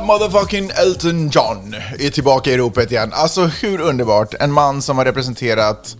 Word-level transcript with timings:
Motherfucking 0.00 0.70
Elton 0.70 1.28
John 1.28 1.74
är 1.98 2.10
tillbaka 2.10 2.50
i 2.50 2.56
ropet 2.56 2.90
igen. 2.90 3.12
Alltså 3.14 3.44
hur 3.44 3.80
underbart? 3.80 4.34
En 4.40 4.52
man 4.52 4.82
som 4.82 4.98
har 4.98 5.04
representerat 5.04 5.96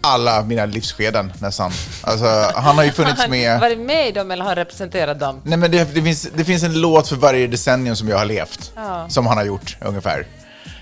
alla 0.00 0.42
mina 0.42 0.66
livsskeden 0.66 1.32
nästan. 1.40 1.72
Alltså, 2.02 2.26
han 2.54 2.76
har 2.76 2.84
ju 2.84 2.92
funnits 2.92 3.28
med... 3.28 3.60
varit 3.60 3.78
med 3.78 4.08
i 4.08 4.12
dem 4.12 4.30
eller 4.30 4.44
har 4.44 4.56
representerat 4.56 5.20
dem? 5.20 5.40
Nej 5.44 5.58
men 5.58 5.70
det, 5.70 5.94
det, 5.94 6.02
finns, 6.02 6.28
det 6.34 6.44
finns 6.44 6.62
en 6.62 6.80
låt 6.80 7.08
för 7.08 7.16
varje 7.16 7.46
decennium 7.46 7.96
som 7.96 8.08
jag 8.08 8.18
har 8.18 8.24
levt. 8.24 8.72
Ja. 8.76 9.06
Som 9.08 9.26
han 9.26 9.36
har 9.36 9.44
gjort 9.44 9.76
ungefär. 9.80 10.26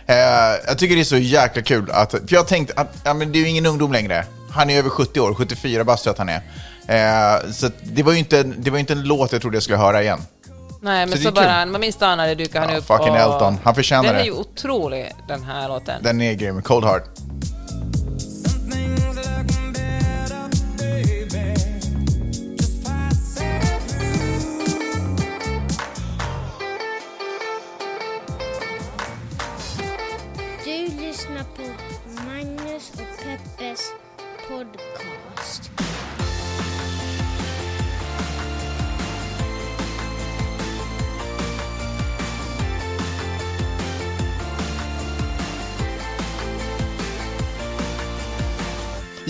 Eh, 0.06 0.16
jag 0.66 0.78
tycker 0.78 0.94
det 0.94 1.02
är 1.02 1.05
så 1.05 1.16
jäkla 1.16 1.62
kul 1.62 1.90
att, 1.90 2.11
för 2.11 2.20
jag 2.28 2.48
tänkte 2.48 2.74
att 2.77 2.92
ja, 3.05 3.14
men 3.14 3.33
det 3.33 3.38
är 3.38 3.40
ju 3.40 3.48
ingen 3.48 3.66
ungdom 3.66 3.92
längre. 3.92 4.24
Han 4.50 4.70
är 4.70 4.78
över 4.78 4.90
70 4.90 5.20
år, 5.20 5.34
74 5.34 5.84
bast 5.84 6.06
att 6.06 6.18
han 6.18 6.28
är. 6.28 6.42
Eh, 6.88 7.50
så 7.52 7.70
det 7.83 8.02
var 8.02 8.12
ju 8.12 8.18
inte, 8.18 8.42
det 8.42 8.70
var 8.70 8.78
inte 8.78 8.92
en 8.92 9.02
låt 9.02 9.33
jag 9.33 9.40
trodde 9.40 9.56
jag 9.56 9.62
skulle 9.62 9.78
höra 9.78 10.02
igen. 10.02 10.18
Nej, 10.87 11.06
men 11.06 11.19
Så 11.19 11.23
så, 11.23 11.31
det 11.31 11.34
bara, 11.34 11.62
kul. 11.62 11.70
man 11.73 11.81
minns 11.81 11.97
dagen 11.97 12.19
när 12.19 12.27
det 12.29 12.34
dyker 12.34 12.61
han 12.61 12.70
Ja, 12.70 12.77
upp. 12.77 12.87
fucking 12.87 13.11
och- 13.12 13.17
Elton. 13.19 13.59
Han 13.65 13.75
förtjänar 13.75 14.03
Den 14.05 14.15
är 14.15 14.19
det. 14.19 14.25
ju 14.25 14.33
otrolig, 14.33 15.12
den 15.29 15.42
här 15.45 15.69
låten. 15.69 16.03
Den 16.03 16.20
är 16.20 16.33
grym, 16.33 16.62
Cold 16.62 16.84
Heart. 16.84 17.05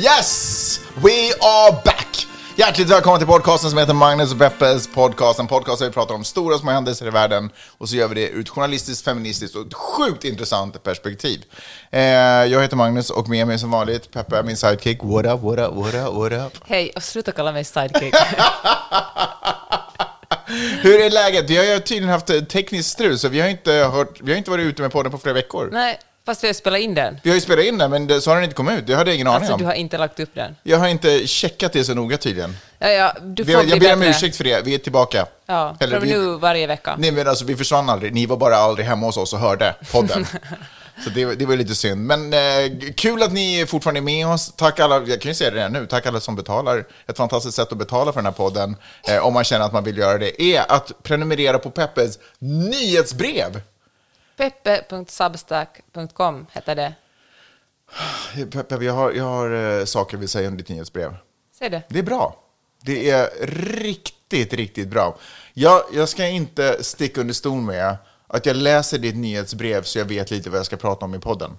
Yes! 0.06 0.80
We 0.94 1.32
are 1.40 1.72
back! 1.84 2.26
Hjärtligt 2.56 2.90
välkomna 2.90 3.18
till 3.18 3.26
podcasten 3.26 3.70
som 3.70 3.78
heter 3.78 3.94
Magnus 3.94 4.32
och 4.32 4.38
Peppes 4.38 4.94
podcast. 4.94 5.38
En 5.38 5.46
podcast 5.46 5.78
där 5.78 5.86
vi 5.86 5.92
pratar 5.92 6.14
om 6.14 6.24
stora 6.24 6.54
och 6.54 6.60
små 6.60 6.70
händelser 6.70 7.06
i 7.06 7.10
världen 7.10 7.50
och 7.78 7.88
så 7.88 7.96
gör 7.96 8.08
vi 8.08 8.14
det 8.14 8.28
ur 8.28 8.40
ett 8.40 8.48
journalistiskt, 8.48 9.04
feministiskt 9.04 9.56
och 9.56 9.66
ett 9.66 9.74
sjukt 9.74 10.24
intressant 10.24 10.82
perspektiv. 10.82 11.44
Eh, 11.90 12.00
jag 12.44 12.62
heter 12.62 12.76
Magnus 12.76 13.10
och 13.10 13.28
med 13.28 13.46
mig 13.46 13.58
som 13.58 13.70
vanligt 13.70 14.10
Peppe, 14.10 14.42
min 14.42 14.56
sidekick. 14.56 14.98
What 15.02 15.26
up, 15.26 15.40
what 15.40 15.58
up, 15.58 15.74
what 15.74 15.94
up, 15.94 16.14
what 16.14 16.32
up? 16.32 16.58
Hej, 16.66 16.92
och 16.96 17.02
sluta 17.02 17.32
kalla 17.32 17.52
mig 17.52 17.64
sidekick. 17.64 18.14
Hur 20.80 21.00
är 21.00 21.10
läget? 21.10 21.50
Vi 21.50 21.56
har 21.56 21.64
ju 21.64 21.78
tydligen 21.78 22.08
haft 22.08 22.48
tekniskt 22.48 22.90
strul, 22.90 23.18
så 23.18 23.28
vi 23.28 23.40
har 23.40 23.48
inte, 23.48 23.72
hört, 23.72 24.20
vi 24.20 24.32
har 24.32 24.38
inte 24.38 24.50
varit 24.50 24.66
ute 24.66 24.82
med 24.82 24.92
podden 24.92 25.12
på 25.12 25.18
flera 25.18 25.34
veckor. 25.34 25.68
Nej, 25.72 25.98
fast 26.26 26.42
vi 26.44 26.48
har 26.48 26.54
spelat 26.54 26.80
in 26.80 26.94
den. 26.94 27.20
Vi 27.22 27.30
har 27.30 27.34
ju 27.34 27.40
spelat 27.40 27.64
in 27.64 27.78
den, 27.78 27.90
men 27.90 28.06
det, 28.06 28.20
så 28.20 28.30
har 28.30 28.34
den 28.34 28.44
inte 28.44 28.54
kommit 28.56 28.78
ut. 28.78 28.86
Det 28.86 28.94
hade 28.94 29.10
jag 29.10 29.14
ingen 29.14 29.26
aning 29.26 29.36
Alltså, 29.36 29.52
om. 29.52 29.58
du 29.60 29.64
har 29.66 29.72
inte 29.72 29.98
lagt 29.98 30.20
upp 30.20 30.30
den. 30.34 30.56
Jag 30.62 30.78
har 30.78 30.88
inte 30.88 31.26
checkat 31.26 31.72
det 31.72 31.84
så 31.84 31.94
noga 31.94 32.16
tydligen. 32.16 32.56
Ja, 32.78 32.88
ja, 32.88 33.14
du 33.22 33.44
får 33.44 33.52
Vi, 33.52 33.56
bli 33.62 33.70
jag 33.70 33.80
ber 33.80 33.92
om 33.92 34.00
bättre. 34.00 34.10
ursäkt 34.10 34.36
för 34.36 34.44
det, 34.44 34.62
vi 34.64 34.74
är 34.74 34.78
tillbaka. 34.78 35.26
Ja, 35.46 35.76
Eller 35.80 35.98
från 36.00 36.08
vi- 36.08 36.14
nu 36.14 36.36
varje 36.36 36.66
vecka. 36.66 36.96
Nej 36.98 37.10
men 37.12 37.28
alltså 37.28 37.44
vi 37.44 37.56
försvann 37.56 37.90
aldrig, 37.90 38.14
ni 38.14 38.26
var 38.26 38.36
bara 38.36 38.56
aldrig 38.56 38.86
hemma 38.86 39.06
hos 39.06 39.16
oss 39.16 39.32
och 39.32 39.38
hörde 39.38 39.74
podden. 39.92 40.26
Så 41.04 41.10
det, 41.10 41.34
det 41.34 41.46
var 41.46 41.56
lite 41.56 41.74
synd. 41.74 42.00
Men 42.06 42.32
eh, 42.32 42.38
kul 42.96 43.22
att 43.22 43.32
ni 43.32 43.66
fortfarande 43.68 44.00
är 44.00 44.02
med 44.02 44.26
oss. 44.26 44.52
Tack 44.56 44.80
alla, 44.80 45.02
jag 45.06 45.20
kan 45.20 45.30
ju 45.30 45.34
säga 45.34 45.50
det 45.50 45.56
redan 45.56 45.72
nu, 45.72 45.86
tack 45.86 46.06
alla 46.06 46.20
som 46.20 46.36
betalar. 46.36 46.84
Ett 47.06 47.16
fantastiskt 47.16 47.56
sätt 47.56 47.72
att 47.72 47.78
betala 47.78 48.12
för 48.12 48.18
den 48.20 48.24
här 48.26 48.32
podden, 48.32 48.76
eh, 49.08 49.26
om 49.26 49.34
man 49.34 49.44
känner 49.44 49.64
att 49.64 49.72
man 49.72 49.84
vill 49.84 49.98
göra 49.98 50.18
det, 50.18 50.42
är 50.42 50.72
att 50.72 50.92
prenumerera 51.02 51.58
på 51.58 51.70
Peppes 51.70 52.18
nyhetsbrev. 52.38 53.60
Peppe.substack.com 54.36 56.46
heter 56.52 56.74
det. 56.74 56.94
Peppe, 58.50 58.84
jag 58.84 58.92
har, 58.92 59.12
jag 59.12 59.24
har 59.24 59.78
eh, 59.78 59.84
saker 59.84 60.14
jag 60.14 60.20
vill 60.20 60.28
säga 60.28 60.48
om 60.48 60.56
ditt 60.56 60.68
nyhetsbrev. 60.68 61.16
Säg 61.58 61.70
det. 61.70 61.82
Det 61.88 61.98
är 61.98 62.02
bra. 62.02 62.42
Det 62.82 63.10
är 63.10 63.46
riktigt, 63.46 64.52
riktigt 64.52 64.88
bra. 64.88 65.18
Jag, 65.54 65.82
jag 65.92 66.08
ska 66.08 66.26
inte 66.26 66.84
sticka 66.84 67.20
under 67.20 67.34
stol 67.34 67.60
med 67.60 67.96
att 68.26 68.46
jag 68.46 68.56
läser 68.56 68.98
ditt 68.98 69.16
nyhetsbrev 69.16 69.82
så 69.82 69.98
jag 69.98 70.04
vet 70.04 70.30
lite 70.30 70.50
vad 70.50 70.58
jag 70.58 70.66
ska 70.66 70.76
prata 70.76 71.04
om 71.04 71.14
i 71.14 71.18
podden. 71.18 71.58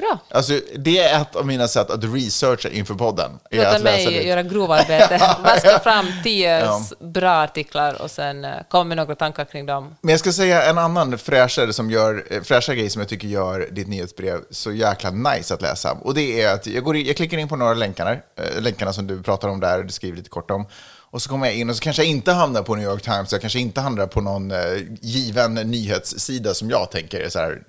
Bra. 0.00 0.18
Alltså, 0.30 0.60
det 0.78 0.98
är 0.98 1.20
ett 1.22 1.36
av 1.36 1.46
mina 1.46 1.68
sätt 1.68 1.90
att 1.90 2.04
researcha 2.04 2.68
inför 2.68 2.94
podden. 2.94 3.30
Låta 3.50 3.78
mig 3.78 4.06
ditt. 4.06 4.24
göra 4.24 4.42
grovarbete. 4.52 5.36
Vaska 5.44 5.78
fram 5.78 6.06
tio 6.24 6.60
Ja. 6.60 6.82
bra 7.00 7.30
artiklar 7.42 8.02
och 8.02 8.10
sen 8.10 8.44
eh, 8.44 8.50
komma 8.70 8.84
med 8.84 8.96
några 8.96 9.14
tankar 9.14 9.44
kring 9.44 9.66
dem. 9.66 9.96
Men 10.00 10.10
jag 10.10 10.20
ska 10.20 10.32
säga 10.32 10.62
en 10.70 10.78
annan 10.78 11.18
fräschare, 11.18 11.72
som 11.72 11.90
gör, 11.90 12.24
eh, 12.30 12.42
fräschare 12.42 12.76
grej 12.76 12.90
som 12.90 13.00
jag 13.00 13.08
tycker 13.08 13.28
gör 13.28 13.68
ditt 13.70 13.88
nyhetsbrev 13.88 14.40
så 14.50 14.72
jäkla 14.72 15.10
nice 15.10 15.54
att 15.54 15.62
läsa. 15.62 15.92
Och 16.02 16.14
det 16.14 16.42
är 16.42 16.54
att 16.54 16.66
jag, 16.66 16.84
går 16.84 16.96
in, 16.96 17.06
jag 17.06 17.16
klickar 17.16 17.38
in 17.38 17.48
på 17.48 17.56
några 17.56 17.74
länkarna, 17.74 18.12
eh, 18.12 18.60
länkarna 18.60 18.92
som 18.92 19.06
du 19.06 19.22
pratar 19.22 19.48
om 19.48 19.60
där, 19.60 19.82
du 19.82 19.92
skriver 19.92 20.16
lite 20.16 20.30
kort 20.30 20.50
om. 20.50 20.66
Och 21.12 21.22
så 21.22 21.28
kommer 21.28 21.46
jag 21.46 21.56
in 21.56 21.70
och 21.70 21.76
så 21.76 21.82
kanske 21.82 22.02
jag 22.02 22.10
inte 22.10 22.32
hamnar 22.32 22.62
på 22.62 22.74
New 22.74 22.84
York 22.84 23.02
Times, 23.02 23.32
jag 23.32 23.40
kanske 23.40 23.58
inte 23.58 23.80
hamnar 23.80 24.06
på 24.06 24.20
någon 24.20 24.52
given 25.00 25.54
nyhetssida 25.54 26.54
som 26.54 26.70
jag 26.70 26.90
tänker 26.90 27.20
är 27.20 27.28
så 27.28 27.38
här, 27.38 27.62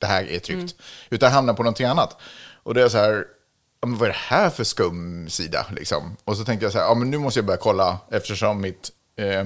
det 0.00 0.06
här 0.06 0.28
är 0.30 0.38
tryggt. 0.38 0.74
Utan 1.10 1.32
hamnar 1.32 1.54
på 1.54 1.62
någonting 1.62 1.86
annat. 1.86 2.16
Och 2.62 2.74
det 2.74 2.82
är 2.82 2.88
så 2.88 2.98
här, 2.98 3.24
men 3.86 3.96
vad 3.98 4.08
är 4.08 4.12
det 4.12 4.18
här 4.18 4.50
för 4.50 4.64
skum 4.64 5.28
sida? 5.30 5.66
Liksom? 5.76 6.16
Och 6.24 6.36
så 6.36 6.44
tänkte 6.44 6.64
jag 6.66 6.72
så 6.72 6.78
här, 6.78 6.84
ja, 6.86 6.94
men 6.94 7.10
nu 7.10 7.18
måste 7.18 7.38
jag 7.40 7.44
börja 7.46 7.56
kolla 7.58 7.98
eftersom 8.10 8.60
mitt 8.60 8.90
eh, 9.16 9.44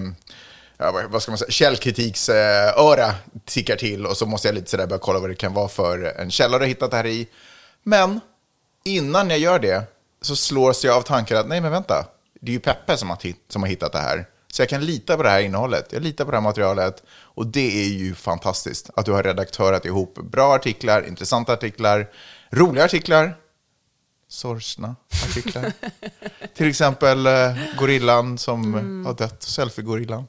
vad- 1.10 1.22
ska 1.22 1.30
man 1.32 1.38
säga, 1.38 1.50
källkritiksöra 1.50 3.14
tickar 3.44 3.76
till 3.76 4.06
och 4.06 4.16
så 4.16 4.26
måste 4.26 4.48
jag 4.48 4.54
lite 4.54 4.70
sådär 4.70 4.86
börja 4.86 4.98
kolla 5.00 5.18
vad 5.20 5.30
det 5.30 5.34
kan 5.34 5.54
vara 5.54 5.68
för 5.68 6.04
en 6.20 6.30
källa 6.30 6.58
du 6.58 6.64
har 6.64 6.68
hittat 6.68 6.90
det 6.90 6.96
här 6.96 7.06
i. 7.06 7.28
Men 7.82 8.20
innan 8.84 9.30
jag 9.30 9.38
gör 9.38 9.58
det 9.58 9.82
så 10.22 10.36
slås 10.36 10.84
jag 10.84 10.96
av 10.96 11.02
tanken 11.02 11.36
att 11.36 11.48
nej 11.48 11.60
men 11.60 11.70
vänta, 11.70 12.06
det 12.40 12.50
är 12.50 12.54
ju 12.54 12.60
Peppe 12.60 12.96
som 12.96 13.10
har, 13.10 13.18
som 13.48 13.62
har 13.62 13.68
hittat 13.68 13.92
det 13.92 13.98
här. 13.98 14.26
Så 14.54 14.62
jag 14.62 14.68
kan 14.68 14.84
lita 14.84 15.16
på 15.16 15.22
det 15.22 15.28
här 15.28 15.40
innehållet, 15.40 15.92
jag 15.92 16.02
litar 16.02 16.24
på 16.24 16.30
det 16.30 16.36
här 16.36 16.42
materialet 16.42 17.02
och 17.10 17.46
det 17.46 17.82
är 17.84 17.88
ju 17.88 18.14
fantastiskt 18.14 18.90
att 18.96 19.06
du 19.06 19.12
har 19.12 19.22
redaktörat 19.22 19.84
ihop 19.84 20.14
bra 20.14 20.54
artiklar, 20.54 21.06
intressanta 21.08 21.52
artiklar, 21.52 22.06
roliga 22.50 22.84
artiklar, 22.84 23.36
sorgsna 24.28 24.96
artiklar. 25.28 25.72
Till 26.54 26.68
exempel 26.68 27.26
eh, 27.26 27.56
gorillan 27.78 28.38
som 28.38 28.74
Mm. 28.74 29.06
har 29.06 29.14
dött, 29.14 29.42
selfie-gorillan. 29.42 30.24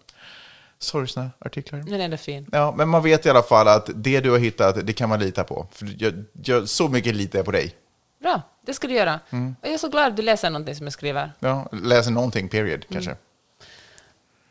Sorgsna 0.80 1.32
artiklar. 1.40 1.80
Den 1.80 2.02
är 2.02 2.06
ändå 2.06 2.18
fin. 2.18 2.50
Ja, 2.52 2.74
men 2.78 2.90
man 2.90 3.04
vet 3.04 3.26
i 3.26 3.30
alla 3.30 3.44
fall 3.44 3.68
att 3.68 3.90
det 3.96 4.20
du 4.20 4.32
har 4.32 4.38
hittat, 4.40 4.88
det 4.88 4.94
kan 4.94 5.10
man 5.10 5.20
lita 5.20 5.44
på. 5.44 5.68
För 5.72 5.96
jag, 6.00 6.24
jag, 6.44 6.70
så 6.70 6.88
mycket 6.88 7.16
litar 7.16 7.40
jag 7.40 7.46
på 7.46 7.52
dig. 7.52 7.76
Bra, 8.22 8.42
det 8.66 8.74
ska 8.74 8.88
du 8.88 8.94
göra. 8.94 9.20
Mm. 9.30 9.56
Jag 9.62 9.72
är 9.74 9.78
så 9.78 9.90
glad 9.90 10.08
att 10.08 10.16
du 10.18 10.22
läser 10.22 10.50
någonting 10.50 10.76
som 10.76 10.86
jag 10.86 10.94
skriver. 10.94 11.32
Ja, 11.40 11.70
läser 11.72 12.12
någonting, 12.12 12.50
period, 12.50 12.86
kanske. 12.92 13.12
Mm. 13.12 13.22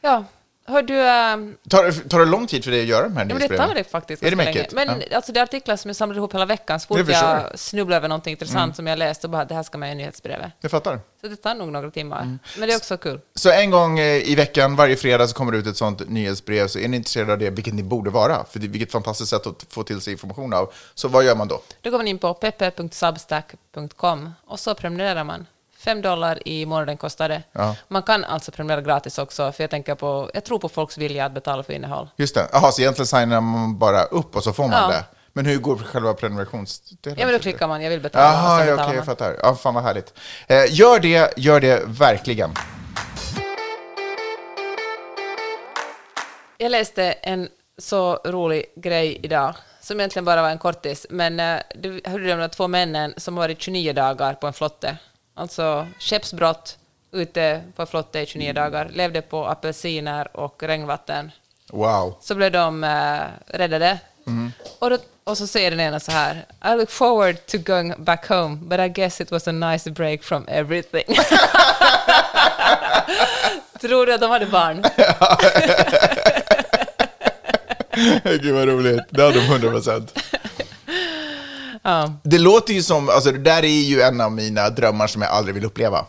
Ja, 0.05 0.25
hör 0.67 0.83
du... 0.83 1.01
ehm, 1.09 1.57
Tar, 1.71 2.09
tar 2.09 2.19
det 2.19 2.25
lång 2.25 2.47
tid 2.47 2.65
för 2.65 2.71
dig 2.71 2.81
att 2.81 2.87
göra 2.87 3.03
de 3.03 3.17
här 3.17 3.25
Ja, 3.29 3.35
men 3.35 3.49
det 3.49 3.57
tar 3.57 3.75
det 3.75 3.85
faktiskt 3.85 4.23
Är 4.23 4.31
det 4.31 4.37
länge. 4.37 4.67
Men 4.73 4.89
Ja. 5.11 5.17
alltså, 5.17 5.33
det 5.33 5.41
är 5.41 5.45
artiklar 5.45 5.77
som 5.77 5.89
jag 5.89 5.97
samlade 5.97 6.19
ihop 6.19 6.35
hela 6.35 6.47
veckan. 6.47 6.81
Så 6.81 6.87
fort 6.87 7.09
jag 7.09 7.59
snubblar 7.59 7.97
över 7.97 8.09
någonting 8.09 8.31
intressant 8.31 8.59
Mm. 8.65 8.75
som 8.75 8.87
jag 8.87 8.99
läst 8.99 9.25
och 9.25 9.31
bara 9.31 9.45
det 9.45 9.55
här 9.55 9.63
ska 9.63 9.79
med 9.79 9.93
i 9.93 9.95
nyhetsbrevet. 9.95 10.53
Jag 10.61 10.71
fattar. 10.71 11.01
Så 11.21 11.29
det 11.29 11.37
tar 11.37 11.55
nog 11.55 11.73
några 11.73 11.91
timmar. 11.91 12.23
Mm. 12.23 12.39
Men 12.59 12.69
det 12.69 12.75
är 12.75 12.77
också 12.77 12.97
kul. 12.97 13.21
Så 13.35 13.51
en 13.51 13.71
gång 13.71 13.99
eh, 13.99 14.29
i 14.31 14.35
veckan, 14.35 14.77
varje 14.77 14.97
fredag, 14.97 15.29
så 15.29 15.35
kommer 15.35 15.53
det 15.53 15.59
ut 15.59 15.67
ett 15.67 15.77
sånt 15.77 16.09
nyhetsbrev. 16.09 16.69
Så 16.69 16.79
är 16.79 16.89
ni 16.89 16.97
intresserade 16.97 17.33
av 17.33 17.39
det, 17.39 17.51
vilket 17.51 17.75
ni 17.75 17.83
borde 17.83 18.11
vara, 18.11 18.45
för 18.51 18.59
det, 18.59 18.69
vilket 18.69 18.93
fantastiskt 18.93 19.31
sätt 19.31 19.47
att 19.47 19.67
få 19.69 19.83
till 19.83 20.01
sig 20.01 20.13
information 20.13 20.53
av. 20.55 20.73
Så 20.95 21.09
vad 21.09 21.25
gör 21.25 21.37
man 21.37 21.49
då? 21.49 21.61
Då 21.81 21.91
går 21.91 21.99
man 21.99 22.09
in 22.09 22.19
på 22.19 22.35
peppe.substack.com 22.35 24.33
och 24.47 24.61
så 24.61 24.75
prenumererar 24.75 25.25
man. 25.25 25.47
Fem 25.85 26.03
dollar 26.03 26.49
i 26.49 26.67
månaden 26.67 26.97
kostar 26.97 27.29
det. 27.29 27.43
Ja. 27.53 27.77
Man 27.89 28.03
kan 28.03 28.25
alltså 28.25 28.53
prenumerera 28.53 28.81
gratis 28.81 29.19
också, 29.19 29.53
för 29.53 29.63
jag, 29.63 29.71
tänker 29.71 29.95
på, 29.95 30.31
jag 30.35 30.45
tror 30.45 30.59
på 30.59 30.69
folks 30.69 30.99
vilja 30.99 31.25
att 31.27 31.33
betala 31.33 31.63
för 31.63 31.73
innehåll. 31.73 32.09
Just 32.17 32.35
det. 32.35 32.49
Jaha, 32.53 32.73
så 32.73 32.81
egentligen 32.83 33.07
signar 33.07 33.41
man 33.41 33.79
bara 33.79 34.03
upp 34.05 34.37
och 34.37 34.45
så 34.45 34.53
får 34.53 34.69
man 34.69 34.73
Ja. 34.83 34.89
det. 34.89 35.05
Men 35.33 35.47
hur 35.47 35.59
går 35.59 35.77
själva 35.77 36.15
prenumerationsdelen? 36.15 37.19
Ja, 37.19 37.27
men 37.27 37.33
då 37.35 37.39
klickar 37.39 37.69
man, 37.69 37.83
jag 37.83 37.91
vill 37.91 38.01
betala. 38.01 38.25
Jaha, 38.25 38.57
okej, 38.57 38.69
jag 38.87 38.97
man. 38.97 39.05
fattar. 39.07 39.37
Ja, 39.43 39.55
fan 39.55 39.75
vad 39.75 39.83
härligt. 39.85 40.15
Eh, 40.47 40.75
gör 40.75 40.99
det, 41.01 41.33
gör 41.39 41.61
det 41.61 41.83
verkligen. 41.87 42.55
Jag 46.59 46.71
läste 46.71 47.13
en 47.13 47.49
så 47.79 48.15
rolig 48.25 48.65
grej 48.77 49.21
idag, 49.23 49.55
som 49.81 50.01
egentligen 50.01 50.25
bara 50.25 50.43
var 50.43 50.51
en 50.51 50.59
kortis, 50.59 51.07
men 51.11 51.41
eh, 51.41 51.57
det 51.75 52.07
hörde 52.07 52.33
om 52.35 52.39
de 52.41 52.49
två 52.49 52.69
männen 52.69 53.15
som 53.17 53.35
varit 53.37 53.61
29 53.63 53.93
dagar 53.93 54.35
på 54.35 54.47
en 54.47 54.53
flotte. 54.53 54.97
Alltså 55.35 55.87
skeppsbrott 55.99 56.79
ute 57.13 57.63
på 57.77 57.87
flotte 57.87 58.21
i 58.21 58.27
29 58.27 58.53
dagar, 58.53 58.89
levde 58.93 59.23
på 59.23 59.47
apelsiner 59.47 60.37
och 60.37 60.63
regnvatten. 60.63 61.31
Wow. 61.73 62.15
Så 62.21 62.35
blev 62.35 62.53
de 62.53 62.85
eh, 62.85 63.21
räddade. 63.47 63.99
Och, 64.79 64.91
då, 64.91 64.99
och 65.25 65.39
så 65.39 65.47
säger 65.47 65.71
den 65.71 65.81
ena 65.81 66.01
så 66.01 66.13
här, 66.13 66.47
I 66.65 66.69
look 66.77 66.91
forward 66.91 67.47
to 67.47 67.59
going 67.59 67.95
back 67.99 68.29
home, 68.29 68.57
but 68.57 68.81
I 68.81 68.89
guess 68.89 69.21
it 69.21 69.31
was 69.31 69.49
a 69.49 69.53
nice 69.53 69.91
break 69.91 70.23
from 70.23 70.45
everything. 70.49 71.05
Tror 73.81 74.07
du 74.07 74.15
att 74.15 74.21
de 74.21 74.31
hade 74.31 74.47
barn? 74.47 74.85
Gud 78.25 78.55
vad 78.55 78.69
roligt. 78.69 79.03
Det 79.11 79.23
hade 79.23 79.41
de 79.41 79.47
100 79.47 79.71
procent. 79.71 80.19
Ja. 81.85 82.13
Det 82.23 82.39
låter 82.39 82.75
ju 82.75 82.83
som, 82.83 83.09
alltså 83.09 83.33
det 83.33 83.39
där 83.39 83.63
är 83.65 83.69
ju 83.83 84.01
en 84.01 84.21
av 84.21 84.33
mina 84.33 84.71
drömmar 84.71 85.07
som 85.07 85.23
jag 85.23 85.31
aldrig 85.31 85.55
vill 85.55 85.65
uppleva. 85.65 86.07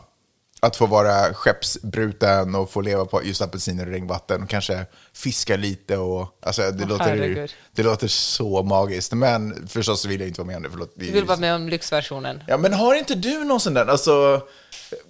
Att 0.60 0.75
få 0.75 0.86
vara 0.86 1.33
skeppsbruten 1.33 2.56
och 2.56 2.72
få 2.72 2.81
leva 2.81 3.06
på 3.06 3.24
just 3.24 3.42
apelsiner 3.42 3.86
och 3.86 3.92
regnvatten 3.92 4.44
och 4.44 4.50
kanske 4.50 4.86
fiska 5.13 5.56
lite 5.56 5.98
och, 5.98 6.27
alltså 6.42 6.62
det, 6.72 6.83
Åh, 6.83 6.89
låter, 6.89 7.06
herregud. 7.06 7.51
det 7.75 7.83
låter 7.83 8.07
så 8.07 8.63
magiskt. 8.63 9.13
Men 9.13 9.68
förstås 9.68 10.06
vill 10.06 10.19
jag 10.19 10.30
inte 10.30 10.42
vara 10.42 10.48
med 10.48 10.57
om 10.57 10.63
det. 10.63 10.69
Förlåt. 10.69 10.94
Du 10.95 11.12
vill 11.12 11.25
vara 11.25 11.38
med 11.39 11.56
om 11.56 11.69
lyxversionen. 11.69 12.44
Ja, 12.48 12.57
men 12.57 12.74
har 12.74 12.95
inte 12.95 13.16
du 13.16 13.44
någon 13.44 13.60
sån 13.60 13.74
där, 13.74 13.86
alltså, 13.86 14.42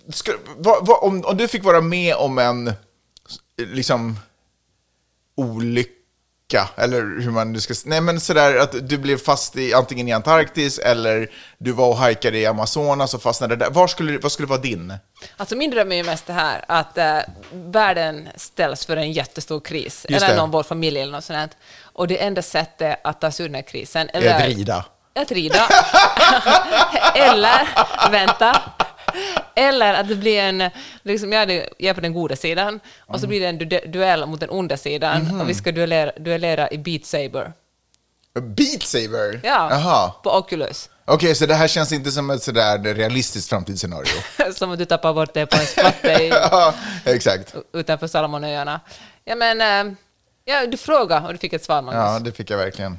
ska, 0.10 0.32
vad, 0.58 0.88
vad, 0.88 1.04
om, 1.04 1.26
om 1.26 1.38
du 1.38 1.48
fick 1.48 1.64
vara 1.64 1.82
med 1.82 2.16
om 2.16 2.38
en, 2.38 2.74
liksom, 3.58 4.20
olycka, 5.38 5.95
eller 6.54 7.22
hur 7.22 7.32
man 7.32 7.54
nu 7.54 7.60
ska, 7.60 7.74
nej 7.86 8.02
men 8.02 8.20
sådär 8.20 8.56
att 8.56 8.90
du 8.90 8.98
blev 8.98 9.18
fast 9.18 9.56
i, 9.56 9.74
antingen 9.74 10.08
i 10.08 10.12
Antarktis 10.14 10.80
eller 10.80 11.32
du 11.58 11.72
var 11.72 11.88
och 11.88 11.98
hajkade 11.98 12.38
i 12.38 12.46
Amazonas 12.46 13.14
och 13.14 13.22
fastnade 13.22 13.56
där, 13.56 13.70
var 13.70 13.88
skulle, 13.88 14.18
vad 14.18 14.32
skulle 14.32 14.48
vara 14.48 14.60
din? 14.60 14.94
Alltså 15.38 15.56
min 15.56 15.72
dröm 15.72 15.92
är 15.92 15.96
ju 15.96 16.04
mest 16.04 16.28
det 16.28 16.34
här 16.34 16.66
att 16.68 16.98
eh, 16.98 17.20
världen 17.52 18.30
ställs 18.36 18.86
för 18.86 18.98
en 18.98 19.12
jättestor 19.12 19.60
kris, 19.60 20.06
Just 20.10 20.24
eller 20.24 20.34
det. 20.36 20.42
någon 20.42 20.52
vår 20.52 20.64
familj 20.64 21.00
eller 21.00 21.12
något 21.12 21.24
sånt. 21.24 21.40
här. 21.40 21.50
Och 21.82 22.08
det 22.08 22.24
enda 22.24 22.42
sättet 22.42 23.00
att 23.04 23.22
ta 23.22 23.32
sig 23.32 23.46
ur 23.46 23.50
den 23.50 23.56
här 23.56 23.62
krisen... 23.62 24.10
Är 24.14 24.36
att 24.36 24.48
rida? 24.48 24.86
Att 25.16 25.32
rida. 25.32 25.68
eller, 27.16 27.68
vänta, 28.12 28.62
eller 29.56 29.94
att 29.94 30.08
det 30.08 30.16
blir 30.16 30.40
en, 30.42 30.70
liksom 31.04 31.32
jag, 31.34 31.52
är- 31.80 31.94
på 31.94 32.02
den 32.02 32.14
goda 32.14 32.36
sidan, 32.36 32.80
och 33.00 33.10
Mm. 33.10 33.22
så 33.22 33.28
blir 33.28 33.40
det 33.42 33.48
en 33.48 33.58
du- 33.58 33.80
duell 33.92 34.26
mot 34.26 34.40
den 34.40 34.50
onda 34.50 34.78
sidan, 34.78 35.22
Mhm. 35.22 35.42
och 35.42 35.50
vi 35.50 35.54
ska 35.54 35.72
duellera, 35.72 36.12
duellera 36.20 36.70
i 36.72 36.78
Beat 36.78 37.06
Saber. 37.06 37.54
Beat 38.40 38.84
Saber? 38.84 39.40
Ja, 39.44 39.68
Jaha. 39.72 40.12
på 40.24 40.32
Oculus. 40.38 40.90
Okej, 41.06 41.36
så 41.36 41.46
det 41.46 41.54
här 41.56 41.68
känns 41.68 41.92
inte 41.92 42.12
som 42.12 42.30
ett 42.30 42.44
sådär 42.44 42.94
realistiskt 42.96 43.50
framtidsscenario? 43.50 44.08
Som 44.56 44.72
att 44.72 44.80
du 44.80 44.86
tappar 44.86 45.14
bort 45.14 45.34
det 45.34 45.46
på 45.46 45.58
en 45.58 45.66
splatte 45.66 46.08
i, 46.24 46.28
ja, 46.52 46.74
exakt. 47.06 47.56
utanför 47.74 48.08
Salomonöarna. 48.08 48.80
Ja, 49.26 49.36
men, 49.36 49.62
eh, 49.62 49.94
ja, 50.46 50.66
du 50.68 50.78
frågade 50.78 51.28
och 51.28 51.34
du 51.34 51.40
fick 51.40 51.54
ett 51.54 51.64
svar, 51.64 51.82
Magnus. 51.82 52.00
Ja, 52.04 52.20
det 52.20 52.32
fick 52.32 52.50
jag 52.50 52.58
verkligen. 52.58 52.98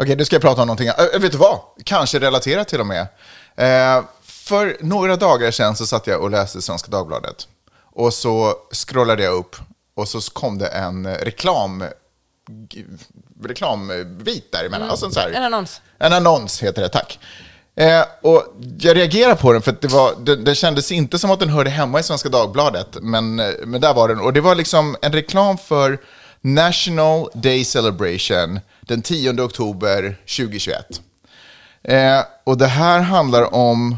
Okej, 0.00 0.16
nu 0.16 0.24
ska 0.24 0.34
jag 0.34 0.42
prata 0.42 0.60
om 0.60 0.66
någonting. 0.66 0.88
Äh, 0.88 1.20
vet 1.20 1.32
du 1.32 1.38
vad? 1.38 1.58
Kanske 1.84 2.18
relaterat 2.18 2.68
till 2.68 2.80
och 2.80 2.86
med. 2.86 3.00
Eh, 3.56 4.04
för 4.22 4.76
några 4.80 5.16
dagar 5.16 5.50
sedan 5.50 5.76
så 5.76 5.86
satt 5.86 6.06
jag 6.06 6.22
och 6.22 6.30
läste 6.30 6.62
Svenska 6.62 6.90
Dagbladet. 6.90 7.48
Och 7.92 8.14
så 8.14 8.54
scrollade 8.72 9.22
jag 9.22 9.34
upp 9.34 9.56
och 9.94 10.08
så 10.08 10.20
kom 10.20 10.58
det 10.58 10.66
en 10.66 11.06
reklam 11.16 11.84
reklambit 13.42 14.52
däremellan. 14.52 14.90
Alltså 14.90 15.06
en, 15.06 15.12
så 15.12 15.20
här, 15.20 15.30
En 15.30 15.42
annons. 15.42 15.80
en 15.98 16.12
annons 16.12 16.62
heter 16.62 16.82
det, 16.82 16.88
tack. 16.88 17.18
Eh, 17.76 18.04
och 18.22 18.54
jag 18.78 18.96
reagerade 18.96 19.36
på 19.36 19.52
den 19.52 19.62
för 19.62 19.70
att 19.72 19.80
det, 19.80 19.88
var, 19.88 20.14
det, 20.20 20.36
det 20.36 20.54
kändes 20.54 20.92
inte 20.92 21.18
som 21.18 21.30
att 21.30 21.40
den 21.40 21.48
hörde 21.48 21.70
hemma 21.70 22.00
i 22.00 22.02
Svenska 22.02 22.28
Dagbladet, 22.28 22.96
men, 23.00 23.40
eh, 23.40 23.50
men 23.64 23.80
där 23.80 23.94
var 23.94 24.08
den. 24.08 24.20
Och 24.20 24.32
det 24.32 24.40
var 24.40 24.54
liksom 24.54 24.96
en 25.02 25.12
reklam 25.12 25.58
för 25.58 25.98
National 26.40 27.28
Day 27.34 27.64
Celebration 27.64 28.60
den 28.90 29.02
10 29.02 29.40
oktober 29.42 30.16
2021. 30.26 31.02
Eh, 31.82 32.20
och 32.44 32.58
det 32.58 32.66
här 32.66 33.00
handlar 33.00 33.54
om, 33.54 33.96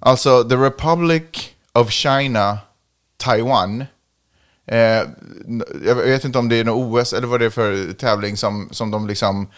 alltså 0.00 0.44
The 0.44 0.56
Republic 0.56 1.22
of 1.72 1.90
China, 1.90 2.58
Taiwan. 3.16 3.84
Eh, 4.66 5.02
jag 5.86 5.94
vet 5.94 6.24
inte 6.24 6.38
om 6.38 6.48
det 6.48 6.56
är 6.56 6.64
något 6.64 7.02
OS 7.02 7.12
eller 7.12 7.26
vad 7.26 7.40
det 7.40 7.46
är 7.46 7.50
för 7.50 7.92
tävling 7.92 8.36
som, 8.36 8.68
som 8.70 8.90
de 8.90 9.06
liksom... 9.06 9.48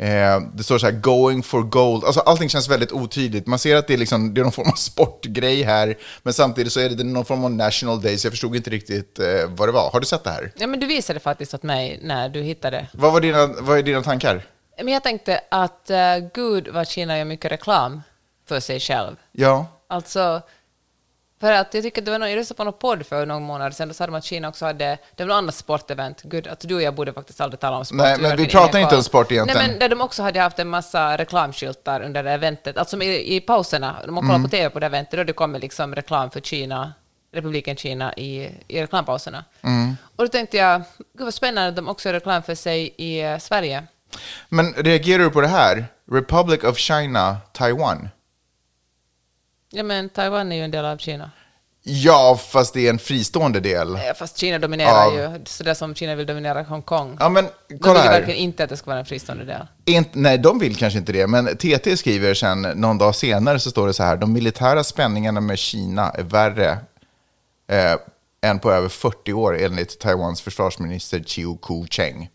Eh, 0.00 0.40
det 0.54 0.62
står 0.62 0.78
så 0.78 0.86
här, 0.86 0.92
going 0.92 1.42
for 1.42 1.62
gold. 1.62 2.04
Alltså 2.04 2.20
allting 2.20 2.48
känns 2.48 2.68
väldigt 2.68 2.92
otydligt. 2.92 3.46
Man 3.46 3.58
ser 3.58 3.76
att 3.76 3.86
det 3.86 3.94
är, 3.94 3.98
liksom, 3.98 4.34
det 4.34 4.40
är 4.40 4.42
någon 4.42 4.52
form 4.52 4.68
av 4.68 4.74
sportgrej 4.76 5.62
här, 5.62 5.98
men 6.22 6.32
samtidigt 6.32 6.72
så 6.72 6.80
är 6.80 6.88
det 6.88 7.04
någon 7.04 7.24
form 7.24 7.44
av 7.44 7.50
national 7.50 8.00
day, 8.00 8.18
så 8.18 8.26
jag 8.26 8.32
förstod 8.32 8.56
inte 8.56 8.70
riktigt 8.70 9.18
eh, 9.18 9.26
vad 9.48 9.68
det 9.68 9.72
var. 9.72 9.90
Har 9.90 10.00
du 10.00 10.06
sett 10.06 10.24
det 10.24 10.30
här? 10.30 10.52
Ja, 10.56 10.66
men 10.66 10.80
du 10.80 10.86
visade 10.86 11.20
faktiskt 11.20 11.54
åt 11.54 11.62
mig 11.62 12.00
när 12.02 12.28
du 12.28 12.42
hittade. 12.42 12.86
Vad, 12.92 13.12
var 13.12 13.20
dina, 13.20 13.46
vad 13.46 13.78
är 13.78 13.82
dina 13.82 14.02
tankar? 14.02 14.42
Men 14.76 14.88
jag 14.88 15.02
tänkte 15.02 15.40
att 15.50 15.90
uh, 15.90 16.28
gud 16.34 16.68
vad 16.68 16.88
Kina 16.88 17.18
gör 17.18 17.24
mycket 17.24 17.52
reklam 17.52 18.02
för 18.48 18.60
sig 18.60 18.80
själv. 18.80 19.16
Ja. 19.32 19.66
Alltså, 19.88 20.42
för 21.40 21.52
att 21.52 21.74
jag 21.74 21.82
tycker 21.82 22.00
att 22.00 22.04
det 22.04 22.10
var 22.10 22.18
någon, 22.18 22.30
jag 22.30 22.36
lyssnade 22.36 22.56
på 22.56 22.64
någon 22.64 22.72
podd 22.72 23.06
för 23.06 23.26
någon 23.26 23.42
månad 23.42 23.76
sedan, 23.76 23.88
då 23.88 23.94
sa 23.94 24.06
de 24.06 24.14
att 24.14 24.24
Kina 24.24 24.48
också 24.48 24.64
hade, 24.64 24.98
det 25.16 25.24
var 25.24 25.26
något 25.26 25.34
annat 25.38 25.54
sportevent, 25.54 26.22
gud, 26.22 26.46
att 26.46 26.60
du 26.60 26.74
och 26.74 26.82
jag 26.82 26.94
borde 26.94 27.12
faktiskt 27.12 27.40
aldrig 27.40 27.60
tala 27.60 27.76
om 27.76 27.84
sport. 27.84 27.96
Nej, 27.96 28.16
men 28.20 28.36
vi 28.36 28.46
pratar 28.48 28.78
inte 28.78 28.96
om 28.96 29.02
sport 29.02 29.32
egentligen. 29.32 29.58
Nej, 29.62 29.68
men 29.70 29.78
där 29.78 29.88
de 29.88 30.00
också 30.00 30.22
hade 30.22 30.40
haft 30.40 30.58
en 30.58 30.68
massa 30.68 31.18
reklamskyltar 31.18 32.00
under 32.00 32.22
det 32.22 32.30
eventet, 32.30 32.76
alltså 32.78 33.02
i, 33.02 33.36
i 33.36 33.40
pauserna, 33.40 33.96
om 34.08 34.14
man 34.14 34.22
kollar 34.22 34.34
Mm. 34.34 34.42
på 34.50 34.56
TV 34.56 34.70
på 34.70 34.80
det 34.80 34.86
eventet, 34.86 35.16
då 35.16 35.24
det 35.24 35.32
kommer 35.32 35.58
liksom 35.58 35.94
reklam 35.94 36.30
för 36.30 36.40
Kina, 36.40 36.92
republiken 37.32 37.76
Kina 37.76 38.14
i, 38.14 38.50
i 38.68 38.82
reklampauserna. 38.82 39.44
Mm. 39.62 39.96
Och 40.16 40.24
då 40.24 40.28
tänkte 40.28 40.56
jag, 40.56 40.82
gud 40.98 41.24
vad 41.24 41.34
spännande 41.34 41.68
att 41.68 41.76
de 41.76 41.88
också 41.88 42.08
gör 42.08 42.14
reklam 42.14 42.42
för 42.42 42.54
sig 42.54 42.94
i 42.96 43.20
eh, 43.22 43.38
Sverige. 43.38 43.82
Men 44.48 44.72
reagerar 44.72 45.22
du 45.24 45.30
på 45.30 45.40
det 45.40 45.48
här? 45.48 45.84
Republic 46.12 46.64
of 46.64 46.78
China, 46.78 47.36
Taiwan. 47.52 48.08
Ja, 49.70 49.82
men 49.82 50.08
Taiwan 50.08 50.52
är 50.52 50.56
ju 50.56 50.62
en 50.64 50.70
del 50.70 50.84
av 50.84 50.96
Kina. 50.98 51.30
Ja, 51.82 52.38
fast 52.48 52.74
det 52.74 52.86
är 52.86 52.90
en 52.90 52.98
fristående 52.98 53.60
del. 53.60 53.94
Eh, 53.94 54.00
Fast 54.16 54.38
Kina 54.38 54.58
dominerar 54.58 54.88
Ja. 54.90 55.12
ju, 55.36 55.44
sådär 55.44 55.74
som 55.74 55.94
Kina 55.94 56.14
vill 56.14 56.26
dominera 56.26 56.62
Hongkong. 56.62 57.16
Ja, 57.20 57.28
men 57.28 57.48
De 57.68 57.78
kolla 57.78 57.94
vill 57.94 58.02
här. 58.02 58.10
verkligen 58.18 58.40
inte 58.40 58.64
att 58.64 58.70
det 58.70 58.76
ska 58.76 58.90
vara 58.90 58.98
en 58.98 59.04
fristående 59.06 59.44
del. 59.44 59.66
Inte, 59.84 60.10
nej, 60.18 60.38
de 60.38 60.58
vill 60.58 60.76
kanske 60.76 60.98
inte 60.98 61.12
det, 61.12 61.26
men 61.26 61.56
TT 61.56 61.96
skriver 61.96 62.34
sen 62.34 62.62
någon 62.62 62.98
dag 62.98 63.14
senare 63.14 63.58
så 63.58 63.70
står 63.70 63.86
det 63.86 63.92
så 63.94 64.02
här, 64.02 64.16
de 64.16 64.32
militära 64.32 64.84
spänningarna 64.84 65.40
med 65.40 65.58
Kina 65.58 66.10
är 66.10 66.22
värre 66.22 66.70
eh, 67.70 67.94
än 68.50 68.58
på 68.58 68.72
över 68.72 68.88
40 68.88 69.32
år 69.32 69.58
enligt 69.58 69.98
Taiwans 70.00 70.40
försvarsminister 70.40 71.20
Chiu 71.26 71.56
Ku-cheng. 71.62 72.28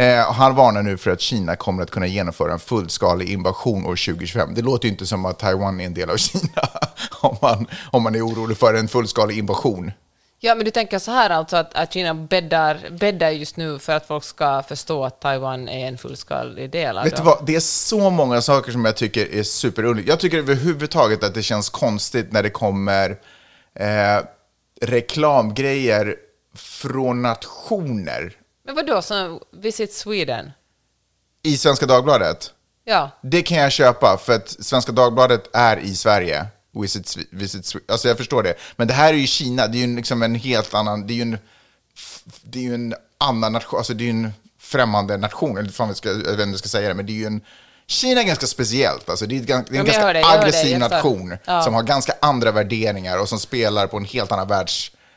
Eh, 0.00 0.32
han 0.32 0.54
varnar 0.54 0.82
nu 0.82 0.96
för 0.96 1.10
att 1.10 1.20
Kina 1.20 1.56
kommer 1.56 1.82
att 1.82 1.90
kunna 1.90 2.06
genomföra 2.06 2.52
en 2.52 2.58
fullskalig 2.58 3.28
invasion 3.28 3.86
år 3.86 3.96
2025. 4.06 4.54
Det 4.54 4.62
låter 4.62 4.86
ju 4.86 4.92
inte 4.92 5.06
som 5.06 5.24
att 5.24 5.38
Taiwan 5.38 5.80
är 5.80 5.86
en 5.86 5.94
del 5.94 6.10
av 6.10 6.16
Kina 6.16 6.62
om 7.20 7.36
man, 7.42 7.66
om 7.90 8.02
man 8.02 8.14
är 8.14 8.26
orolig 8.26 8.58
för 8.58 8.74
en 8.74 8.88
fullskalig 8.88 9.38
invasion. 9.38 9.92
Ja, 10.38 10.54
men 10.54 10.64
du 10.64 10.70
tänker 10.70 10.98
så 10.98 11.10
här 11.10 11.30
alltså 11.30 11.56
att, 11.56 11.74
att 11.74 11.92
Kina 11.92 12.14
bäddar, 12.14 12.90
bäddar 12.90 13.30
just 13.30 13.56
nu 13.56 13.78
för 13.78 13.92
att 13.92 14.06
folk 14.06 14.24
ska 14.24 14.62
förstå 14.62 15.04
att 15.04 15.20
Taiwan 15.20 15.68
är 15.68 15.88
en 15.88 15.98
fullskalig 15.98 16.70
del 16.70 16.98
av 16.98 17.04
Vet 17.04 17.16
du 17.16 17.22
vad, 17.22 17.46
det 17.46 17.56
är 17.56 17.60
så 17.60 18.10
många 18.10 18.40
saker 18.42 18.72
som 18.72 18.84
jag 18.84 18.96
tycker 18.96 19.34
är 19.34 19.42
superunderligt. 19.42 20.08
Jag 20.08 20.20
tycker 20.20 20.38
överhuvudtaget 20.38 21.24
att 21.24 21.34
det 21.34 21.42
känns 21.42 21.68
konstigt 21.68 22.32
när 22.32 22.42
det 22.42 22.50
kommer 22.50 23.10
eh, 23.74 24.24
reklamgrejer 24.80 26.16
från 26.54 27.22
nationer 27.22 28.32
Men 28.74 28.86
vadå, 28.86 29.02
som 29.02 29.40
Visit 29.52 29.92
Sweden? 29.94 30.50
i 31.42 31.56
Svenska 31.56 31.86
Dagbladet. 31.86 32.52
Ja, 32.84 33.10
Det 33.22 33.42
kan 33.42 33.56
jag 33.58 33.72
köpa, 33.72 34.18
för 34.18 34.32
att 34.36 34.48
Svenska 34.48 34.92
Dagbladet 34.92 35.50
är 35.52 35.76
i 35.76 35.94
Sverige. 35.94 36.46
Visit, 36.74 37.16
visit, 37.30 37.72
alltså 37.88 38.08
jag 38.08 38.16
förstår 38.16 38.42
det. 38.42 38.54
Men 38.76 38.88
det 38.88 38.94
här 38.94 39.12
är 39.14 39.18
ju 39.18 39.26
Kina, 39.26 39.66
det 39.66 39.78
är 39.78 39.86
ju 39.86 39.96
liksom 39.96 40.22
en 40.22 40.34
helt 40.34 40.74
annan, 40.74 41.06
det 41.06 41.12
är 41.12 41.14
ju 41.14 41.22
en, 41.22 41.38
det 42.42 42.58
är 42.58 42.62
ju 42.62 42.74
en 42.74 42.94
annan 43.18 43.52
nation, 43.52 43.78
alltså 43.78 43.94
det 43.94 44.02
är 44.04 44.06
ju 44.06 44.10
en 44.10 44.32
främmande 44.58 45.16
nation, 45.16 45.58
eller 45.58 45.70
fan 45.70 45.88
jag, 45.88 45.96
ska, 45.96 46.08
jag 46.08 46.16
vet 46.36 46.46
inte 46.46 46.58
ska 46.58 46.68
säga 46.68 46.88
det, 46.88 46.94
men 46.94 47.06
det 47.06 47.12
är 47.12 47.14
ju 47.14 47.26
en, 47.26 47.40
Kina 47.86 48.20
är 48.20 48.24
ganska 48.24 48.46
speciellt, 48.46 49.08
alltså 49.10 49.26
det 49.26 49.36
är, 49.38 49.40
det 49.40 49.52
en 49.52 49.64
Ja, 49.70 49.82
ganska 49.82 50.12
dig, 50.12 50.22
aggressiv 50.26 50.78
förstår. 50.78 50.88
nation 50.96 51.36
Ja. 51.44 51.62
som 51.62 51.74
har 51.74 51.82
ganska 51.82 52.12
andra 52.20 52.52
värderingar 52.52 53.18
och 53.18 53.28
som 53.28 53.38
spelar 53.38 53.86
på 53.86 53.96
en 53.96 54.04
helt 54.04 54.32
annan 54.32 54.48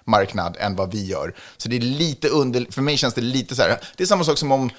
världsmarknad 0.06 0.58
än 0.60 0.76
vad 0.76 0.92
vi 0.92 1.06
gör. 1.06 1.34
Så 1.58 1.70
det 1.70 1.76
är 1.76 1.80
lite 1.82 2.28
under, 2.28 2.66
för 2.72 2.82
mig 2.82 2.98
känns 2.98 3.14
det 3.14 3.22
lite 3.22 3.56
så 3.56 3.62
här, 3.62 3.78
det 3.98 4.04
är 4.04 4.08
samma 4.08 4.24
sak 4.24 4.38
som 4.38 4.52
om 4.52 4.70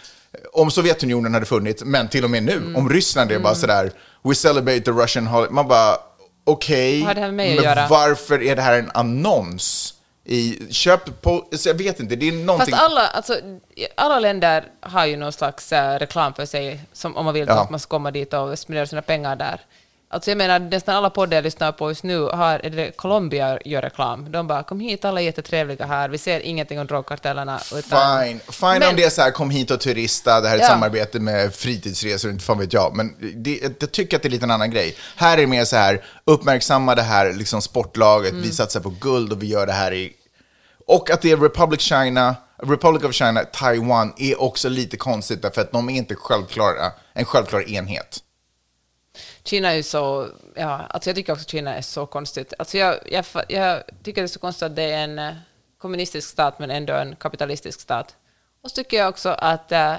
om 0.53 0.71
Sovjetunionen 0.71 1.35
hade 1.35 1.47
funnits, 1.47 1.85
men 1.85 2.09
till 2.09 2.25
och 2.25 2.31
med 2.31 2.43
nu, 2.43 2.53
Mm. 2.57 2.77
om 2.77 2.91
Ryssland 2.91 3.33
är 3.33 3.39
bara 3.39 3.55
sådär, 3.55 3.93
we 4.23 4.35
celebrate 4.35 4.81
the 4.81 4.91
Russian 4.91 5.27
holiday, 5.27 5.55
man 5.55 5.69
bara, 5.69 5.97
okej, 6.45 7.07
att 7.07 7.35
men 7.35 7.55
göra? 7.55 7.87
varför 7.91 8.43
är 8.43 8.57
det 8.57 8.63
här 8.63 8.79
en 8.79 8.91
annons? 8.95 9.95
I, 10.27 10.59
köp 10.71 11.23
på, 11.23 11.47
jag 11.65 11.75
vet 11.75 12.01
inte, 12.01 12.17
det 12.17 12.29
är 12.29 12.33
någonting... 12.33 12.73
fast 12.73 12.83
alla, 12.85 13.07
alltså, 13.07 13.37
alla 13.97 14.21
länder 14.21 14.65
har 14.81 15.07
ju 15.07 15.17
någon 15.17 15.33
slags 15.33 15.73
eh, 15.73 15.99
reklam 15.99 16.35
för 16.35 16.47
sig, 16.47 16.81
som, 16.93 17.17
om 17.17 17.25
man 17.25 17.35
vill 17.35 17.47
Ja. 17.49 17.63
att 17.63 17.71
man 17.71 17.81
ska 17.81 17.89
komma 17.89 18.11
dit 18.11 18.33
och 18.35 18.59
spendera 18.59 18.87
sina 18.87 19.03
pengar 19.03 19.37
där. 19.37 19.61
Alltså 20.15 20.31
jag 20.31 20.39
menar, 20.39 20.59
nästan 20.59 20.97
alla 20.97 21.11
poddar 21.11 21.37
jag 21.37 21.45
lyssnar 21.45 21.73
på 21.73 21.91
just 21.91 22.03
nu 22.05 22.21
har, 22.23 22.59
det 22.59 22.97
Colombia 22.97 23.59
gör 23.65 23.83
reklam. 23.83 24.33
De 24.33 24.47
bara, 24.47 24.63
kom 24.63 24.81
hit, 24.81 25.05
alla 25.05 25.21
är 25.21 25.25
jättetrevliga 25.25 25.87
här, 25.87 26.09
vi 26.09 26.19
ser 26.19 26.41
ingenting 26.41 26.81
om 26.81 26.87
drogkartellerna. 26.87 27.61
Utan, 27.75 28.25
Fine, 28.25 28.41
fine 28.53 28.79
Men- 28.79 28.89
om 28.89 28.97
det 28.97 29.05
är 29.05 29.11
så 29.11 29.23
här, 29.23 29.31
kom 29.31 29.51
hit 29.51 29.71
och 29.71 29.81
turista, 29.81 30.41
det 30.41 30.49
här 30.49 30.55
är 30.55 30.59
ett 30.59 30.65
Ja. 30.65 30.69
samarbete 30.69 31.21
med 31.21 31.55
fritidsresor, 31.55 32.31
inte 32.31 32.45
fan 32.45 32.59
vet 32.59 32.73
jag. 32.73 32.97
Men 32.97 33.15
det, 33.43 33.61
jag 33.81 33.93
tycker 33.93 34.17
att 34.17 34.23
det 34.23 34.29
är 34.29 34.31
lite 34.31 34.45
en 34.45 34.51
annan 34.51 34.71
grej. 34.71 34.97
Här 35.17 35.33
är 35.33 35.41
det 35.41 35.47
mer 35.47 35.65
så 35.65 35.77
här, 35.77 36.05
uppmärksamma 36.25 36.95
det 36.95 37.03
här 37.03 37.33
liksom 37.33 37.63
sportlaget, 37.63 38.31
Mm. 38.31 38.43
vi 38.43 38.53
satsar 38.53 38.81
på 38.81 38.95
guld 39.01 39.33
och 39.33 39.43
vi 39.43 39.47
gör 39.47 39.67
det 39.67 39.73
här 39.73 39.93
i... 39.93 40.13
Och 40.87 41.11
att 41.11 41.23
det 41.23 41.31
är 41.31 41.37
Republic 41.37 41.81
China, 41.81 42.35
Republic 42.63 43.05
of 43.05 43.15
China, 43.15 43.41
Taiwan 43.45 44.13
är 44.17 44.43
också 44.43 44.69
lite 44.69 44.97
konstigt 44.97 45.43
därför 45.43 45.61
att 45.61 45.73
de 45.73 45.89
är 45.91 45.95
inte 45.95 46.15
självklara, 46.15 46.93
en 47.15 47.25
självklar 47.25 47.71
enhet. 47.71 48.19
Kina 49.45 49.71
är 49.73 49.75
ju 49.77 49.83
så, 49.83 50.29
ja, 50.55 50.81
alltså 50.91 51.11
jag 51.11 51.17
tycker 51.17 51.33
också 51.33 51.43
att 51.43 51.51
Kina 51.51 51.75
är 51.75 51.83
så 51.83 52.07
konstigt. 52.07 52.53
Alltså 52.59 52.79
jag, 52.79 52.97
jag, 53.11 53.25
jag 53.49 53.83
tycker 54.03 54.23
det 54.23 54.27
är 54.27 54.29
så 54.29 54.39
konstigt 54.39 54.63
att 54.63 54.77
det 54.77 54.83
är 54.83 55.05
en 55.05 55.19
eh, 55.19 55.35
kommunistisk 55.79 56.29
stat 56.31 56.59
men 56.59 56.71
ändå 56.71 56.93
en 56.93 57.17
kapitalistisk 57.17 57.81
stat. 57.81 58.15
Och 58.63 58.71
så 58.71 58.75
tycker 58.75 58.97
jag 58.97 59.09
också 59.09 59.29
att 59.29 59.73
äh, 59.73 59.95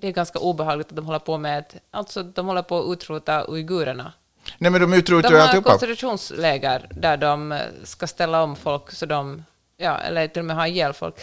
det 0.00 0.06
är 0.08 0.12
ganska 0.12 0.38
obehagligt 0.38 0.88
att 0.90 0.96
de 0.96 1.06
håller 1.06 1.18
på 1.18 1.38
med, 1.38 1.64
alltså 1.90 2.22
de 2.22 2.46
håller 2.46 2.62
på 2.62 2.78
att 2.80 2.92
utrota 2.92 3.44
uigurerna. 3.48 4.12
Nej 4.58 4.70
men 4.70 4.80
de 4.80 4.92
utrotar 4.92 5.28
De 5.28 5.34
ju 5.34 5.40
har 5.40 5.46
alltihopa. 5.46 5.70
koncentrationsläger 5.70 6.86
där 6.90 7.16
de 7.16 7.52
eh, 7.52 7.58
ska 7.84 8.06
ställa 8.06 8.42
om 8.42 8.56
folk 8.56 8.90
så 8.92 9.06
de, 9.06 9.44
ja, 9.76 9.98
eller 9.98 10.28
till 10.28 10.40
och 10.40 10.46
med 10.46 10.56
ha 10.56 10.66
ihjäl 10.66 10.92
folk. 10.92 11.14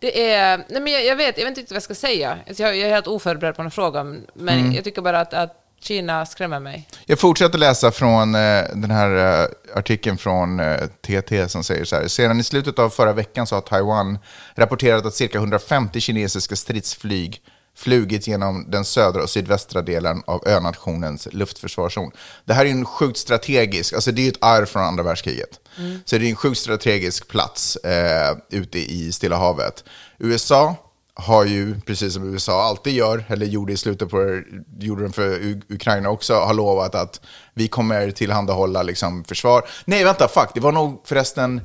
Det 0.00 0.30
är, 0.30 0.64
nej 0.68 0.80
men 0.82 0.92
jag, 0.92 1.04
jag 1.04 1.16
vet, 1.16 1.38
jag 1.38 1.44
vet 1.48 1.58
inte 1.58 1.74
vad 1.74 1.76
jag 1.76 1.82
ska 1.82 1.94
säga. 1.94 2.38
Alltså 2.48 2.62
jag, 2.62 2.76
jag 2.76 2.88
är 2.88 2.94
helt 2.94 3.06
oförberedd 3.06 3.56
på 3.56 3.62
den 3.62 3.70
frågan, 3.70 4.26
men 4.34 4.58
Mm. 4.58 4.72
jag 4.72 4.84
tycker 4.84 5.02
bara 5.02 5.20
att, 5.20 5.34
att 5.34 5.57
Kina 5.80 6.26
skrämmer 6.26 6.60
mig. 6.60 6.88
Jag 7.06 7.18
fortsätter 7.18 7.58
läsa 7.58 7.90
från 7.90 8.34
eh, 8.34 8.64
den 8.74 8.90
här 8.90 9.42
eh, 9.42 9.48
artikeln 9.74 10.18
från 10.18 10.60
eh, 10.60 10.86
TT 10.86 11.48
som 11.48 11.64
säger 11.64 11.84
så 11.84 11.96
här. 11.96 12.08
Sedan 12.08 12.40
i 12.40 12.42
slutet 12.42 12.78
av 12.78 12.90
förra 12.90 13.12
veckan 13.12 13.46
så 13.46 13.54
har 13.54 13.60
Taiwan 13.60 14.18
rapporterat 14.54 15.06
att 15.06 15.14
cirka 15.14 15.38
150 15.38 16.00
kinesiska 16.00 16.56
stridsflyg 16.56 17.42
flugit 17.76 18.26
genom 18.26 18.70
den 18.70 18.84
södra 18.84 19.22
och 19.22 19.30
sydvästra 19.30 19.82
delen 19.82 20.22
av 20.26 20.48
önationens 20.48 21.28
luftförsvarszon. 21.32 22.10
Det 22.44 22.54
här 22.54 22.66
är 22.66 22.70
en 22.70 22.84
sjukt 22.84 23.18
strategisk, 23.18 23.94
alltså 23.94 24.12
det 24.12 24.20
är 24.20 24.24
ju 24.24 24.28
ett 24.28 24.44
arv 24.44 24.66
från 24.66 24.82
andra 24.82 25.02
världskriget. 25.02 25.60
Så 26.04 26.18
det 26.18 26.26
är 26.26 26.30
en 26.30 26.36
sjukt 26.36 26.58
strategisk 26.58 27.28
plats 27.28 27.76
eh, 27.76 28.36
ute 28.50 28.78
i 28.78 29.12
Stilla 29.12 29.36
havet. 29.36 29.84
USA 30.18 30.76
har 31.18 31.44
ju, 31.44 31.80
precis 31.80 32.14
som 32.14 32.32
USA 32.32 32.62
alltid 32.62 32.92
gör, 32.94 33.24
eller 33.28 33.46
gjorde 33.46 33.72
i 33.72 33.76
slutet 33.76 34.10
på 34.10 34.42
gjorde 34.78 35.02
den 35.02 35.12
för 35.12 35.56
Ukraina 35.68 36.10
också, 36.10 36.34
har 36.34 36.54
lovat 36.54 36.94
att 36.94 37.20
vi 37.54 37.68
kommer 37.68 38.10
tillhandahålla 38.10 38.82
liksom 38.82 39.24
försvar. 39.24 39.68
Nej, 39.84 40.04
vänta, 40.04 40.28
fuck, 40.28 40.50
det 40.54 40.60
var 40.60 40.72
nog 40.72 41.02
förresten 41.04 41.60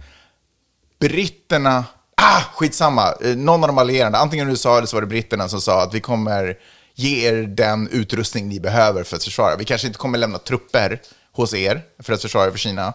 britterna, 0.99 1.85
ah, 2.17 2.41
skitsamma, 2.55 3.13
eh, 3.23 3.35
någon 3.35 3.63
av 3.63 3.67
de 3.67 3.77
allierade, 3.77 4.17
antingen 4.17 4.49
USA 4.49 4.77
eller 4.77 4.87
så 4.87 4.95
var 4.95 5.01
det 5.01 5.07
britterna 5.07 5.49
som 5.49 5.61
sa 5.61 5.83
att 5.83 5.93
vi 5.93 5.99
kommer 5.99 6.57
ge 6.95 7.27
er 7.27 7.43
den 7.43 7.87
utrustning 7.91 8.49
ni 8.49 8.59
behöver 8.59 9.03
för 9.03 9.15
att 9.15 9.23
försvara. 9.23 9.55
Vi 9.55 9.65
kanske 9.65 9.87
inte 9.87 9.99
kommer 9.99 10.17
lämna 10.17 10.37
trupper 10.37 11.01
hos 11.31 11.53
er 11.53 11.81
för 11.99 12.13
att 12.13 12.21
försvara 12.21 12.47
er 12.47 12.51
för 12.51 12.57
Kina. 12.57 12.93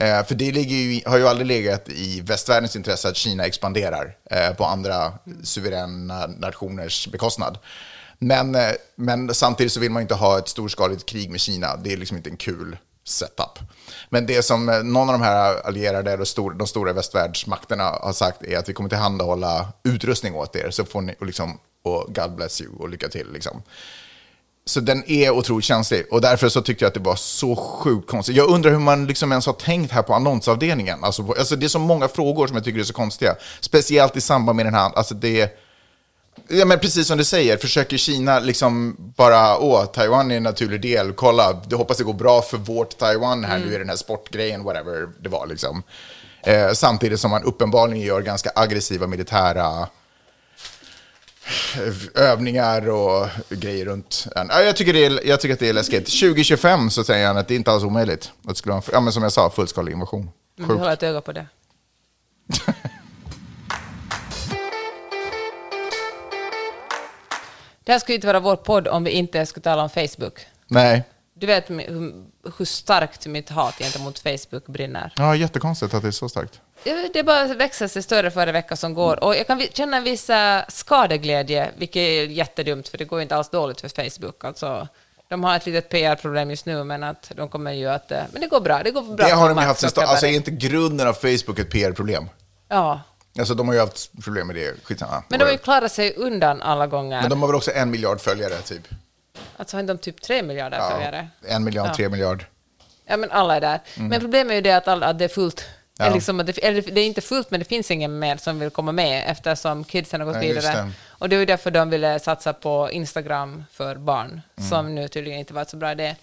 Eh, 0.00 0.24
för 0.24 0.34
det 0.34 0.52
ligger 0.52 0.76
ju, 0.76 1.00
har 1.06 1.18
ju 1.18 1.28
aldrig 1.28 1.46
legat 1.46 1.88
i 1.88 2.20
västvärldens 2.20 2.76
intresse 2.76 3.08
att 3.08 3.16
Kina 3.16 3.46
expanderar 3.46 4.16
eh, 4.30 4.54
på 4.54 4.64
andra 4.64 5.12
suveräna 5.42 6.26
nationers 6.26 7.08
bekostnad. 7.08 7.58
Men, 8.18 8.54
eh, 8.54 8.70
men 8.96 9.34
samtidigt 9.34 9.72
så 9.72 9.80
vill 9.80 9.90
man 9.90 10.02
inte 10.02 10.14
ha 10.14 10.38
ett 10.38 10.48
storskaligt 10.48 11.06
krig 11.06 11.30
med 11.30 11.40
Kina. 11.40 11.76
Det 11.76 11.92
är 11.92 11.96
liksom 11.96 12.16
inte 12.16 12.30
en 12.30 12.36
kul 12.36 12.76
setup. 13.04 13.58
Men 14.08 14.26
det 14.26 14.42
som 14.42 14.68
eh, 14.68 14.82
någon 14.82 15.08
av 15.08 15.12
de 15.12 15.22
här 15.22 15.66
allierade, 15.66 16.16
de 16.16 16.26
stora, 16.26 16.54
de 16.54 16.66
stora 16.66 16.92
västvärldsmakterna 16.92 17.84
har 17.84 18.12
sagt 18.12 18.42
är 18.42 18.58
att 18.58 18.68
vi 18.68 18.72
kommer 18.72 18.88
tillhandahålla 18.88 19.72
utrustning 19.84 20.34
åt 20.34 20.56
er, 20.56 20.70
så 20.70 20.84
får 20.84 21.00
ni, 21.00 21.14
och, 21.20 21.26
liksom, 21.26 21.58
och 21.82 22.14
God 22.14 22.34
bless 22.34 22.60
you 22.60 22.72
och 22.78 22.88
lycka 22.88 23.08
till. 23.08 23.32
Liksom. 23.32 23.62
Så 24.70 24.80
den 24.80 25.10
är 25.10 25.30
otroligt 25.30 25.64
känslig 25.64 26.06
och 26.10 26.20
därför 26.20 26.48
så 26.48 26.60
tyckte 26.62 26.84
jag 26.84 26.88
att 26.88 26.94
det 26.94 27.00
var 27.00 27.16
så 27.16 27.56
sjukt 27.56 28.10
konstigt. 28.10 28.36
Jag 28.36 28.48
undrar 28.50 28.70
hur 28.70 28.78
man 28.78 29.06
liksom 29.06 29.32
ens 29.32 29.46
har 29.46 29.52
tänkt 29.52 29.92
här 29.92 30.02
på 30.02 30.14
annonsavdelningen. 30.14 31.04
Alltså, 31.04 31.24
på- 31.24 31.34
alltså 31.38 31.56
det 31.56 31.66
är 31.66 31.68
så 31.68 31.78
många 31.78 32.08
frågor 32.08 32.46
som 32.46 32.56
jag 32.56 32.64
tycker 32.64 32.80
är 32.80 32.84
så 32.84 32.92
konstiga. 32.92 33.34
Speciellt 33.60 34.16
i 34.16 34.20
samband 34.20 34.56
med 34.56 34.66
den 34.66 34.74
här, 34.74 34.90
alltså 34.94 35.14
det 35.14 35.56
Ja, 36.48 36.64
men 36.64 36.78
precis 36.78 37.06
som 37.06 37.18
du 37.18 37.24
säger, 37.24 37.56
försöker 37.56 37.96
Kina 37.96 38.38
liksom 38.40 38.96
bara, 39.16 39.58
åh, 39.58 39.84
Taiwan 39.84 40.30
är 40.30 40.36
en 40.36 40.42
naturlig 40.42 40.82
del, 40.82 41.12
kolla, 41.12 41.52
det 41.52 41.76
hoppas 41.76 41.96
det 41.98 42.04
går 42.04 42.12
bra 42.14 42.42
för 42.42 42.56
vårt 42.58 42.98
Taiwan 42.98 43.44
här 43.44 43.58
nu 43.58 43.74
i 43.74 43.78
den 43.78 43.88
här 43.88 43.96
sportgrejen, 43.96 44.64
whatever 44.64 45.08
det 45.22 45.28
var 45.28 45.46
liksom. 45.46 45.82
Eh, 46.42 46.72
samtidigt 46.72 47.20
som 47.20 47.30
man 47.30 47.42
uppenbarligen 47.44 48.04
gör 48.06 48.20
ganska 48.20 48.50
aggressiva 48.54 49.06
militära 49.06 49.88
övningar 52.14 52.88
och 52.88 53.28
grejer 53.48 53.84
runt. 53.84 54.26
Ja, 54.34 54.62
jag, 54.62 54.76
tycker 54.76 54.92
det 54.92 55.04
är, 55.04 55.26
jag 55.26 55.40
tycker 55.40 55.52
att 55.54 55.60
det 55.60 55.68
är 55.68 55.72
läskigt. 55.72 56.20
2025 56.20 56.90
så 56.90 57.04
säger 57.04 57.26
han 57.26 57.36
att 57.36 57.48
det 57.48 57.54
inte 57.54 57.70
alls 57.70 57.82
är 57.82 57.86
omöjligt. 57.86 58.32
Att 58.42 58.48
det 58.48 58.54
skulle 58.54 58.72
vara 58.72 58.82
ja, 58.92 59.00
men 59.00 59.12
som 59.12 59.22
jag 59.22 59.32
sa, 59.32 59.50
fullskalig 59.50 59.92
invasion. 59.92 60.20
Men 60.20 60.30
vi 60.56 60.64
Sjukt. 60.64 60.78
håller 60.80 60.92
ett 60.92 61.02
öga 61.02 61.20
på 61.20 61.32
det. 61.32 61.46
Det 67.84 67.92
här 67.92 67.98
skulle 67.98 68.14
inte 68.14 68.26
vara 68.26 68.40
vår 68.40 68.56
podd 68.56 68.88
om 68.88 69.04
vi 69.04 69.10
inte 69.10 69.46
skulle 69.46 69.62
tala 69.62 69.82
om 69.82 69.90
Facebook. 69.90 70.46
Nej, 70.66 71.04
Du 71.40 71.46
vet 71.46 71.70
hur, 71.70 72.24
hur 72.58 72.64
starkt 72.64 73.26
mitt 73.26 73.50
hat 73.50 73.78
gentemot 73.78 74.18
Facebook 74.18 74.66
brinner. 74.66 75.12
ja, 75.16 75.36
jättekonstigt 75.36 75.94
att 75.94 76.02
det 76.02 76.08
är 76.08 76.12
så 76.12 76.28
starkt. 76.28 76.60
Ja, 76.84 77.08
Det 77.12 77.22
bara 77.22 77.44
växer 77.54 77.88
sig 77.88 78.02
större 78.02 78.30
för 78.30 78.40
varje 78.40 78.52
vecka 78.52 78.76
som 78.76 78.94
går. 78.94 79.24
Och 79.24 79.36
jag 79.36 79.46
kan 79.46 79.60
känna 79.72 79.96
en 79.96 80.04
viss 80.04 80.30
eh, 80.30 80.62
skadeglädje, 80.68 81.70
vilket 81.76 81.96
är 82.00 82.24
jättedumt, 82.26 82.88
för 82.88 82.98
det 82.98 83.04
går 83.04 83.20
inte 83.20 83.36
alls 83.36 83.48
dåligt 83.50 83.80
för 83.80 83.88
Facebook. 83.88 84.44
Alltså, 84.44 84.88
de 85.28 85.44
har 85.44 85.56
ett 85.56 85.66
litet 85.66 85.88
PR-problem 85.88 86.50
just 86.50 86.66
nu, 86.66 86.84
men 86.84 87.02
att 87.02 87.32
de 87.36 87.48
kommer 87.48 87.72
ju 87.72 87.86
att... 87.86 88.10
eh, 88.12 88.22
Men 88.32 88.40
det 88.40 88.46
går 88.46 88.60
bra. 88.60 88.82
Det 88.82 88.90
går 88.90 89.02
bra 89.02 89.26
Det 89.26 89.32
har 89.32 89.48
de 89.48 89.58
ju 89.58 89.64
haft 89.64 89.80
sen. 89.80 89.90
Alltså 90.04 90.26
är 90.26 90.30
inte 90.32 90.50
grunden 90.50 91.08
av 91.08 91.12
Facebook 91.12 91.58
ett 91.58 91.70
PR-problem? 91.70 92.28
Ja, 92.68 93.00
Alltså 93.38 93.54
de 93.54 93.68
har 93.68 93.74
ju 93.74 93.80
haft 93.80 94.10
problem 94.24 94.46
med 94.46 94.56
det, 94.56 94.74
skitsamma. 94.84 95.22
men 95.28 95.38
de 95.38 95.44
har 95.44 95.52
ju 95.52 95.58
klarat 95.58 95.92
sig 95.92 96.14
undan 96.16 96.62
alla 96.62 96.86
gånger. 96.86 97.20
Men 97.20 97.30
de 97.30 97.40
har 97.40 97.48
väl 97.48 97.56
också 97.56 97.70
en 97.72 97.90
miljard 97.90 98.20
följare, 98.20 98.54
typ? 98.54 98.88
Alltså 99.56 99.76
har 99.76 99.80
inte 99.80 99.92
de 99.92 99.98
typ 99.98 100.22
tre 100.22 100.42
miljarder 100.42 100.78
Ja, 100.78 100.90
följare? 100.90 101.28
en 101.48 101.64
miljard, 101.64 101.86
Ja. 101.88 101.94
tre 101.94 102.08
miljard. 102.08 102.44
Ja, 103.06 103.16
men 103.16 103.30
alla 103.30 103.56
är 103.56 103.60
där. 103.60 103.80
Men 103.94 104.20
problemet 104.20 104.50
är 104.50 104.54
ju 104.54 104.60
det 104.60 104.72
att, 104.72 104.88
alla, 104.88 105.06
att 105.06 105.18
det 105.18 105.24
är 105.24 105.28
fullt. 105.28 105.64
Ja. 105.98 106.14
Liksom 106.14 106.36
det, 106.38 106.58
eller 106.58 106.82
det 106.82 107.00
är 107.00 107.06
inte 107.06 107.20
fullt, 107.20 107.50
men 107.50 107.60
det 107.60 107.64
finns 107.66 107.90
ingen 107.90 108.18
mer 108.18 108.36
som 108.36 108.58
vill 108.58 108.70
komma 108.70 108.92
med 108.92 109.24
eftersom 109.26 109.84
kidsen 109.84 110.20
har 110.20 110.26
gått 110.26 110.36
Nej, 110.36 110.52
vidare. 110.54 110.90
Och 111.08 111.28
det 111.28 111.36
ju 111.36 111.46
därför 111.46 111.70
de 111.70 111.90
ville 111.90 112.18
satsa 112.18 112.52
på 112.52 112.90
Instagram 112.92 113.64
för 113.72 113.94
barn, 113.96 114.40
som 114.70 114.94
nu 114.94 115.08
tydligen 115.08 115.38
inte 115.38 115.54
var 115.54 115.64
så 115.64 115.76
bra 115.76 115.92
idé. 115.92 116.16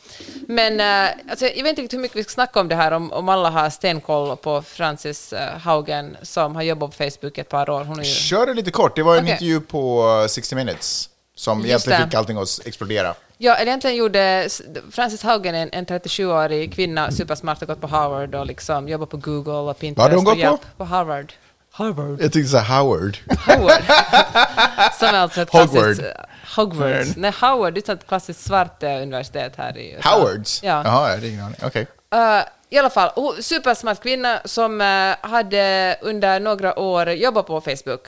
Men 0.47 0.79
eh, 0.79 1.13
alltså, 1.29 1.45
jag 1.45 1.63
vet 1.63 1.69
inte 1.69 1.81
riktigt 1.81 1.93
hur 1.97 2.01
mycket 2.01 2.17
vi 2.17 2.23
ska 2.23 2.29
snacka 2.31 2.59
om 2.59 2.67
det 2.67 2.75
här, 2.75 2.91
om, 2.91 3.11
om 3.11 3.29
alla 3.29 3.49
har 3.49 3.69
stenkoll 3.69 4.37
på 4.37 4.61
Frances 4.61 5.33
eh, 5.33 5.57
Haugen 5.57 6.17
som 6.21 6.55
har 6.55 6.63
jobbat 6.63 6.97
på 6.97 7.03
Facebook 7.03 7.37
ett 7.37 7.49
par 7.49 7.69
år. 7.69 7.83
Hon 7.83 7.99
är 7.99 8.03
ju... 8.03 8.09
Kör 8.13 8.45
det 8.45 8.53
lite 8.53 8.71
kort. 8.71 8.95
Det 8.95 9.03
var 9.03 9.15
en 9.15 9.23
Okej. 9.23 9.31
intervju 9.31 9.61
på 9.61 10.09
eh, 10.23 10.27
60 10.27 10.55
minutes 10.55 11.09
som 11.37 11.57
Just 11.59 11.67
egentligen 11.67 12.01
det. 12.01 12.07
fick 12.07 12.13
allting 12.15 12.37
att 12.37 12.59
explodera. 12.65 13.13
Ja, 13.37 13.55
eller 13.55 13.67
egentligen 13.67 13.95
gjorde 13.95 14.49
Frances 14.91 15.23
Haugen, 15.23 15.55
en, 15.55 15.69
en 15.71 15.85
37-årig 15.85 16.73
kvinna, 16.73 17.11
supersmart, 17.11 17.59
har 17.59 17.67
gått 17.67 17.81
på 17.81 17.87
Harvard 17.87 18.35
och 18.35 18.45
liksom 18.45 18.87
jobbar 18.87 19.05
på 19.05 19.17
Google 19.17 19.53
och 19.53 19.79
Pinterest. 19.79 19.97
Vad 19.97 20.03
hade 20.03 20.15
hon 20.15 20.27
och 20.27 20.31
gått 20.31 20.37
hjälp 20.37 20.61
på? 20.61 20.67
På 20.77 20.83
Harvard. 20.83 21.33
Harvard. 21.71 22.21
Jag 22.21 22.33
tyckte 22.33 22.49
så 22.51 22.57
här, 22.57 22.79
Howard. 22.81 23.17
Howard. 23.45 23.83
Som 24.99 25.07
är 25.07 25.13
alltså 25.13 25.41
ett 25.41 25.49
Hogwarts. 25.49 25.73
klassiskt... 25.73 26.17
Hogwarts. 26.55 27.09
Nej, 27.15 27.33
Howard 27.41 27.73
det 27.73 27.89
är 27.89 27.93
ett 27.93 28.07
klassiskt 28.07 28.45
svart 28.45 28.83
eh, 28.83 28.89
universitet 29.01 29.53
här 29.57 29.77
i 29.77 29.91
USA. 29.93 30.09
Howards? 30.09 30.63
Ja. 30.63 30.81
Jaha, 30.85 31.07
jag 31.07 31.15
hade 31.15 31.27
ingen 31.27 31.43
aning. 31.43 31.57
Okej. 31.63 31.87
Eh, 32.13 32.39
I 32.69 32.77
alla 32.77 32.89
fall, 32.89 33.33
supersmart 33.43 34.03
kvinna 34.03 34.39
som 34.45 34.81
eh, 34.81 35.29
hade 35.29 35.97
under 36.01 36.39
några 36.39 36.79
år 36.79 37.09
jobbat 37.09 37.47
på 37.47 37.61
Facebook 37.61 38.01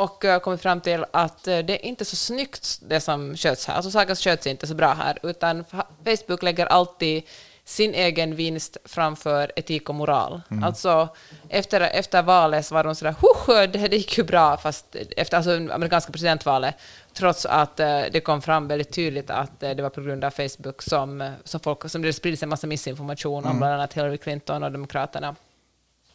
och 0.00 0.24
uh, 0.24 0.38
kommit 0.38 0.62
fram 0.62 0.80
till 0.80 1.04
att 1.10 1.48
eh, 1.48 1.58
det 1.58 1.72
är 1.72 1.86
inte 1.86 2.04
så 2.04 2.16
snyggt 2.16 2.78
det 2.82 3.00
som 3.00 3.36
sköts 3.36 3.66
här. 3.66 3.74
Alltså 3.74 3.90
saker 3.90 4.14
sköts 4.14 4.46
inte 4.46 4.66
så 4.66 4.74
bra 4.74 4.92
här, 4.92 5.18
utan 5.22 5.64
fa- 5.64 5.86
Facebook 6.04 6.42
lägger 6.42 6.66
alltid 6.66 7.22
sin 7.64 7.94
egen 7.94 8.36
vinst 8.36 8.76
framför 8.84 9.52
etik 9.56 9.88
och 9.88 9.94
moral. 9.94 10.42
Alltså, 10.62 11.08
efter, 11.48 11.80
efter 11.80 12.22
valet 12.22 12.66
så 12.66 12.74
var 12.74 12.84
de 12.84 12.94
sådär 12.94 13.14
”Huh, 13.20 13.70
det, 13.72 13.88
det 13.88 13.96
gick 13.96 14.18
ju 14.18 14.24
bra”, 14.24 14.56
fast 14.56 14.96
efter 15.16 15.36
alltså, 15.36 15.50
amerikanska 15.74 16.12
presidentvalet, 16.12 16.74
trots 17.12 17.46
att 17.46 17.80
eh, 17.80 18.02
det 18.12 18.20
kom 18.20 18.42
fram 18.42 18.68
väldigt 18.68 18.92
tydligt 18.92 19.30
att 19.30 19.62
eh, 19.62 19.70
det 19.70 19.82
var 19.82 19.90
på 19.90 20.00
grund 20.00 20.24
av 20.24 20.30
Facebook 20.30 20.82
som, 20.82 21.20
eh, 21.20 21.30
som, 21.44 21.60
folk, 21.60 21.90
som 21.90 22.02
det 22.02 22.12
sprids 22.12 22.42
en 22.42 22.48
massa 22.48 22.66
missinformation 22.66 23.44
om 23.44 23.58
bland 23.58 23.74
annat 23.74 23.92
Hillary 23.92 24.18
Clinton 24.18 24.62
och 24.62 24.72
Demokraterna 24.72 25.36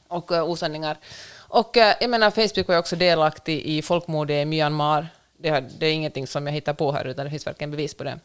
och 0.07 0.31
uh, 0.31 0.43
osanningar. 0.43 0.97
Och 1.55 1.77
eh, 1.77 1.95
jag 2.01 2.09
menar, 2.09 2.31
Facebook 2.31 2.67
var 2.67 2.77
också 2.77 2.95
delaktig 2.95 3.61
i 3.61 3.81
folkmordet 3.81 4.41
i 4.41 4.45
Myanmar. 4.45 5.07
Det, 5.37 5.49
har, 5.49 5.61
det 5.79 5.85
är 5.85 5.91
ingenting 5.91 6.27
som 6.27 6.47
jag 6.47 6.53
hittar 6.53 6.73
på 6.73 6.91
här, 6.91 7.05
utan 7.07 7.25
det 7.25 7.29
finns 7.31 7.47
verkligen 7.47 7.71
bevis 7.71 7.93
på 7.93 8.03
det. 8.03 8.19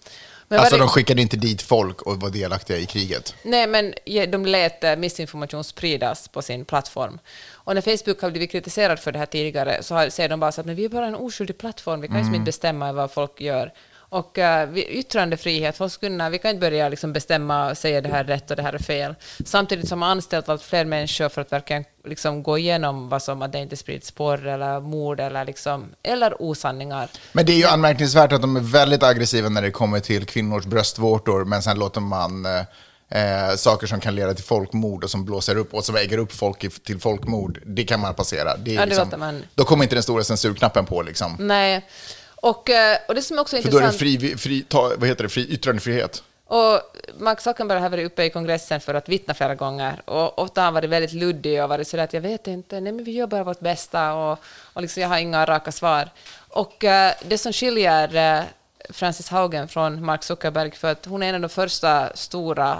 Men 0.48 0.58
Alltså 0.58 0.74
det- 0.76 0.82
de 0.82 0.88
skickade 0.88 1.22
inte 1.22 1.36
dit 1.36 1.62
folk 1.62 2.02
och 2.02 2.20
var 2.20 2.30
delaktiga 2.30 2.76
i 2.78 2.86
kriget. 2.86 3.34
Nej, 3.42 3.66
men 3.66 3.94
de 4.30 4.46
lät 4.46 4.84
eh, 4.84 4.96
missinformation 4.96 5.64
spridas 5.64 6.28
på 6.28 6.42
sin 6.42 6.64
plattform. 6.64 7.18
Och 7.50 7.74
när 7.74 7.82
Facebook 7.82 8.22
har 8.22 8.30
blivit 8.30 8.50
kritiserad 8.50 8.98
för 8.98 9.12
det 9.12 9.18
här 9.18 9.26
tidigare 9.26 9.82
så 9.82 10.10
säger 10.10 10.28
de 10.28 10.40
bara 10.40 10.52
så 10.52 10.60
att 10.60 10.66
men 10.66 10.74
vi 10.76 10.84
är 10.84 10.88
bara 10.88 11.06
en 11.06 11.14
oskyldig 11.14 11.58
plattform, 11.58 12.00
vi 12.00 12.08
kan 12.08 12.16
Mm. 12.16 12.34
inte 12.34 12.44
bestämma 12.44 12.92
vad 12.92 13.10
folk 13.10 13.40
gör. 13.40 13.72
Och 14.12 14.38
uh, 14.38 14.64
vi, 14.72 14.84
yttrandefrihet, 14.84 15.76
folk 15.76 16.00
kunna, 16.00 16.30
vi 16.30 16.38
kan 16.38 16.50
inte 16.50 16.60
börja 16.60 16.88
liksom 16.88 17.12
bestämma 17.12 17.70
och 17.70 17.78
säga 17.78 18.00
det 18.00 18.08
här 18.08 18.24
är 18.24 18.28
rätt 18.28 18.50
och 18.50 18.56
det 18.56 18.62
här 18.62 18.72
är 18.72 18.78
fel. 18.78 19.14
Samtidigt 19.44 19.88
som 19.88 19.98
man 19.98 20.10
anställt 20.10 20.48
allt 20.48 20.62
fler 20.62 20.84
människor 20.84 21.28
för 21.28 21.40
att 21.40 21.52
verkligen 21.52 21.84
liksom 22.04 22.42
gå 22.42 22.58
igenom 22.58 23.08
vad 23.08 23.22
som, 23.22 23.42
att 23.42 23.52
det 23.52 23.58
inte 23.58 23.76
sprids 23.76 24.10
porr 24.10 24.46
eller 24.46 24.80
mord 24.80 25.20
eller, 25.20 25.44
liksom, 25.44 25.88
eller 26.02 26.42
osanningar. 26.42 27.08
Men 27.32 27.46
det 27.46 27.52
är 27.52 27.56
ju 27.56 27.66
anmärkningsvärt 27.66 28.32
att 28.32 28.40
de 28.40 28.56
är 28.56 28.60
väldigt 28.60 29.02
aggressiva 29.02 29.48
när 29.48 29.62
det 29.62 29.70
kommer 29.70 30.00
till 30.00 30.26
kvinnors 30.26 30.64
bröstvårtor, 30.64 31.44
men 31.44 31.62
sen 31.62 31.78
låter 31.78 32.00
man 32.00 32.46
eh, 32.46 33.48
eh, 33.48 33.56
saker 33.56 33.86
som 33.86 34.00
kan 34.00 34.14
leda 34.14 34.34
till 34.34 34.44
folkmord 34.44 35.04
och 35.04 35.10
som 35.10 35.24
blåser 35.24 35.56
upp 35.56 35.74
och 35.74 35.84
som 35.84 35.96
äger 35.96 36.18
upp 36.18 36.32
folk 36.32 36.64
i, 36.64 36.70
till 36.70 37.00
folkmord, 37.00 37.60
det 37.66 37.84
kan 37.84 38.00
man 38.00 38.14
passera. 38.14 38.56
Det 38.56 38.72
Ja, 38.72 38.80
det 38.80 38.86
liksom, 38.86 39.20
man- 39.20 39.44
Då 39.54 39.64
kommer 39.64 39.82
inte 39.82 39.96
den 39.96 40.02
stora 40.02 40.24
censurknappen 40.24 40.86
på. 40.86 41.02
Liksom. 41.02 41.36
Nej. 41.38 41.86
Och, 42.40 42.70
eh, 42.70 42.98
och 43.08 43.14
det 43.14 43.22
som 43.22 43.38
också 43.38 43.56
är 43.56 43.62
För 43.62 43.70
då 43.70 43.76
är 43.76 43.80
det 43.80 43.86
intressant... 43.86 44.20
fri, 44.20 44.36
fri, 44.36 44.62
ta, 44.62 44.92
vad 44.96 45.08
heter 45.08 45.22
det, 45.22 45.28
fri 45.28 45.46
yttrandefrihet. 45.48 46.22
Och 46.46 46.80
Mark 47.18 47.40
Zuckerberg 47.40 47.80
har 47.80 47.88
varit 47.90 48.06
uppe 48.06 48.24
i 48.24 48.30
kongressen 48.30 48.80
för 48.80 48.94
att 48.94 49.08
vittna 49.08 49.34
flera 49.34 49.54
gånger. 49.54 50.02
Och 50.04 50.38
ofta 50.38 50.60
har 50.60 50.64
han 50.64 50.74
varit 50.74 50.90
väldigt 50.90 51.12
luddig 51.12 51.62
och 51.62 51.68
varit 51.68 51.88
sådär 51.88 52.04
att 52.04 52.12
jag 52.12 52.20
vet 52.20 52.46
inte, 52.46 52.80
nej 52.80 52.92
men 52.92 53.04
vi 53.04 53.12
gör 53.12 53.26
bara 53.26 53.44
vårt 53.44 53.60
bästa 53.60 54.14
och, 54.14 54.38
och 54.72 54.82
liksom 54.82 55.02
jag 55.02 55.08
har 55.08 55.18
inga 55.18 55.46
raka 55.46 55.72
svar. 55.72 56.08
Och 56.48 56.84
eh, 56.84 57.12
det 57.28 57.38
som 57.38 57.52
skiljer 57.52 58.16
eh, 58.16 58.44
Frances 58.90 59.28
Haugen 59.28 59.68
från 59.68 60.04
Mark 60.04 60.22
Zuckerberg 60.22 60.70
för 60.70 60.92
att 60.92 61.06
hon 61.06 61.22
är 61.22 61.28
en 61.28 61.34
av 61.34 61.40
de 61.40 61.48
första 61.48 62.16
stora, 62.16 62.78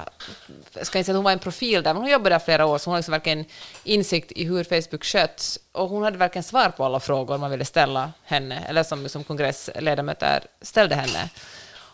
jag 0.73 0.87
ska 0.87 0.99
inte 0.99 1.07
säga 1.07 1.15
att 1.15 1.17
hon 1.17 1.25
var 1.25 1.33
en 1.33 1.39
profil 1.39 1.83
där, 1.83 1.95
men 1.95 2.03
hon 2.03 2.11
jobbade 2.11 2.35
där 2.35 2.39
flera 2.39 2.67
år, 2.67 2.79
så 2.79 2.91
hon 2.91 2.93
har 2.93 2.99
liksom 2.99 3.13
verkligen 3.13 3.45
insikt 3.85 4.33
i 4.33 4.45
hur 4.45 4.65
Facebook 4.65 5.05
sköts. 5.05 5.59
Och 5.73 5.89
hon 5.89 6.03
hade 6.03 6.19
verkligen 6.19 6.45
svar 6.45 6.69
på 6.69 6.85
alla 6.85 7.01
frågor 7.01 7.39
man 7.39 7.51
ville 7.51 7.65
ställa 7.65 8.13
henne, 8.25 8.65
eller 8.69 8.83
som, 8.83 9.09
som 9.09 9.25
kongressledamöter 9.25 10.45
ställde 10.63 10.95
henne. 10.95 11.31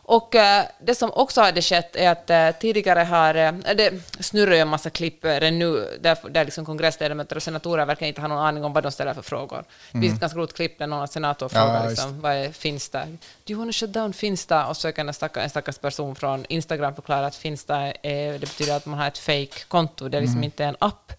Och 0.09 0.35
eh, 0.35 0.65
det 0.79 0.95
som 0.95 1.11
också 1.13 1.41
hade 1.41 1.63
skett 1.63 1.97
är 1.97 2.11
att 2.11 2.31
eh, 2.31 2.51
tidigare 2.61 3.01
har, 3.01 3.35
eh, 3.35 3.53
det 3.53 3.93
snurrar 4.21 4.53
ju 4.55 4.59
en 4.59 4.69
massa 4.69 4.91
klipp 4.91 5.25
eh, 5.25 5.41
nu, 5.41 5.99
där, 6.01 6.19
där 6.31 6.45
liksom 6.45 6.65
kongressledamöter 6.65 7.37
och 7.37 7.43
senatorer 7.43 7.87
verkar 7.87 8.07
inte 8.07 8.21
ha 8.21 8.29
någon 8.29 8.39
aning 8.39 8.65
om 8.65 8.73
vad 8.73 8.83
de 8.83 8.93
ställer 8.93 9.15
för 9.15 9.23
frågor. 9.23 9.65
Det 9.93 10.01
finns 10.01 10.15
ett 10.15 10.21
ganska 10.21 10.39
roligt 10.39 10.55
klipp 10.55 10.79
där 10.79 10.87
någon 10.87 11.09
senator 11.09 11.51
Ja, 11.55 11.61
frågar 11.61 11.85
just. 11.85 11.91
liksom, 11.91 12.21
vad 12.21 12.33
är 12.33 12.53
Finsta? 12.53 13.05
Do 13.05 13.17
you 13.47 13.59
want 13.59 13.73
to 13.73 13.79
shut 13.79 13.93
down 13.93 14.13
Finsta? 14.13 14.67
Och 14.67 14.95
kan 14.95 15.09
en 15.09 15.15
stackars, 15.15 15.45
en 15.45 15.51
stackars 15.51 15.79
person 15.79 16.15
från 16.15 16.45
Instagram 16.49 16.95
förklara 16.95 17.27
att 17.27 17.37
Finsta 17.37 17.77
är, 18.03 18.33
det 18.33 18.41
betyder 18.41 18.77
att 18.77 18.87
man 18.87 18.99
har 18.99 19.09
ett 19.09 19.19
fake-konto, 19.19 20.09
det 20.09 20.17
är 20.19 20.23
liksom 20.23 20.45
inte 20.45 20.65
en 20.65 20.77
app. 20.79 21.13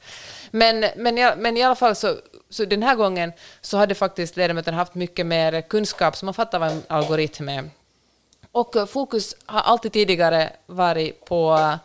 Men, 0.52 0.86
men, 0.96 1.18
i, 1.18 1.34
men 1.38 1.58
i 1.58 1.64
alla 1.64 1.76
fall 1.76 1.96
så, 1.96 2.16
så 2.50 2.66
den 2.66 2.84
här 2.84 2.96
gången 2.96 3.32
så 3.62 3.78
hade 3.78 3.96
faktiskt 3.96 4.38
ledamöterna 4.38 4.78
haft 4.78 4.96
mycket 4.96 5.26
mer 5.26 5.62
kunskap, 5.62 6.16
så 6.16 6.26
man 6.26 6.34
fattar 6.34 6.60
vad 6.60 6.72
en 6.72 6.84
algoritm 6.88 7.50
är. 7.50 7.70
Och 8.58 8.76
eh, 8.76 8.86
fokus 8.86 9.36
har 9.46 9.60
alltid 9.60 9.94
tidigare 9.94 10.50
varit 10.66 11.26
på, 11.26 11.54
eh, 11.54 11.76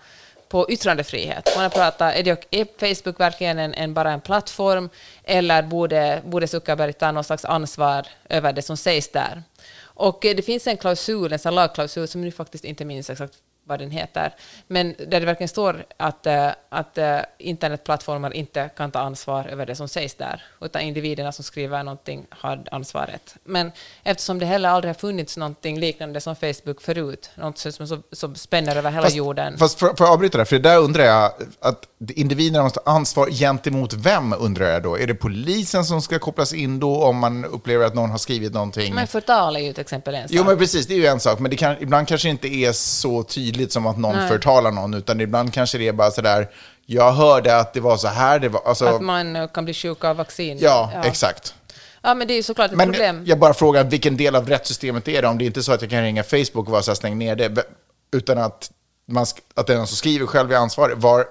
på 0.48 0.70
yttrandefrihet. 0.70 1.52
Man 1.56 1.62
har 1.62 1.70
pratat, 1.70 2.14
är, 2.14 2.22
det, 2.22 2.46
är 2.50 2.66
Facebook 2.78 3.20
verkligen 3.20 3.58
en, 3.58 3.74
en, 3.74 3.94
bara 3.94 4.12
en 4.12 4.20
plattform 4.20 4.88
eller 5.24 5.62
borde, 5.62 6.22
borde 6.24 6.46
Zuckerberg 6.46 6.92
ta 6.92 7.12
någon 7.12 7.24
slags 7.24 7.44
ansvar 7.44 8.06
över 8.28 8.52
det 8.52 8.62
som 8.62 8.76
sägs 8.76 9.08
där? 9.08 9.42
Och 9.82 10.24
eh, 10.24 10.36
det 10.36 10.42
finns 10.42 10.66
en 10.66 10.76
klausul, 10.76 11.32
en 11.32 11.54
lagklausul 11.54 12.08
som 12.08 12.20
nu 12.20 12.30
faktiskt 12.30 12.64
inte 12.64 12.84
minns 12.84 13.10
exakt 13.10 13.34
vad 13.64 13.78
den 13.78 13.90
heter, 13.90 14.34
men 14.66 14.94
där 14.98 15.20
det 15.20 15.26
verkligen 15.26 15.48
står 15.48 15.84
att, 15.96 16.26
eh, 16.26 16.48
att 16.68 16.98
eh, 16.98 17.18
internetplattformar 17.38 18.32
inte 18.34 18.70
kan 18.76 18.90
ta 18.90 18.98
ansvar 18.98 19.44
över 19.44 19.66
det 19.66 19.74
som 19.74 19.88
sägs 19.88 20.14
där, 20.14 20.42
utan 20.60 20.82
individerna 20.82 21.32
som 21.32 21.44
skriver 21.44 21.82
någonting 21.82 22.26
har 22.30 22.62
ansvaret. 22.70 23.34
Men 23.44 23.72
eftersom 24.02 24.38
det 24.38 24.46
heller 24.46 24.68
aldrig 24.68 24.88
har 24.88 24.94
funnits 24.98 25.36
någonting 25.36 25.78
liknande 25.80 26.20
som 26.20 26.36
Facebook 26.36 26.82
förut, 26.82 27.30
något 27.34 27.58
som, 27.58 27.86
som, 27.86 28.02
som 28.12 28.34
spänner 28.34 28.76
över 28.76 28.90
hela 28.90 29.02
Fast, 29.02 29.16
jorden. 29.16 29.58
fast 29.58 29.78
för 29.78 29.88
att 29.88 30.00
avbryta 30.00 30.38
där, 30.38 30.44
för 30.44 30.58
där 30.58 30.78
undrar 30.78 31.04
jag 31.04 31.32
att 31.60 31.88
individerna 32.14 32.62
måste 32.62 32.80
ha 32.84 32.92
ansvar 32.92 33.30
gentemot 33.30 33.92
vem, 33.92 34.34
undrar 34.38 34.66
jag 34.66 34.82
då? 34.82 34.98
Är 34.98 35.06
det 35.06 35.14
polisen 35.14 35.84
som 35.84 36.02
ska 36.02 36.18
kopplas 36.18 36.52
in 36.52 36.80
då 36.80 37.04
om 37.04 37.16
man 37.16 37.44
upplever 37.44 37.86
att 37.86 37.94
någon 37.94 38.10
har 38.10 38.18
skrivit 38.18 38.52
någonting? 38.52 38.94
Men 38.94 39.06
förtal 39.06 39.56
är 39.56 39.60
ju 39.60 39.72
till 39.72 39.80
exempel 39.80 40.14
en 40.14 40.22
sak. 40.22 40.30
Jo, 40.30 40.44
men 40.44 40.58
precis, 40.58 40.86
det 40.86 40.94
är 40.94 40.98
ju 40.98 41.06
en 41.06 41.20
sak, 41.20 41.38
men 41.38 41.50
det 41.50 41.56
kan, 41.56 41.76
ibland 41.80 42.08
kanske 42.08 42.28
inte 42.28 42.48
är 42.48 42.72
så 42.72 43.22
tydligt 43.22 43.51
som 43.72 43.86
att 43.86 43.98
någon 43.98 44.16
Nej. 44.16 44.28
förtalar 44.28 44.70
någon, 44.70 44.94
utan 44.94 45.20
ibland 45.20 45.52
kanske 45.52 45.78
det 45.78 45.88
är 45.88 45.92
bara 45.92 46.10
sådär, 46.10 46.48
jag 46.86 47.12
hörde 47.12 47.56
att 47.56 47.72
det 47.72 47.80
var 47.80 47.96
så 47.96 48.08
här 48.08 48.38
det 48.38 48.48
var. 48.48 48.60
Alltså, 48.64 48.86
Att 48.86 49.00
man 49.02 49.36
eh, 49.36 49.48
kan 49.48 49.64
bli 49.64 49.74
sjuk 49.74 50.04
av 50.04 50.16
vaccin. 50.16 50.58
ja, 50.60 50.92
exakt. 51.04 51.54
Ja, 52.02 52.14
men 52.14 52.28
det 52.28 52.34
är 52.34 52.36
ju 52.36 52.42
såklart 52.42 52.70
ett 52.70 52.76
Men 52.76 52.92
problem. 52.92 53.22
jag 53.26 53.38
bara 53.38 53.54
frågar 53.54 53.84
vilken 53.84 54.16
del 54.16 54.36
av 54.36 54.48
rättssystemet 54.48 55.08
är 55.08 55.22
det? 55.22 55.28
Om 55.28 55.38
det 55.38 55.44
är 55.44 55.46
inte 55.46 55.62
så 55.62 55.72
att 55.72 55.82
jag 55.82 55.90
kan 55.90 56.02
ringa 56.02 56.22
Facebook 56.24 56.66
och 56.66 56.68
vara 56.68 56.82
så 56.82 56.90
här, 56.90 56.96
stäng 56.96 57.18
ner 57.18 57.36
det, 57.36 57.66
utan 58.12 58.38
att, 58.38 58.70
man, 59.06 59.26
att 59.54 59.66
den 59.66 59.86
som 59.86 59.96
skriver 59.96 60.26
själv 60.26 60.52
är 60.52 60.56
ansvarig. 60.56 60.96
Var, 60.96 61.26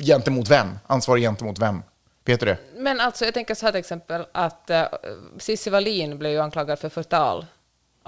gentemot 0.00 0.48
vem? 0.48 0.78
Ansvarig 0.86 1.22
gentemot 1.22 1.58
vem? 1.58 1.82
Vet 2.24 2.40
du 2.40 2.46
det? 2.46 2.58
Men 2.76 3.00
alltså, 3.00 3.24
jag 3.24 3.34
tänker 3.34 3.54
så 3.54 3.66
här 3.66 3.72
till 3.72 3.78
exempel 3.78 4.26
att 4.32 4.70
uh, 4.70 4.82
Cissi 5.38 5.70
Wallin 5.70 6.18
blev 6.18 6.32
ju 6.32 6.38
anklagad 6.38 6.78
för 6.78 6.88
förtal 6.88 7.46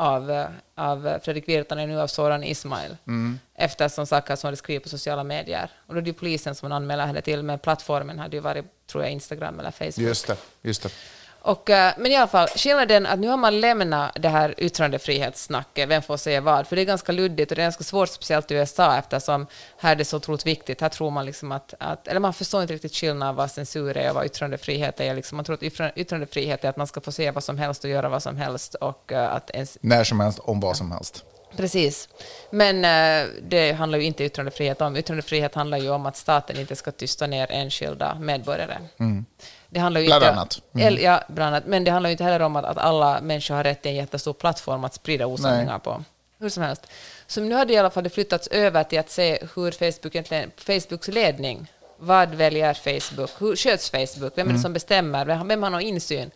av, 0.01 0.47
av 0.75 1.19
Fredrik 1.23 1.49
Virtanen, 1.49 1.89
nu 1.89 2.01
av 2.01 2.07
Soran 2.07 2.45
Ismail, 2.45 2.97
Mm. 3.07 3.39
eftersom 3.55 4.07
saker 4.07 4.37
som 4.37 4.49
hade 4.49 4.57
skrivit 4.57 4.83
på 4.83 4.89
sociala 4.89 5.25
medier. 5.25 5.71
Och 5.87 5.95
då 5.95 5.99
är 6.01 6.03
det 6.03 6.11
ju 6.11 6.15
polisen 6.15 6.55
som 6.55 6.69
man 6.69 6.77
anmäler 6.83 7.07
henne 7.07 7.21
till, 7.23 7.43
men 7.43 7.59
plattformen 7.59 8.19
hade 8.19 8.37
ju 8.37 8.41
varit, 8.43 8.65
tror 8.87 9.05
jag, 9.05 9.13
Instagram 9.13 9.61
eller 9.61 9.71
Facebook. 9.71 9.99
Just 9.99 10.27
det. 10.27 10.37
Just 10.63 10.83
det. 10.83 10.91
Och, 11.43 11.71
eh, 11.71 11.95
men 11.99 12.13
i 12.13 12.17
alla 12.17 12.27
fall, 12.27 12.49
skillnaden 12.49 13.07
är 13.07 13.13
att 13.13 13.19
nu 13.19 13.29
har 13.29 13.37
man 13.37 13.61
lämnat 13.61 14.17
det 14.21 14.29
här 14.29 14.55
yttrandefrihetssnacket, 14.59 15.89
vem 15.89 16.03
får 16.03 16.17
säga 16.17 16.41
vad, 16.41 16.67
för 16.67 16.77
det 16.77 16.83
är 16.83 16.87
ganska 16.87 17.13
luddigt 17.13 17.51
och 17.51 17.57
det 17.57 17.63
är 17.63 17.65
ganska 17.65 17.85
svårt, 17.85 18.09
speciellt 18.09 18.51
i 18.51 18.55
USA, 18.55 18.99
eftersom 18.99 19.47
här 19.77 19.93
är 19.93 19.97
det 19.97 20.05
så 20.05 20.17
otroligt 20.17 20.47
viktigt. 20.47 20.81
Här 20.81 20.89
tror 20.89 21.11
man 21.11 21.27
liksom 21.27 21.53
att, 21.53 21.75
att 21.79 22.09
eller 22.09 22.21
man 22.21 22.35
förstår 22.35 22.63
inte 22.63 22.75
riktigt 22.75 22.95
skillnaden 22.95 23.37
vad 23.37 23.51
censur 23.51 23.97
är 23.97 24.09
och 24.09 24.15
vad 24.15 24.27
yttrandefrihet 24.27 25.01
är. 25.01 25.15
Liksom 25.15 25.37
man 25.37 25.45
tror 25.45 25.55
att 25.55 25.63
yttra- 25.63 25.93
yttrandefrihet 25.97 26.65
är 26.65 26.69
att 26.69 26.77
man 26.77 26.87
ska 26.87 27.01
få 27.01 27.13
säga 27.13 27.33
vad 27.33 27.45
som 27.45 27.59
helst 27.59 27.85
och 27.85 27.91
göra 27.91 28.09
vad 28.09 28.23
som 28.23 28.37
helst 28.37 28.75
och 28.75 29.13
eh, 29.13 29.35
att 29.35 29.51
ens 29.51 29.79
När 29.81 30.05
som 30.05 30.21
helst, 30.21 30.39
om 30.39 30.61
vad 30.61 30.77
som 30.77 30.93
helst. 30.93 31.25
Precis. 31.57 32.09
Men 32.51 32.85
eh, 32.85 33.29
det 33.43 33.73
handlar 33.73 33.99
ju 33.99 34.05
inte 34.05 34.25
yttrandefrihet 34.25 34.81
om. 34.81 34.97
Yttrandefrihet 34.97 35.55
handlar 35.55 35.79
ju 35.79 35.91
om 35.91 36.07
att 36.07 36.17
staten 36.17 36.59
inte 36.59 36.77
ska 36.77 36.91
tysta 36.91 37.27
ner 37.27 37.47
enskilda 37.51 38.15
medborgare. 38.15 38.79
Det 39.71 39.81
handlar 39.81 40.01
ju 40.01 40.07
Bland 40.07 40.23
inte, 40.23 40.33
annat. 40.33 40.63
El, 40.79 40.99
ja, 40.99 41.23
bland 41.29 41.55
annat. 41.55 41.67
Men 41.67 41.85
det 41.85 41.91
handlar 41.91 42.11
ju 42.11 42.13
inte 42.13 42.25
heller 42.25 42.43
om 42.43 42.57
att, 42.57 42.65
att 42.65 42.79
alla 42.79 43.21
människor 43.21 43.55
har 43.55 43.65
rätt 43.65 43.83
till 43.83 43.91
en 43.91 43.97
jättestor 43.97 44.33
plattform 44.33 44.85
att 44.85 44.95
sprida 44.95 45.27
osanningar 45.27 45.79
på. 45.79 46.05
Hur 46.39 46.49
som 46.49 46.63
helst. 46.63 46.87
Så 47.27 47.41
nu 47.41 47.55
har 47.55 47.65
det 47.65 47.73
i 47.73 47.77
alla 47.77 47.91
fall 47.91 48.09
flyttats 48.09 48.49
över 48.49 48.85
till 48.85 48.99
att 48.99 49.11
se 49.11 49.39
hur 49.55 49.71
Facebook 49.71 50.15
egentligen, 50.15 50.51
Facebooks 50.57 51.09
ledning, 51.09 51.67
vad 51.99 52.35
väljer 52.35 52.75
Facebook, 52.75 53.31
hur 53.39 53.57
sköts 53.57 53.91
Facebook, 53.91 54.33
vem 54.35 54.49
är 54.49 54.53
det 54.53 54.59
som 54.59 54.73
bestämmer, 54.73 55.25
vem, 55.25 55.49
vem 55.49 55.63
har 55.63 55.71
någon 55.71 55.81
insyn? 55.81 56.31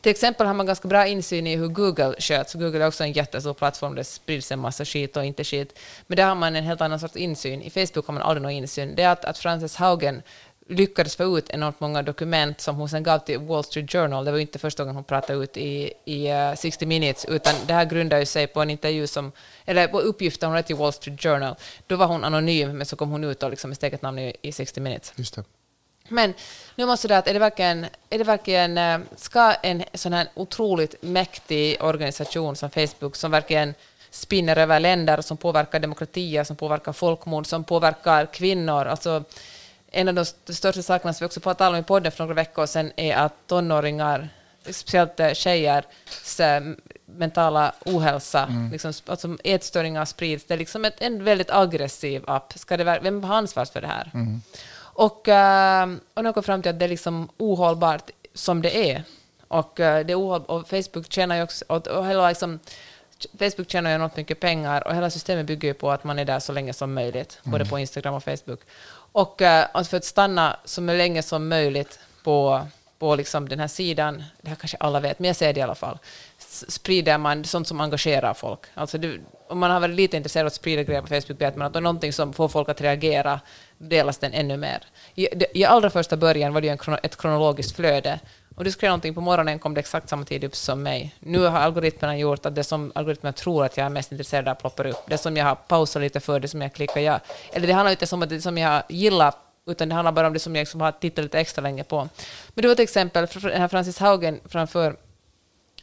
Till 0.00 0.10
exempel 0.10 0.46
har 0.46 0.54
man 0.54 0.66
ganska 0.66 0.88
bra 0.88 1.06
insyn 1.06 1.46
i 1.46 1.56
hur 1.56 1.68
Google 1.68 2.14
sköts. 2.18 2.54
Google 2.54 2.84
är 2.84 2.88
också 2.88 3.04
en 3.04 3.12
jättestor 3.12 3.54
plattform 3.54 3.94
det 3.94 4.04
sprids 4.04 4.52
en 4.52 4.58
massa 4.58 4.84
skit 4.84 5.16
och 5.16 5.24
inte 5.24 5.44
skit. 5.44 5.78
Men 6.06 6.16
där 6.16 6.24
har 6.24 6.34
man 6.34 6.56
en 6.56 6.64
helt 6.64 6.80
annan 6.80 7.00
sorts 7.00 7.16
insyn. 7.16 7.62
I 7.62 7.70
Facebook 7.70 8.06
har 8.06 8.14
man 8.14 8.22
aldrig 8.22 8.42
någon 8.42 8.52
insyn. 8.52 8.94
Det 8.96 9.02
är 9.02 9.08
att, 9.08 9.24
att 9.24 9.38
Frances 9.38 9.76
Haugen 9.76 10.22
lyckades 10.68 11.16
få 11.16 11.38
ut 11.38 11.50
enormt 11.50 11.80
många 11.80 12.02
dokument 12.02 12.60
som 12.60 12.76
hon 12.76 12.88
sen 12.88 13.02
gav 13.02 13.18
till 13.18 13.38
Wall 13.38 13.64
Street 13.64 13.92
Journal. 13.92 14.24
Det 14.24 14.30
var 14.30 14.38
inte 14.38 14.58
första 14.58 14.82
gången 14.82 14.94
hon 14.94 15.04
pratade 15.04 15.44
ut 15.44 15.56
i, 15.56 15.92
i 16.04 16.32
uh, 16.32 16.54
60 16.54 16.86
minutes, 16.86 17.24
utan 17.24 17.54
det 17.66 17.74
här 17.74 17.84
grundar 17.84 18.18
ju 18.18 18.26
sig 18.26 18.46
på 18.46 18.62
en 18.62 18.70
intervju 18.70 19.06
som, 19.06 19.32
eller 19.64 19.88
på 19.88 20.00
uppgifter 20.00 20.46
hon 20.46 20.56
hade 20.56 20.66
till 20.66 20.76
Wall 20.76 20.92
Street 20.92 21.22
Journal. 21.22 21.54
Då 21.86 21.96
var 21.96 22.06
hon 22.06 22.24
anonym, 22.24 22.76
men 22.76 22.86
så 22.86 22.96
kom 22.96 23.10
hon 23.10 23.24
ut 23.24 23.42
och 23.42 23.50
liksom 23.50 23.70
med 23.70 23.84
eget 23.84 24.02
namn 24.02 24.18
i, 24.18 24.36
i 24.42 24.52
60 24.52 24.80
minutes. 24.80 25.12
Just 25.16 25.34
det. 25.34 25.44
Men 26.08 26.34
nu 26.74 26.86
måste 26.86 27.08
det 27.08 27.18
att 27.18 27.28
är 27.28 27.32
det 27.32 27.38
verkligen, 27.38 27.86
är 28.10 28.18
det 28.18 28.24
verkligen 28.24 28.78
eh, 28.78 28.98
ska 29.16 29.52
en 29.52 29.84
sån 29.94 30.12
här 30.12 30.28
otroligt 30.34 30.94
mäktig 31.02 31.76
organisation 31.80 32.56
som 32.56 32.70
Facebook 32.70 33.16
som 33.16 33.30
verkligen 33.30 33.74
spinner 34.10 34.56
över 34.56 34.80
länder, 34.80 35.20
som 35.20 35.36
påverkar 35.36 35.80
demokratier, 35.80 36.44
som 36.44 36.56
påverkar 36.56 36.92
folkmord, 36.92 37.46
som 37.46 37.64
påverkar 37.64 38.26
kvinnor, 38.26 38.84
alltså 38.84 39.24
en 39.96 40.08
av 40.08 40.14
de 40.14 40.20
st- 40.22 40.52
största 40.54 40.82
sakerna 40.82 41.12
som 41.12 41.24
vi 41.24 41.26
också 41.28 41.40
pratade 41.40 41.70
om 41.70 41.76
i 41.76 41.82
podden 41.82 42.12
för 42.12 42.24
några 42.24 42.34
veckor 42.34 42.66
sedan 42.66 42.92
är 42.96 43.16
att 43.16 43.32
tonåringar, 43.46 44.28
speciellt 44.70 45.20
eh, 45.20 45.32
tjejers 45.32 45.84
eh, 46.40 46.60
mentala 47.06 47.72
ohälsa, 47.84 48.46
liksom, 48.72 48.92
alltså 49.06 49.36
ätstörningar 49.44 50.04
sprids. 50.04 50.44
Det 50.44 50.54
är 50.54 50.58
liksom 50.58 50.84
ett, 50.84 50.94
en 50.98 51.24
väldigt 51.24 51.50
aggressiv 51.50 52.24
app. 52.26 52.52
Ska 52.56 52.76
det, 52.76 52.84
vara- 52.84 53.00
vem 53.00 53.24
har 53.24 53.36
ansvar 53.36 53.64
för 53.64 53.80
det 53.80 53.86
här? 53.86 54.10
Och, 54.78 55.28
eh, 55.28 55.88
och 56.14 56.22
de 56.24 56.32
kom 56.32 56.42
fram 56.42 56.62
till 56.62 56.70
att 56.70 56.78
det 56.78 56.84
är 56.84 56.88
liksom 56.88 57.28
ohållbart 57.38 58.10
som 58.34 58.62
det 58.62 58.90
är. 58.90 59.02
Och, 59.48 59.72
det 59.76 59.84
är 59.84 60.14
ohåll- 60.18 60.44
och 60.46 60.68
Facebook 60.68 61.12
tjänar 61.12 61.36
ju 61.36 61.42
också... 61.42 61.64
Och, 61.68 61.86
och 61.86 62.06
hela 62.06 62.28
liksom, 62.28 62.58
Facebook 63.38 63.70
tjänar 63.70 63.90
ju 63.90 63.96
enormt 63.96 64.16
mycket 64.16 64.40
pengar 64.40 64.86
och 64.86 64.94
hela 64.94 65.10
systemet 65.10 65.46
bygger 65.46 65.68
ju 65.68 65.74
på 65.74 65.90
att 65.90 66.04
man 66.04 66.18
är 66.18 66.24
där 66.24 66.38
så 66.40 66.52
länge 66.52 66.72
som 66.72 66.94
möjligt, 66.94 67.38
både 67.42 67.64
på 67.64 67.78
Instagram 67.78 68.14
och 68.14 68.24
Facebook. 68.24 68.60
Och 69.16 69.42
eh, 69.42 69.66
att 69.72 69.88
för 69.88 69.96
att 69.96 70.04
stanna 70.04 70.56
så 70.64 70.80
länge 70.80 71.22
som 71.22 71.48
möjligt 71.48 71.98
på, 72.24 72.66
på 72.98 73.14
liksom 73.16 73.48
den 73.48 73.60
här 73.60 73.68
sidan, 73.68 74.24
det 74.42 74.48
här 74.48 74.56
kanske 74.56 74.76
alla 74.80 75.00
vet, 75.00 75.18
men 75.18 75.26
jag 75.26 75.36
säger 75.36 75.52
det 75.54 75.60
i 75.60 75.62
alla 75.62 75.74
fall, 75.74 75.98
sprider 76.68 77.18
man 77.18 77.44
sånt 77.44 77.68
som 77.68 77.80
engagerar 77.80 78.34
folk. 78.34 78.60
Alltså 78.74 78.98
du, 78.98 79.20
om 79.48 79.58
man 79.58 79.70
har 79.70 79.80
varit 79.80 79.94
lite 79.96 80.16
intresserad 80.16 80.42
av 80.42 80.46
att 80.46 80.54
sprida 80.54 80.82
grejer 80.82 81.00
på 81.00 81.06
Facebook 81.08 81.40
vet 81.40 81.56
man 81.56 81.66
att 81.66 81.72
det 81.72 81.78
är 81.78 81.80
någonting 81.80 82.12
som 82.12 82.32
får 82.32 82.48
folk 82.48 82.68
att 82.68 82.80
reagera 82.80 83.40
delas 83.78 84.18
den 84.18 84.32
ännu 84.32 84.56
mer. 84.56 84.78
I, 85.14 85.28
det- 85.36 85.58
i 85.58 85.64
allra 85.64 85.90
första 85.90 86.16
början 86.16 86.52
var 86.52 86.60
det 86.60 86.66
ju 86.66 86.72
en 86.88 86.98
ett 87.02 87.16
kronologiskt 87.16 87.76
flöde. 87.76 88.18
Och 88.56 88.64
du 88.64 88.70
skrev 88.70 88.88
någonting 88.88 89.14
på 89.14 89.20
morgonen 89.20 89.58
kom 89.58 89.74
det 89.74 89.80
exakt 89.80 90.08
samma 90.08 90.24
tid 90.24 90.44
upp 90.44 90.56
som 90.56 90.82
mig. 90.82 91.14
Nu 91.20 91.38
har 91.38 91.58
algoritmerna 91.58 92.18
gjort 92.18 92.46
att 92.46 92.54
det 92.54 92.64
som 92.64 92.92
algoritmerna 92.94 93.32
tror 93.32 93.64
att 93.64 93.76
jag 93.76 93.86
är 93.86 93.90
mest 93.90 94.12
intresserad 94.12 94.48
av 94.48 94.54
ploppar 94.54 94.86
upp. 94.86 95.02
Det 95.06 95.18
som 95.18 95.36
jag 95.36 95.44
har 95.44 95.54
pausat 95.54 96.02
lite 96.02 96.20
för, 96.20 96.40
det 96.40 96.48
som 96.48 96.62
jag 96.62 96.72
klickar 96.72 97.00
ja. 97.00 97.20
Eller 97.52 97.66
det 97.66 97.72
handlar 97.72 97.90
inte 97.90 98.14
om 98.14 98.20
det 98.20 98.40
som 98.40 98.58
jag 98.58 98.82
gillar 98.88 99.34
utan 99.66 99.88
det 99.88 99.94
handlar 99.94 100.12
bara 100.12 100.26
om 100.26 100.32
det 100.32 100.38
som 100.38 100.56
jag 100.56 100.62
liksom 100.62 100.80
har 100.80 100.92
tittat 100.92 101.24
lite 101.24 101.40
extra 101.40 101.62
länge 101.62 101.84
på. 101.84 102.08
Men 102.54 102.62
det 102.62 102.68
var 102.68 102.74
till 102.74 102.82
exempel, 102.82 103.26
den 103.42 103.60
här 103.60 103.68
Francis 103.68 103.98
Haugen 103.98 104.40
framför 104.44 104.96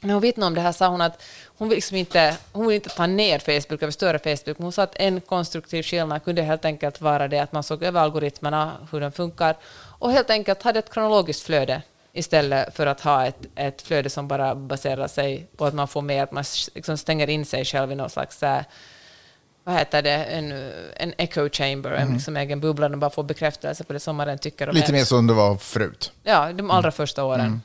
när 0.02 0.14
hon 0.14 0.22
vittnade 0.22 0.48
om 0.48 0.56
det 0.56 0.62
här 0.62 0.72
sa 0.72 0.88
hon 0.88 1.02
att 1.02 1.24
hon 1.46 1.70
vill, 1.70 1.76
liksom 1.76 1.98
inte, 1.98 2.38
hon 2.52 2.68
vill 2.68 2.76
inte 2.76 2.90
ta 2.90 3.08
ner 3.08 3.40
Facebook 3.40 3.84
över 3.84 3.92
större 3.92 4.20
Facebook, 4.20 4.58
men 4.58 4.64
hon 4.64 4.72
sa 4.72 4.84
att 4.84 4.96
en 4.96 5.22
konstruktiv 5.22 5.84
skillnad 5.84 6.24
kunde 6.24 6.42
helt 6.42 6.66
enkelt 6.66 7.02
vara 7.02 7.28
det 7.28 7.40
att 7.40 7.52
man 7.52 7.64
såg 7.64 7.84
över 7.84 8.02
algoritmerna, 8.02 8.72
hur 8.92 9.02
de 9.02 9.12
funkar, 9.12 9.58
och 10.00 10.12
helt 10.12 10.30
enkelt 10.30 10.64
hade 10.64 10.80
ett 10.80 10.94
kronologiskt 10.94 11.44
flöde 11.44 11.82
istället 12.14 12.76
för 12.76 12.88
att 12.88 13.02
ha 13.02 13.26
ett, 13.26 13.46
ett 13.56 13.82
flöde 13.82 14.10
som 14.10 14.28
bara 14.28 14.56
baserar 14.56 15.08
sig 15.08 15.48
på 15.58 15.66
att 15.66 15.74
man 15.74 15.88
får 15.88 16.02
mer, 16.02 16.24
att 16.24 16.32
man 16.32 16.44
liksom 16.76 16.98
stänger 16.98 17.30
in 17.30 17.46
sig 17.46 17.66
själv 17.66 17.92
i 17.92 17.96
någon 17.96 18.10
slags 18.10 18.44
äh, 18.44 18.62
vad 19.64 19.76
heter 19.76 20.02
det, 20.02 20.24
en, 20.24 20.72
en 20.96 21.14
echo 21.18 21.50
chamber, 21.50 21.92
en 21.92 22.14
liksom 22.14 22.38
egen 22.38 22.60
bubbla, 22.60 22.90
där 22.90 22.96
bara 22.96 23.10
får 23.10 23.24
bekräftelse 23.24 23.84
på 23.84 23.94
det 23.94 24.00
som 24.00 24.16
man 24.16 24.38
tycker 24.38 24.68
och 24.68 24.74
Lite 24.74 24.92
mer 24.92 25.04
som 25.04 25.28
det 25.28 25.34
var 25.34 25.58
förut. 25.58 26.12
Ja, 26.24 26.54
de 26.54 26.72
allra 26.72 26.92
första 26.92 27.24
åren. 27.24 27.62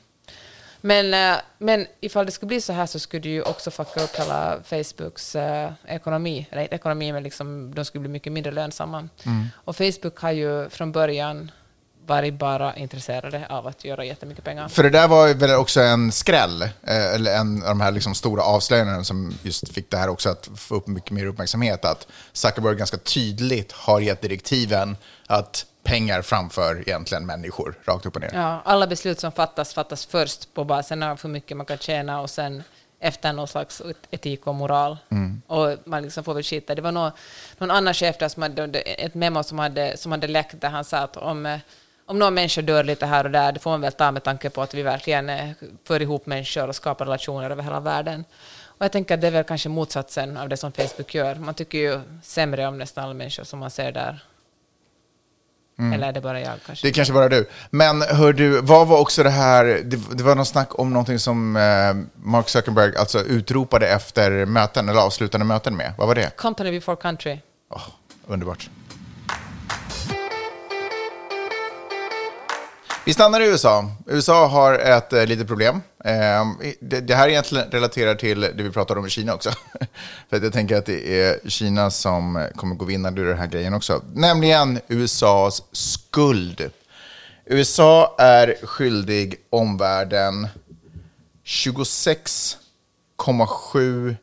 Men, 0.81 1.13
eh, 1.13 1.41
men 1.57 1.87
ifall 1.99 2.25
det 2.25 2.31
skulle 2.31 2.47
bli 2.47 2.61
så 2.61 2.73
här 2.73 2.85
så 2.85 2.99
skulle 2.99 3.21
det 3.21 3.29
ju 3.29 3.41
också 3.41 3.71
fucka 3.71 4.03
upp 4.03 4.15
hela 4.15 4.59
Facebooks 4.63 5.35
eh, 5.35 5.71
ekonomi. 5.87 6.47
Eller 6.51 6.61
inte 6.61 6.75
ekonomi, 6.75 7.11
men 7.11 7.23
liksom, 7.23 7.75
de 7.75 7.85
skulle 7.85 7.99
bli 7.99 8.09
mycket 8.09 8.33
mindre 8.33 8.51
lönsamma. 8.51 9.09
Och 9.53 9.75
Facebook 9.75 10.19
har 10.19 10.31
ju 10.31 10.69
från 10.69 10.91
början 10.91 11.51
varit 12.09 12.33
bara 12.33 12.75
intresserade 12.75 13.47
av 13.49 13.67
att 13.67 13.85
göra 13.85 14.05
jättemycket 14.05 14.43
pengar. 14.43 14.67
För 14.67 14.83
det 14.83 14.89
där 14.89 15.07
var 15.07 15.27
ju 15.27 15.33
väl 15.33 15.55
också 15.55 15.81
en 15.81 16.11
skräll, 16.11 16.61
eh, 16.61 17.13
eller 17.15 17.35
en 17.35 17.63
av 17.63 17.69
de 17.69 17.81
här 17.81 17.91
liksom 17.91 18.15
stora 18.15 18.43
avslöjandena 18.43 19.03
som 19.03 19.33
just 19.43 19.73
fick 19.73 19.91
det 19.91 19.97
här 19.97 20.09
också 20.09 20.29
att 20.29 20.49
få 20.55 20.75
upp 20.75 20.87
mycket 20.87 21.11
mer 21.11 21.25
uppmärksamhet, 21.25 21.85
att 21.85 22.07
Zuckerberg 22.33 22.75
ganska 22.75 22.97
tydligt 22.97 23.71
har 23.71 23.99
gett 23.99 24.21
direktiven 24.21 24.97
att 25.27 25.65
pengar 25.83 26.21
framför 26.21 26.83
egentligen 26.87 27.25
människor, 27.25 27.75
rakt 27.85 28.05
upp 28.05 28.15
och 28.15 28.21
ner. 28.21 28.31
Ja, 28.33 28.61
alla 28.65 28.87
beslut 28.87 29.19
som 29.19 29.31
fattas 29.31 29.73
fattas 29.73 30.05
först 30.05 30.53
på 30.53 30.63
basen 30.63 31.03
av 31.03 31.23
hur 31.23 31.29
mycket 31.29 31.57
man 31.57 31.65
kan 31.65 31.77
tjäna 31.77 32.21
och 32.21 32.29
sen 32.29 32.63
efter 32.99 33.33
någon 33.33 33.47
slags 33.47 33.81
etik 34.11 34.47
och 34.47 34.55
moral. 34.55 34.97
Och 35.47 35.77
man 35.85 36.03
liksom 36.03 36.23
får 36.23 36.33
väl 36.33 36.43
skita. 36.43 36.75
Det 36.75 36.81
var 36.81 36.91
någon, 36.91 37.11
någon 37.57 37.71
annan 37.71 37.93
chef 37.93 38.17
där 38.17 38.29
som 38.29 38.41
hade 38.41 38.79
ett 38.79 39.13
memo 39.13 39.43
som 39.43 39.59
hade, 39.59 39.97
som 39.97 40.11
hade 40.11 40.27
läckt 40.27 40.61
där 40.61 40.69
han 40.69 40.83
sa 40.83 40.97
att 40.97 41.17
om, 41.17 41.45
eh, 41.45 41.59
om 42.09 42.19
någon 42.19 42.33
människa 42.33 42.61
dör 42.61 42.83
lite 42.83 43.05
här 43.05 43.23
och 43.23 43.31
där, 43.31 43.51
det 43.51 43.59
får 43.59 43.71
man 43.71 43.81
väl 43.81 43.91
ta 43.91 44.11
med 44.11 44.23
tanke 44.23 44.49
på 44.49 44.61
att 44.61 44.73
vi 44.73 44.81
verkligen 44.81 45.29
eh, 45.29 45.49
för 45.83 46.01
ihop 46.01 46.25
människor 46.25 46.67
och 46.67 46.75
skapar 46.75 47.05
relationer 47.05 47.49
över 47.49 47.63
hela 47.63 47.79
världen. 47.79 48.25
Och 48.61 48.85
jag 48.85 48.91
tänker 48.91 49.15
att 49.15 49.21
det 49.21 49.27
är 49.27 49.31
väl 49.31 49.43
kanske 49.43 49.69
motsatsen 49.69 50.37
av 50.37 50.49
det 50.49 50.57
som 50.57 50.71
Facebook 50.71 51.15
gör. 51.15 51.35
Man 51.35 51.53
tycker 51.53 51.77
ju 51.77 52.01
sämre 52.23 52.67
om 52.67 52.77
nästan 52.77 53.03
alla 53.03 53.13
människor 53.13 53.43
som 53.43 53.59
man 53.59 53.71
ser 53.71 53.91
där. 53.91 54.23
Eller 55.93 56.07
är 56.07 56.11
det 56.11 56.21
bara 56.21 56.41
jag 56.41 56.53
kanske? 56.65 56.87
Det 56.87 56.91
är 56.91 56.93
kanske 56.93 57.13
bara 57.13 57.29
du. 57.29 57.49
Men 57.69 58.01
hör 58.01 58.33
du, 58.33 58.61
vad 58.61 58.87
var 58.87 58.99
också 58.99 59.23
det 59.23 59.29
här, 59.29 59.65
det, 59.65 60.17
det 60.17 60.23
var 60.23 60.35
någon 60.35 60.45
snack 60.45 60.79
om 60.79 60.93
någonting 60.93 61.19
som 61.19 61.55
eh, 61.55 61.61
Mark 62.23 62.49
Zuckerberg 62.49 62.95
alltså 62.95 63.19
utropade 63.19 63.87
efter 63.87 64.45
möten, 64.45 64.89
eller 64.89 65.01
avslutande 65.01 65.45
möten 65.45 65.75
med. 65.75 65.93
Vad 65.97 66.07
var 66.07 66.15
det? 66.15 66.35
Company 66.35 66.71
before 66.71 66.97
country. 66.97 67.37
Åh, 67.69 67.87
underbart. 68.27 68.69
Vi 73.09 73.13
stannar 73.13 73.41
i 73.41 73.45
USA. 73.45 73.91
USA 74.07 74.47
har 74.47 74.73
ett 74.73 75.13
eh, 75.13 75.25
litet 75.25 75.47
problem. 75.47 75.81
Eh, 76.05 76.45
det, 76.79 77.01
det 77.01 77.15
här 77.15 77.29
egentligen 77.29 77.71
relaterar 77.71 78.15
till 78.15 78.41
det 78.41 78.63
vi 78.63 78.71
pratade 78.71 78.99
om 78.99 79.05
i 79.05 79.09
Kina 79.09 79.33
också. 79.33 79.49
För 80.29 80.37
att 80.37 80.43
jag 80.43 80.53
tänker 80.53 80.77
att 80.77 80.85
det 80.85 81.21
är 81.21 81.49
Kina 81.49 81.91
som 81.91 82.35
eh, 82.35 82.47
kommer 82.47 82.75
gå 82.75 82.85
vinnande 82.85 83.21
ur 83.21 83.25
den 83.25 83.37
här 83.37 83.47
grejen 83.47 83.73
också. 83.73 84.01
Nämligen 84.13 84.79
USAs 84.87 85.63
skuld. 85.71 86.71
USA 87.45 88.15
är 88.17 88.55
skyldig 88.63 89.35
omvärlden 89.49 90.47
26,7 91.45 94.15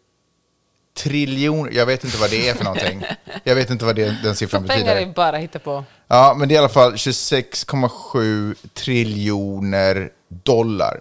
triljoner. 0.97 1.73
Jag 1.73 1.87
vet 1.87 2.05
inte 2.05 2.17
vad 2.17 2.31
det 2.31 2.49
är 2.49 2.55
för 2.55 2.65
någonting. 2.65 3.05
Jag 3.45 3.55
vet 3.55 3.71
inte 3.71 3.85
vad 3.85 3.97
det, 3.97 4.23
den 4.23 4.37
siffran 4.37 4.67
Pengar 4.67 4.85
betyder. 4.85 5.11
är 5.11 5.15
bara 5.15 5.37
hitta 5.37 5.59
på. 5.59 5.85
Ja, 6.09 6.35
men 6.39 6.49
det 6.49 6.55
är 6.55 6.57
i 6.57 6.59
alla 6.59 6.69
fall 6.69 6.93
26,7 6.95 8.55
triljoner 8.75 10.11
dollar. 10.29 11.01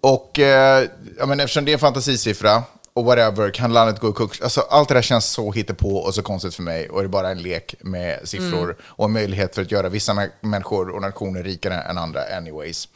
Och 0.00 0.38
eh, 0.38 0.88
ja, 1.18 1.26
men 1.26 1.40
eftersom 1.40 1.64
det 1.64 1.70
är 1.70 1.72
en 1.72 1.78
fantasisiffra 1.78 2.62
och 2.94 3.04
whatever, 3.04 3.50
kan 3.50 3.72
landet 3.72 4.00
gå 4.00 4.10
i 4.10 4.12
konkurs? 4.12 4.40
Alltså, 4.40 4.60
allt 4.60 4.88
det 4.88 4.94
där 4.94 5.02
känns 5.02 5.26
så 5.26 5.52
hittepå 5.52 5.96
och 5.96 6.14
så 6.14 6.22
konstigt 6.22 6.54
för 6.54 6.62
mig. 6.62 6.88
Och 6.88 7.00
det 7.00 7.06
är 7.06 7.08
bara 7.08 7.30
en 7.30 7.42
lek 7.42 7.74
med 7.80 8.20
siffror 8.28 8.76
och 8.82 9.04
en 9.04 9.12
möjlighet 9.12 9.54
för 9.54 9.62
att 9.62 9.72
göra 9.72 9.88
vissa 9.88 10.28
människor 10.40 10.90
och 10.90 11.00
nationer 11.00 11.42
rikare 11.42 11.74
än 11.74 11.98
andra 11.98 12.20
anyways. 12.36 12.88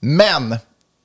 Men 0.00 0.56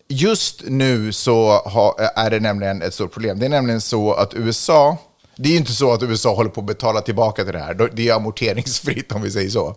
just 0.09 0.63
nu 0.65 1.11
så 1.11 1.57
ha, 1.57 1.95
eh, 1.99 2.23
är 2.25 2.29
det 2.29 2.39
nämligen 2.39 2.81
ett 2.81 2.93
stort 2.93 3.13
problem. 3.13 3.39
Det 3.39 3.45
är 3.45 3.49
nämligen 3.49 3.81
så 3.81 4.13
att 4.13 4.33
USA, 4.33 4.97
det 5.35 5.49
är 5.49 5.51
ju 5.51 5.57
inte 5.57 5.71
så 5.73 5.93
att 5.93 6.03
USA 6.03 6.35
håller 6.35 6.49
på 6.49 6.61
att 6.61 6.67
betala 6.67 7.01
tillbaka 7.01 7.43
till 7.43 7.53
det 7.53 7.59
här. 7.59 7.89
Det 7.93 8.09
är 8.09 8.13
amorteringsfritt 8.13 9.11
om 9.11 9.21
vi 9.21 9.31
säger 9.31 9.49
så. 9.49 9.75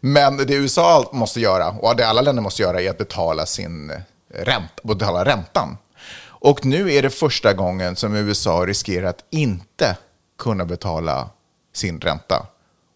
Men 0.00 0.36
det 0.36 0.54
USA 0.54 1.10
måste 1.12 1.40
göra, 1.40 1.68
och 1.68 1.96
det 1.96 2.06
alla 2.06 2.20
länder 2.20 2.42
måste 2.42 2.62
göra, 2.62 2.80
är 2.80 2.90
att 2.90 2.98
betala 2.98 3.46
sin 3.46 3.90
eh, 3.90 3.96
ränta, 4.28 4.82
betala 4.82 5.24
räntan. 5.24 5.76
Och 6.22 6.66
nu 6.66 6.92
är 6.92 7.02
det 7.02 7.10
första 7.10 7.52
gången 7.52 7.96
som 7.96 8.14
USA 8.14 8.66
riskerar 8.66 9.06
att 9.06 9.24
inte 9.30 9.96
kunna 10.38 10.64
betala 10.64 11.30
sin 11.74 12.00
ränta. 12.00 12.46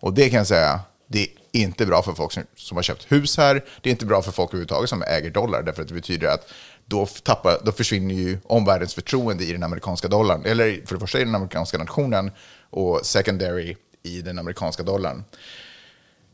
Och 0.00 0.14
det 0.14 0.30
kan 0.30 0.38
jag 0.38 0.46
säga, 0.46 0.80
det 1.06 1.22
är 1.22 1.28
inte 1.52 1.86
bra 1.86 2.02
för 2.02 2.12
folk 2.12 2.32
som, 2.32 2.42
som 2.56 2.76
har 2.76 2.82
köpt 2.82 3.12
hus 3.12 3.36
här. 3.36 3.64
Det 3.82 3.88
är 3.88 3.90
inte 3.90 4.06
bra 4.06 4.22
för 4.22 4.32
folk 4.32 4.50
överhuvudtaget 4.50 4.90
som 4.90 5.02
äger 5.02 5.30
dollar, 5.30 5.62
därför 5.62 5.82
att 5.82 5.88
det 5.88 5.94
betyder 5.94 6.28
att 6.28 6.48
då, 6.86 7.06
tappar, 7.06 7.58
då 7.64 7.72
försvinner 7.72 8.14
ju 8.14 8.38
omvärldens 8.46 8.94
förtroende 8.94 9.44
i 9.44 9.52
den 9.52 9.62
amerikanska 9.62 10.08
dollarn. 10.08 10.44
Eller 10.46 10.86
för 10.86 10.94
det 10.94 11.00
första 11.00 11.20
i 11.20 11.24
den 11.24 11.34
amerikanska 11.34 11.78
nationen 11.78 12.30
och 12.70 13.00
secondary 13.06 13.76
i 14.02 14.22
den 14.22 14.38
amerikanska 14.38 14.82
dollarn. 14.82 15.24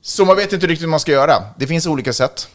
Så 0.03 0.25
man 0.25 0.37
vet 0.37 0.53
inte 0.53 0.67
riktigt 0.67 0.85
vad 0.85 0.91
man 0.91 1.01
ska 1.01 1.13
göra. 1.13 1.45
Det 1.59 1.67
finns 1.67 1.87
olika 1.87 2.13
sätt. 2.13 2.49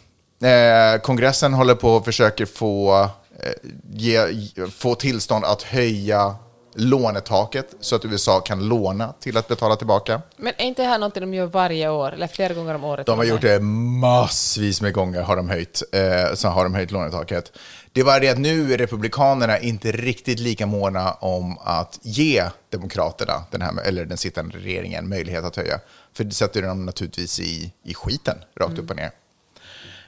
Eh, 0.43 1.01
kongressen 1.01 1.53
håller 1.53 1.75
på 1.75 1.89
och 1.89 2.05
försöker 2.05 2.45
få, 2.45 3.03
eh, 3.39 3.69
ge, 3.91 4.27
få 4.71 4.95
tillstånd 4.95 5.45
att 5.45 5.61
höja 5.61 6.35
lånetaket 6.75 7.75
så 7.79 7.95
att 7.95 8.05
USA 8.05 8.39
kan 8.39 8.67
låna 8.67 9.13
till 9.19 9.37
att 9.37 9.47
betala 9.47 9.75
tillbaka. 9.75 10.21
Men 10.37 10.53
är 10.57 10.65
inte 10.65 10.81
det 10.81 10.87
här 10.87 10.99
någonting 10.99 11.21
de 11.21 11.33
gör 11.33 11.45
varje 11.45 11.89
år, 11.89 12.11
eller 12.11 12.27
flera 12.27 12.53
gånger 12.53 12.75
om 12.75 12.83
året? 12.83 13.05
De 13.05 13.17
har 13.17 13.25
gjort 13.25 13.41
det 13.41 13.59
massvis 13.59 14.81
med 14.81 14.93
gånger, 14.93 15.21
har 15.21 15.35
de 15.35 15.49
höjt, 15.49 15.83
eh, 15.91 16.35
så 16.35 16.47
har 16.47 16.63
de 16.63 16.73
höjt 16.73 16.91
lånetaket. 16.91 17.51
Det 17.95 18.03
var 18.03 18.19
det 18.19 18.29
att 18.29 18.37
nu 18.37 18.73
är 18.73 18.77
Republikanerna 18.77 19.59
inte 19.59 19.91
riktigt 19.91 20.39
lika 20.39 20.65
måna 20.65 21.11
om 21.11 21.57
att 21.57 21.99
ge 22.01 22.43
Demokraterna, 22.69 23.43
den, 23.51 23.61
här, 23.61 23.81
eller 23.85 24.05
den 24.05 24.17
sittande 24.17 24.57
regeringen, 24.57 25.09
möjlighet 25.09 25.43
att 25.43 25.55
höja. 25.55 25.79
För 26.13 26.23
det 26.23 26.31
sätter 26.31 26.61
dem 26.61 26.85
naturligtvis 26.85 27.39
i, 27.39 27.73
i 27.83 27.93
skiten, 27.93 28.37
rakt 28.59 28.77
upp 28.79 28.89
och 28.89 28.95
ner. 28.95 29.11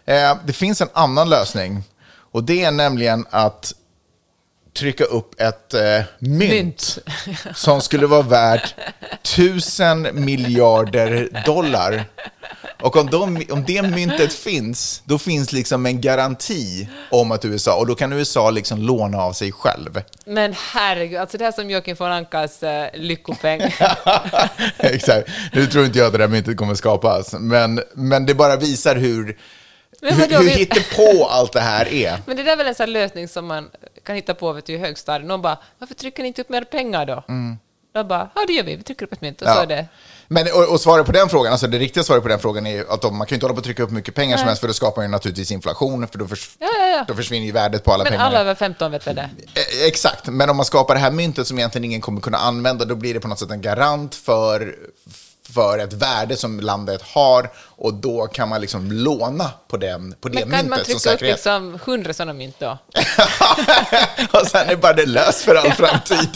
Eh, 0.06 0.38
det 0.45 0.54
finns 0.54 0.82
en 0.82 0.89
annan 0.93 1.30
lösning, 1.30 1.84
och 2.10 2.43
det 2.43 2.63
är 2.63 2.71
nämligen 2.71 3.26
att 3.30 3.73
trycka 4.78 5.04
upp 5.04 5.42
ett 5.42 5.74
eh, 5.74 5.82
mynt, 6.20 6.52
Mynt. 6.52 6.98
som 7.56 7.82
skulle 7.82 8.08
vara 8.08 8.22
värt 8.22 8.76
tusen 9.22 10.08
miljarder 10.26 11.44
dollar. 11.46 12.06
Och 12.82 12.96
om, 12.96 13.10
de, 13.10 13.46
om 13.50 13.63
det 13.68 13.82
myntet 13.82 14.34
finns, 14.34 15.02
då 15.06 15.18
finns 15.18 15.52
liksom 15.52 15.86
en 15.86 16.02
garanti 16.02 16.88
om 17.10 17.32
att 17.32 17.46
USA, 17.46 17.76
och 17.76 17.88
då 17.88 17.96
kan 17.96 18.13
USA 18.13 18.50
liksom 18.50 18.82
låna 18.82 19.18
av 19.22 19.34
sig 19.34 19.52
själv. 19.52 20.02
Men 20.26 20.54
herregud, 20.74 21.20
alltså 21.20 21.38
det 21.38 21.46
här 21.46 21.52
som 21.52 21.70
Joakim 21.70 21.96
von 22.00 22.12
Ankas 22.12 22.63
uh, 22.63 22.70
lyckopeng. 22.94 23.62
Exakt. 24.78 25.30
Nu 25.54 25.66
tror 25.68 25.86
inte 25.86 25.98
jag 26.00 26.06
att 26.06 26.12
det 26.13 26.18
där 26.20 26.28
myntet 26.28 26.58
kommer 26.58 26.76
skapas, 26.76 27.34
men, 27.34 27.82
men 27.94 28.26
det 28.26 28.34
bara 28.34 28.56
visar 28.56 28.96
hur, 28.96 29.38
hur, 30.02 30.12
hur 30.12 30.44
vi- 30.44 30.50
hittepå 30.50 31.28
allt 31.32 31.54
det 31.54 31.60
här 31.62 31.94
är. 31.94 32.18
Men 32.26 32.38
det 32.38 32.44
där 32.44 32.52
är 32.52 32.58
väl 32.58 32.68
en 32.68 32.76
sån 32.76 32.84
här 32.84 32.94
lösning 32.94 33.28
som 33.28 33.46
man 33.46 33.70
kan 34.08 34.15
hitta 34.15 34.34
på 34.34 34.52
vet 34.54 34.65
du, 34.65 34.74
i 34.74 34.78
högstadiet. 34.78 35.28
Någon 35.28 35.41
bara, 35.41 35.58
varför 35.80 35.96
trycker 35.96 36.24
ni 36.24 36.28
inte 36.28 36.41
upp 36.41 36.50
mer 36.50 36.63
pengar 36.63 37.06
då? 37.06 37.24
Mm. 37.30 37.58
De 37.93 38.08
bara, 38.08 38.30
ja 38.36 38.41
det 38.48 38.54
gör 38.54 38.63
vi, 38.63 38.76
vi 38.76 38.84
trycker 38.84 39.06
upp 39.06 39.13
ett 39.13 39.22
mynt 39.22 39.41
och 39.41 39.48
Ja. 39.48 39.54
så 39.56 39.62
är 39.62 39.65
det. 39.67 39.86
Men, 40.28 40.48
och, 40.54 40.72
och 40.74 40.82
svaret 40.82 41.06
på 41.06 41.12
den 41.12 41.30
frågan, 41.30 41.52
alltså 41.52 41.67
det 41.67 41.80
riktiga 41.80 42.04
svaret 42.04 42.24
på 42.24 42.30
den 42.30 42.39
frågan 42.39 42.67
är 42.67 42.93
att 42.93 43.02
de, 43.02 43.17
man 43.17 43.28
kan 43.28 43.34
ju 43.34 43.36
inte 43.36 43.46
hålla 43.46 43.54
på 43.54 43.60
att 43.60 43.63
trycka 43.65 43.84
upp 43.84 43.91
mycket 43.91 44.15
pengar 44.15 44.38
som 44.38 44.41
Nej. 44.46 44.50
helst 44.50 44.60
för 44.62 44.67
då 44.67 44.74
skapar 44.74 45.02
ju 45.02 45.08
naturligtvis 45.08 45.52
inflation, 45.52 46.08
för 46.08 46.17
då, 46.20 46.28
förs- 46.28 46.56
Ja, 46.60 46.67
ja, 46.67 47.06
då 47.08 47.13
försvinner 47.15 47.46
ju 47.46 47.52
värdet 47.52 47.84
på 47.84 47.91
alla 47.93 48.04
Men 48.04 48.12
pengar. 48.12 48.26
alla 48.26 48.39
över 48.39 48.56
15 48.56 48.91
vet 48.91 49.08
väl 49.08 49.15
det. 49.15 49.22
Eh, 49.56 49.88
Exakt, 49.88 50.28
men 50.28 50.50
om 50.50 50.56
man 50.58 50.65
skapar 50.65 50.93
det 50.96 51.00
här 51.02 51.12
myntet 51.12 51.48
som 51.48 51.58
egentligen 51.60 51.86
ingen 51.86 52.02
kommer 52.02 52.22
kunna 52.22 52.38
använda, 52.38 52.86
då 52.86 52.96
blir 52.96 53.13
det 53.13 53.20
på 53.20 53.28
något 53.28 53.39
sätt 53.39 53.52
en 53.52 53.62
garant 53.62 54.15
för, 54.15 54.76
för 55.58 55.80
ett 55.80 55.93
värde 55.93 56.38
som 56.38 56.60
landet 56.60 57.02
har 57.02 57.50
och 57.58 57.93
då 57.93 58.28
kan 58.28 58.50
man 58.50 58.62
liksom 58.62 58.91
låna 58.91 59.52
på, 59.67 59.78
den, 59.78 60.15
på 60.22 60.30
det 60.30 60.46
Men 60.46 60.52
kan 60.52 60.70
man 60.70 60.78
myntet 60.78 60.86
som 60.88 61.00
trycka 61.00 61.13
upp 61.13 61.20
säkerhet. 61.20 61.36
liksom 61.36 61.76
100 61.76 62.13
sådana 62.13 62.34
mynt 62.34 62.56
då? 62.60 62.78
och 64.39 64.48
sen 64.48 64.70
är 64.70 64.76
bara 64.76 64.93
det 64.93 65.06
löst 65.06 65.41
för 65.41 65.56
all 65.56 65.72
framtid. 65.72 66.30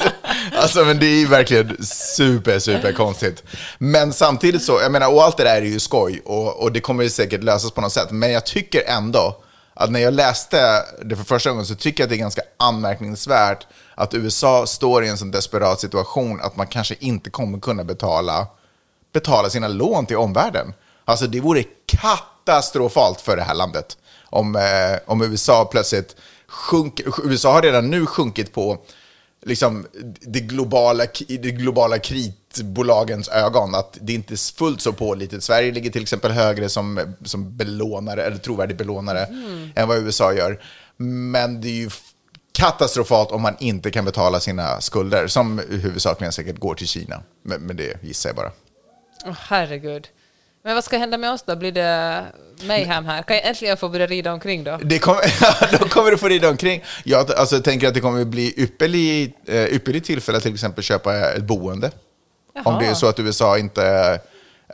Alltså, 0.55 0.85
men 0.85 0.99
det 0.99 1.05
är 1.05 1.19
ju 1.19 1.27
verkligen 1.27 1.77
super, 2.17 2.59
super 2.59 2.93
konstigt. 2.93 3.43
Men 3.77 4.13
samtidigt 4.13 4.63
så, 4.63 4.79
jag 4.81 4.91
menar, 4.91 5.13
och 5.13 5.23
allt 5.23 5.37
det 5.37 5.43
där 5.43 5.55
är 5.55 5.61
ju 5.61 5.79
skoj 5.79 6.21
och, 6.25 6.63
och 6.63 6.71
det 6.71 6.79
kommer 6.79 7.03
ju 7.03 7.09
säkert 7.09 7.43
lösas 7.43 7.71
på 7.71 7.81
något 7.81 7.93
sätt. 7.93 8.11
Men 8.11 8.31
jag 8.31 8.45
tycker 8.45 8.83
ändå 8.87 9.43
att 9.73 9.91
när 9.91 9.99
jag 9.99 10.13
läste 10.13 10.83
det 11.05 11.15
för 11.15 11.23
första 11.23 11.49
gången 11.49 11.65
så 11.65 11.75
tycker 11.75 12.03
jag 12.03 12.05
att 12.05 12.09
det 12.09 12.15
är 12.15 12.17
ganska 12.17 12.41
anmärkningsvärt 12.59 13.67
att 13.95 14.13
USA 14.13 14.65
står 14.67 15.03
i 15.03 15.09
en 15.09 15.17
sån 15.17 15.31
desperat 15.31 15.79
situation 15.79 16.41
att 16.41 16.55
man 16.55 16.67
kanske 16.67 16.95
inte 16.99 17.29
kommer 17.29 17.59
kunna 17.59 17.83
betala, 17.83 18.47
betala 19.13 19.49
sina 19.49 19.67
lån 19.67 20.05
till 20.05 20.17
omvärlden. 20.17 20.73
Alltså 21.05 21.27
det 21.27 21.39
vore 21.39 21.63
katastrofalt 21.85 23.21
för 23.21 23.37
det 23.37 23.43
här 23.43 23.55
landet 23.55 23.97
om, 24.25 24.55
eh, 24.55 24.99
om 25.05 25.21
USA 25.21 25.65
plötsligt 25.65 26.15
sjunker. 26.47 27.05
USA 27.23 27.53
har 27.53 27.61
redan 27.61 27.89
nu 27.89 28.05
sjunkit 28.05 28.53
på 28.53 28.77
liksom, 29.45 29.87
det 30.21 30.39
globala, 30.39 31.05
det 31.27 31.51
globala 31.51 31.99
kreditbolagens 31.99 33.29
ögon. 33.29 33.75
Att 33.75 33.97
det 34.01 34.13
inte 34.13 34.33
är 34.33 34.55
fullt 34.57 34.81
så 34.81 34.93
pålitligt. 34.93 35.43
Sverige 35.43 35.71
ligger 35.71 35.91
till 35.91 36.01
exempel 36.01 36.31
högre 36.31 36.69
som, 36.69 37.15
som 37.23 37.57
belånare, 37.57 38.23
eller 38.23 38.37
trovärdig 38.37 38.77
belånare, 38.77 39.27
än 39.75 39.87
vad 39.87 39.97
USA 39.97 40.33
gör. 40.33 40.63
Men 40.97 41.61
det 41.61 41.67
är 41.67 41.73
ju 41.73 41.89
katastrofalt 42.51 43.31
om 43.31 43.41
man 43.41 43.55
inte 43.59 43.91
kan 43.91 44.05
betala 44.05 44.39
sina 44.39 44.81
skulder, 44.81 45.27
som 45.27 45.61
huvudsakligen 45.69 46.31
säkert 46.33 46.59
går 46.59 46.75
till 46.75 46.87
Kina. 46.87 47.23
Men, 47.43 47.61
men 47.61 47.75
det 47.75 48.03
gissar 48.03 48.29
jag 48.29 48.35
bara. 48.35 48.51
Åh, 49.25 49.35
herregud. 49.39 50.07
Men 50.63 50.75
vad 50.75 50.83
ska 50.83 50.97
hända 50.97 51.17
med 51.17 51.31
oss 51.31 51.43
då? 51.43 51.55
Blir 51.55 51.71
det 51.71 52.25
mayhem 52.63 53.05
här? 53.05 53.23
Kan 53.23 53.35
jag 53.35 53.45
äntligen 53.45 53.77
få 53.77 53.89
börja 53.89 54.07
rida 54.07 54.33
omkring 54.33 54.63
då? 54.63 54.79
Det 54.83 54.99
kommer, 54.99 55.21
då 55.79 55.89
kommer 55.89 56.11
du 56.11 56.17
få 56.17 56.27
rida 56.27 56.49
omkring. 56.49 56.83
Jag 57.03 57.31
alltså, 57.31 57.61
tänker 57.61 57.87
att 57.87 57.93
det 57.93 58.01
kommer 58.01 58.25
bli 58.25 58.53
ypperlig, 58.57 59.37
eh, 59.45 59.65
ypperligt 59.65 60.05
tillfälle 60.05 60.37
att 60.37 60.43
till 60.43 60.53
exempel 60.53 60.83
köpa 60.83 61.31
ett 61.31 61.43
boende. 61.43 61.91
Om 62.63 62.79
det 62.79 62.85
är 62.85 62.93
så 62.93 63.07
att 63.07 63.19
USA 63.19 63.57
inte 63.57 64.19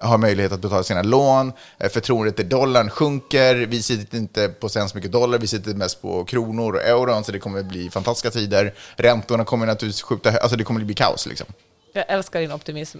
har 0.01 0.17
möjlighet 0.17 0.51
att 0.51 0.59
betala 0.59 0.83
sina 0.83 1.01
lån, 1.01 1.53
eh, 1.79 1.89
förtroendet 1.89 2.35
till 2.35 2.49
dollarn 2.49 2.89
sjunker, 2.89 3.55
vi 3.55 3.81
sitter 3.81 4.17
inte 4.17 4.49
på 4.49 4.69
så 4.69 4.87
mycket 4.93 5.11
dollar, 5.11 5.39
vi 5.39 5.47
sitter 5.47 5.73
mest 5.73 6.01
på 6.01 6.25
kronor 6.25 6.75
och 6.75 6.81
euron, 6.81 7.23
så 7.23 7.31
det 7.31 7.39
kommer 7.39 7.63
bli 7.63 7.89
fantastiska 7.89 8.39
tider. 8.39 8.73
Räntorna 8.95 9.45
kommer 9.45 9.65
naturligtvis 9.65 10.01
skjuta, 10.01 10.37
alltså 10.37 10.57
det 10.57 10.63
kommer 10.63 10.81
bli 10.81 10.95
kaos 10.95 11.25
liksom. 11.25 11.47
Jag 11.93 12.05
älskar 12.07 12.39
din 12.39 12.51
optimism. 12.51 12.97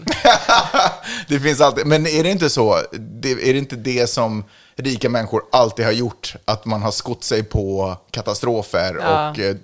det 1.27 1.39
finns 1.39 1.61
alltid, 1.61 1.85
men 1.85 2.07
är 2.07 2.23
det 2.23 2.29
inte 2.29 2.49
så, 2.49 2.81
det, 2.91 3.31
är 3.31 3.53
det 3.53 3.59
inte 3.59 3.75
det 3.75 4.07
som 4.07 4.43
rika 4.75 5.09
människor 5.09 5.41
alltid 5.51 5.85
har 5.85 5.91
gjort, 5.91 6.35
att 6.45 6.65
man 6.65 6.81
har 6.81 6.91
skott 6.91 7.23
sig 7.23 7.43
på 7.43 7.97
katastrofer 8.11 8.97
Ja. 9.01 9.29
och 9.31 9.39
eh, 9.39 9.55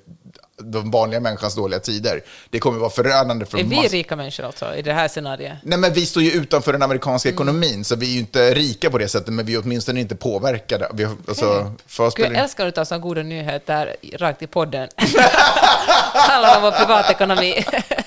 de 0.57 0.91
vanliga 0.91 1.19
människans 1.19 1.55
dåliga 1.55 1.79
tider? 1.79 2.21
Det 2.49 2.59
kommer 2.59 2.79
vara 2.79 2.89
förödande 2.89 3.45
för 3.45 3.57
Är 3.57 3.63
vi 3.63 3.75
rika 3.87 4.15
människor 4.15 4.45
alltså 4.45 4.75
i 4.75 4.81
det 4.81 4.93
här 4.93 5.07
scenariet? 5.07 5.57
Nej, 5.63 5.79
men 5.79 5.93
vi 5.93 6.05
står 6.05 6.23
ju 6.23 6.31
utanför 6.31 6.73
den 6.73 6.81
amerikanska 6.81 7.29
Mm. 7.29 7.35
ekonomin, 7.35 7.83
så 7.83 7.95
vi 7.95 8.09
är 8.09 8.13
ju 8.13 8.19
inte 8.19 8.53
rika 8.53 8.89
på 8.89 8.97
det 8.97 9.07
sättet, 9.07 9.33
men 9.33 9.45
vi 9.45 9.53
är 9.55 9.61
åtminstone 9.63 9.99
inte 9.99 10.15
påverkade. 10.15 10.87
Vi, 10.93 11.07
alltså, 11.27 11.73
oss 11.97 12.13
Gud, 12.15 12.25
jag 12.25 12.35
älskar 12.35 12.67
att 12.67 12.75
ta 12.75 12.85
sådana 12.85 13.01
goda 13.03 13.23
nyheter 13.23 13.95
rakt 14.17 14.41
i 14.41 14.47
podden. 14.47 14.89
handlar 16.13 16.57
om 16.57 16.61
vår 16.63 16.71
privatekonomi. 16.71 17.65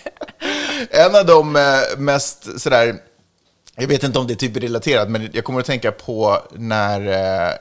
En 0.90 1.14
av 1.16 1.26
de 1.26 1.56
eh, 1.56 1.62
mest 1.98 2.60
sådär, 2.60 2.94
jag 3.76 3.86
vet 3.88 4.02
inte 4.04 4.18
om 4.18 4.26
det 4.26 4.32
är 4.32 4.36
typ 4.36 4.56
relaterat, 4.56 5.10
men 5.10 5.30
jag 5.32 5.44
kommer 5.44 5.60
att 5.60 5.66
tänka 5.66 5.92
på 5.92 6.42
när 6.54 7.00
eh, 7.48 7.54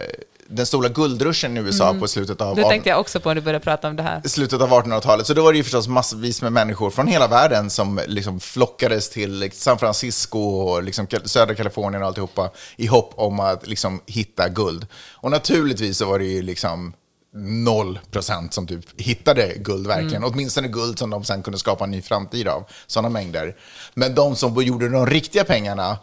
den 0.47 0.65
stora 0.65 0.89
guldruschen 0.89 1.57
i 1.57 1.59
USA 1.59 1.95
på 1.99 2.07
slutet 2.07 2.41
av 2.41 2.55
Det 2.55 2.61
Mm. 2.61 2.69
tänkte 2.69 2.89
jag 2.89 2.99
också 2.99 3.19
på 3.19 3.29
när 3.29 3.35
du 3.35 3.41
började 3.41 3.63
prata 3.63 3.87
om 3.87 3.95
det 3.95 4.03
här. 4.03 4.21
slutet 4.25 4.61
av 4.61 4.69
1800-talet. 4.69 5.27
Så 5.27 5.33
då 5.33 5.43
var 5.43 5.51
det 5.51 5.57
ju 5.57 5.63
förstås 5.63 5.87
massvis 5.87 6.41
med 6.41 6.53
människor 6.53 6.89
från 6.89 7.07
hela 7.07 7.27
världen 7.27 7.69
som 7.69 7.99
liksom 8.07 8.39
flockades 8.39 9.09
till 9.09 9.51
San 9.53 9.77
Francisco 9.77 10.39
och 10.39 10.83
liksom 10.83 11.07
södra 11.25 11.55
Kalifornien 11.55 12.01
och 12.01 12.07
alltihopa 12.07 12.49
i 12.75 12.85
hopp 12.87 13.13
om 13.15 13.39
att 13.39 13.67
liksom 13.67 14.01
hitta 14.05 14.49
guld. 14.49 14.87
Och 15.13 15.31
naturligtvis 15.31 15.97
så 15.97 16.05
var 16.05 16.19
det 16.19 16.25
ju 16.25 16.41
liksom 16.41 16.93
noll 17.35 17.99
procent 18.11 18.53
som 18.53 18.67
typ 18.67 19.01
hittade 19.01 19.53
guld 19.55 19.87
verkligen. 19.87 20.23
Åtminstone 20.23 20.67
guld 20.67 20.99
som 20.99 21.09
de 21.09 21.23
sen 21.23 21.43
kunde 21.43 21.59
skapa 21.59 21.83
en 21.83 21.91
ny 21.91 22.01
framtid 22.01 22.47
av. 22.47 22.63
Sådana 22.87 23.09
mängder. 23.09 23.55
Men 23.93 24.15
de 24.15 24.35
som 24.35 24.63
gjorde 24.63 24.89
de 24.89 25.07
riktiga 25.07 25.43
pengarna 25.43 25.97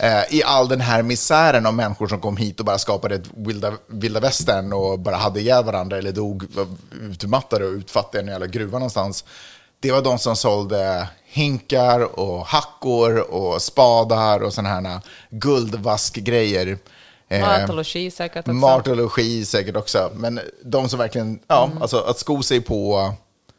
eh, 0.00 0.34
i 0.34 0.42
all 0.42 0.68
den 0.68 0.80
här 0.80 1.02
misären 1.02 1.66
av 1.66 1.74
människor 1.74 2.08
som 2.08 2.20
kom 2.20 2.36
hit 2.36 2.60
och 2.60 2.66
bara 2.66 2.78
skapade 2.78 3.14
ett 3.14 3.26
vilda, 3.36 3.72
vilda 3.86 4.20
västern 4.20 4.72
och 4.72 4.98
bara 4.98 5.16
hade 5.16 5.40
ihjäl 5.40 5.64
varandra 5.64 5.98
eller 5.98 6.12
dog 6.12 6.44
var 6.54 6.66
utmattade 7.02 7.64
och 7.64 7.72
utfattiga 7.72 8.20
i 8.20 8.24
en 8.24 8.30
jävla 8.30 8.46
gruva 8.46 8.78
någonstans. 8.78 9.24
Det 9.80 9.92
var 9.92 10.02
de 10.02 10.18
som 10.18 10.36
sålde 10.36 11.08
hinkar 11.24 12.20
och 12.20 12.46
hackor 12.46 13.18
och 13.18 13.62
spadar 13.62 14.40
och 14.40 14.54
sådana 14.54 14.88
här 14.90 15.00
guldvaskgrejer. 15.30 16.78
Eh, 17.28 17.40
Mat 17.40 17.68
och 17.70 17.76
logi 17.76 18.10
säkert 18.10 18.38
också. 18.38 18.52
Mat 18.52 18.88
och 18.88 18.96
logi 18.96 19.44
säkert 19.44 19.76
också. 19.76 20.10
Men 20.14 20.40
de 20.62 20.88
som 20.88 20.98
verkligen, 20.98 21.38
ja, 21.46 21.64
Mm. 21.66 21.82
alltså 21.82 21.98
att 21.98 22.18
sko 22.18 22.42
sig 22.42 22.60
på 22.60 23.12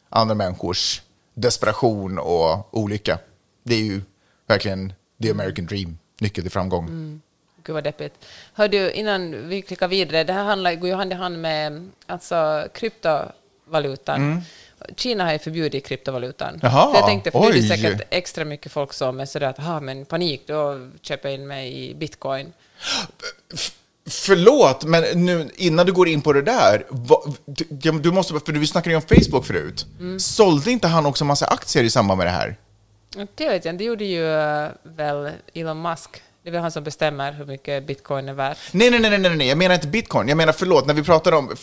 andra 0.09 0.35
människors 0.35 1.01
desperation 1.33 2.19
och 2.19 2.77
olycka. 2.77 3.19
Det 3.63 3.75
är 3.75 3.79
ju 3.83 4.01
verkligen 4.47 4.93
the 5.23 5.31
American 5.31 5.65
dream, 5.65 5.97
nyckeln 6.19 6.43
till 6.45 6.51
framgång. 6.51 6.85
Mm. 6.85 7.21
Gud 7.63 7.73
vad 7.73 7.83
deppigt. 7.83 8.13
Hör 8.53 8.67
du, 8.67 8.91
innan 8.91 9.47
vi 9.49 9.61
klickar 9.61 9.87
vidare, 9.87 10.23
det 10.23 10.33
här 10.33 10.43
handlar, 10.43 10.75
går 10.75 10.89
ju 10.89 10.95
hand 10.95 11.11
i 11.11 11.15
hand 11.15 11.41
med 11.41 11.89
alltså, 12.07 12.67
kryptovalutan. 12.73 14.41
Kina 14.95 15.23
har 15.25 15.31
ju 15.33 15.39
förbjudit 15.39 15.85
kryptovalutan. 15.85 16.47
Mm. 16.49 16.59
Jaha, 16.63 16.91
så 16.93 16.97
jag 16.99 17.05
tänkte, 17.07 17.31
för 17.31 17.39
det 17.39 17.47
är 17.47 17.53
det 17.53 17.67
säkert 17.67 18.01
extra 18.09 18.45
mycket 18.45 18.71
folk 18.71 18.93
som 18.93 19.19
är 19.19 19.25
sådär 19.25 19.47
att, 19.47 19.59
aha, 19.59 19.79
men 19.79 20.05
panik, 20.05 20.41
då 20.47 20.89
köper 21.01 21.29
jag 21.29 21.35
in 21.39 21.47
mig 21.47 21.89
i 21.89 21.95
bitcoin. 21.95 22.53
Förlåt, 24.09 24.83
men 24.83 25.25
nu, 25.25 25.49
innan 25.55 25.85
du 25.85 25.91
går 25.91 26.07
in 26.07 26.21
på 26.21 26.33
det 26.33 26.41
där, 26.41 26.85
vad, 26.89 27.35
du, 27.45 27.91
du 27.91 28.11
måste, 28.11 28.39
för 28.45 28.51
du 28.51 28.67
snackade 28.67 28.89
ju 28.89 28.95
om 28.95 29.01
Facebook 29.01 29.45
förut. 29.45 29.85
Mm. 29.99 30.19
Sålde 30.19 30.71
inte 30.71 30.87
han 30.87 31.05
också 31.05 31.25
massa 31.25 31.45
aktier 31.45 31.83
i 31.83 31.89
samband 31.89 32.17
med 32.17 32.27
det 32.27 32.31
här? 32.31 32.57
Det 33.35 33.49
vet 33.49 33.65
jag 33.65 33.77
det 33.77 33.83
gjorde 33.83 34.05
ju 34.05 34.33
eh, 34.39 34.69
väl 34.83 35.31
Elon 35.53 35.81
Musk. 35.81 36.09
Det 36.43 36.49
är 36.49 36.51
väl 36.51 36.61
han 36.61 36.71
som 36.71 36.83
bestämmer 36.83 37.31
hur 37.33 37.45
mycket 37.45 37.87
bitcoin 37.87 38.29
är 38.29 38.33
värt. 38.33 38.57
Nej, 38.71 38.89
nej, 38.89 38.99
nej, 38.99 39.17
nej, 39.17 39.35
nej, 39.35 39.47
jag 39.47 39.57
menar 39.57 39.75
inte 39.75 39.87
bitcoin. 39.87 40.27
Jag 40.27 40.37
menar, 40.37 40.53
förlåt, 40.53 40.85
när 40.87 40.93
vi 40.93 41.03
pratar 41.03 41.31
om, 41.31 41.55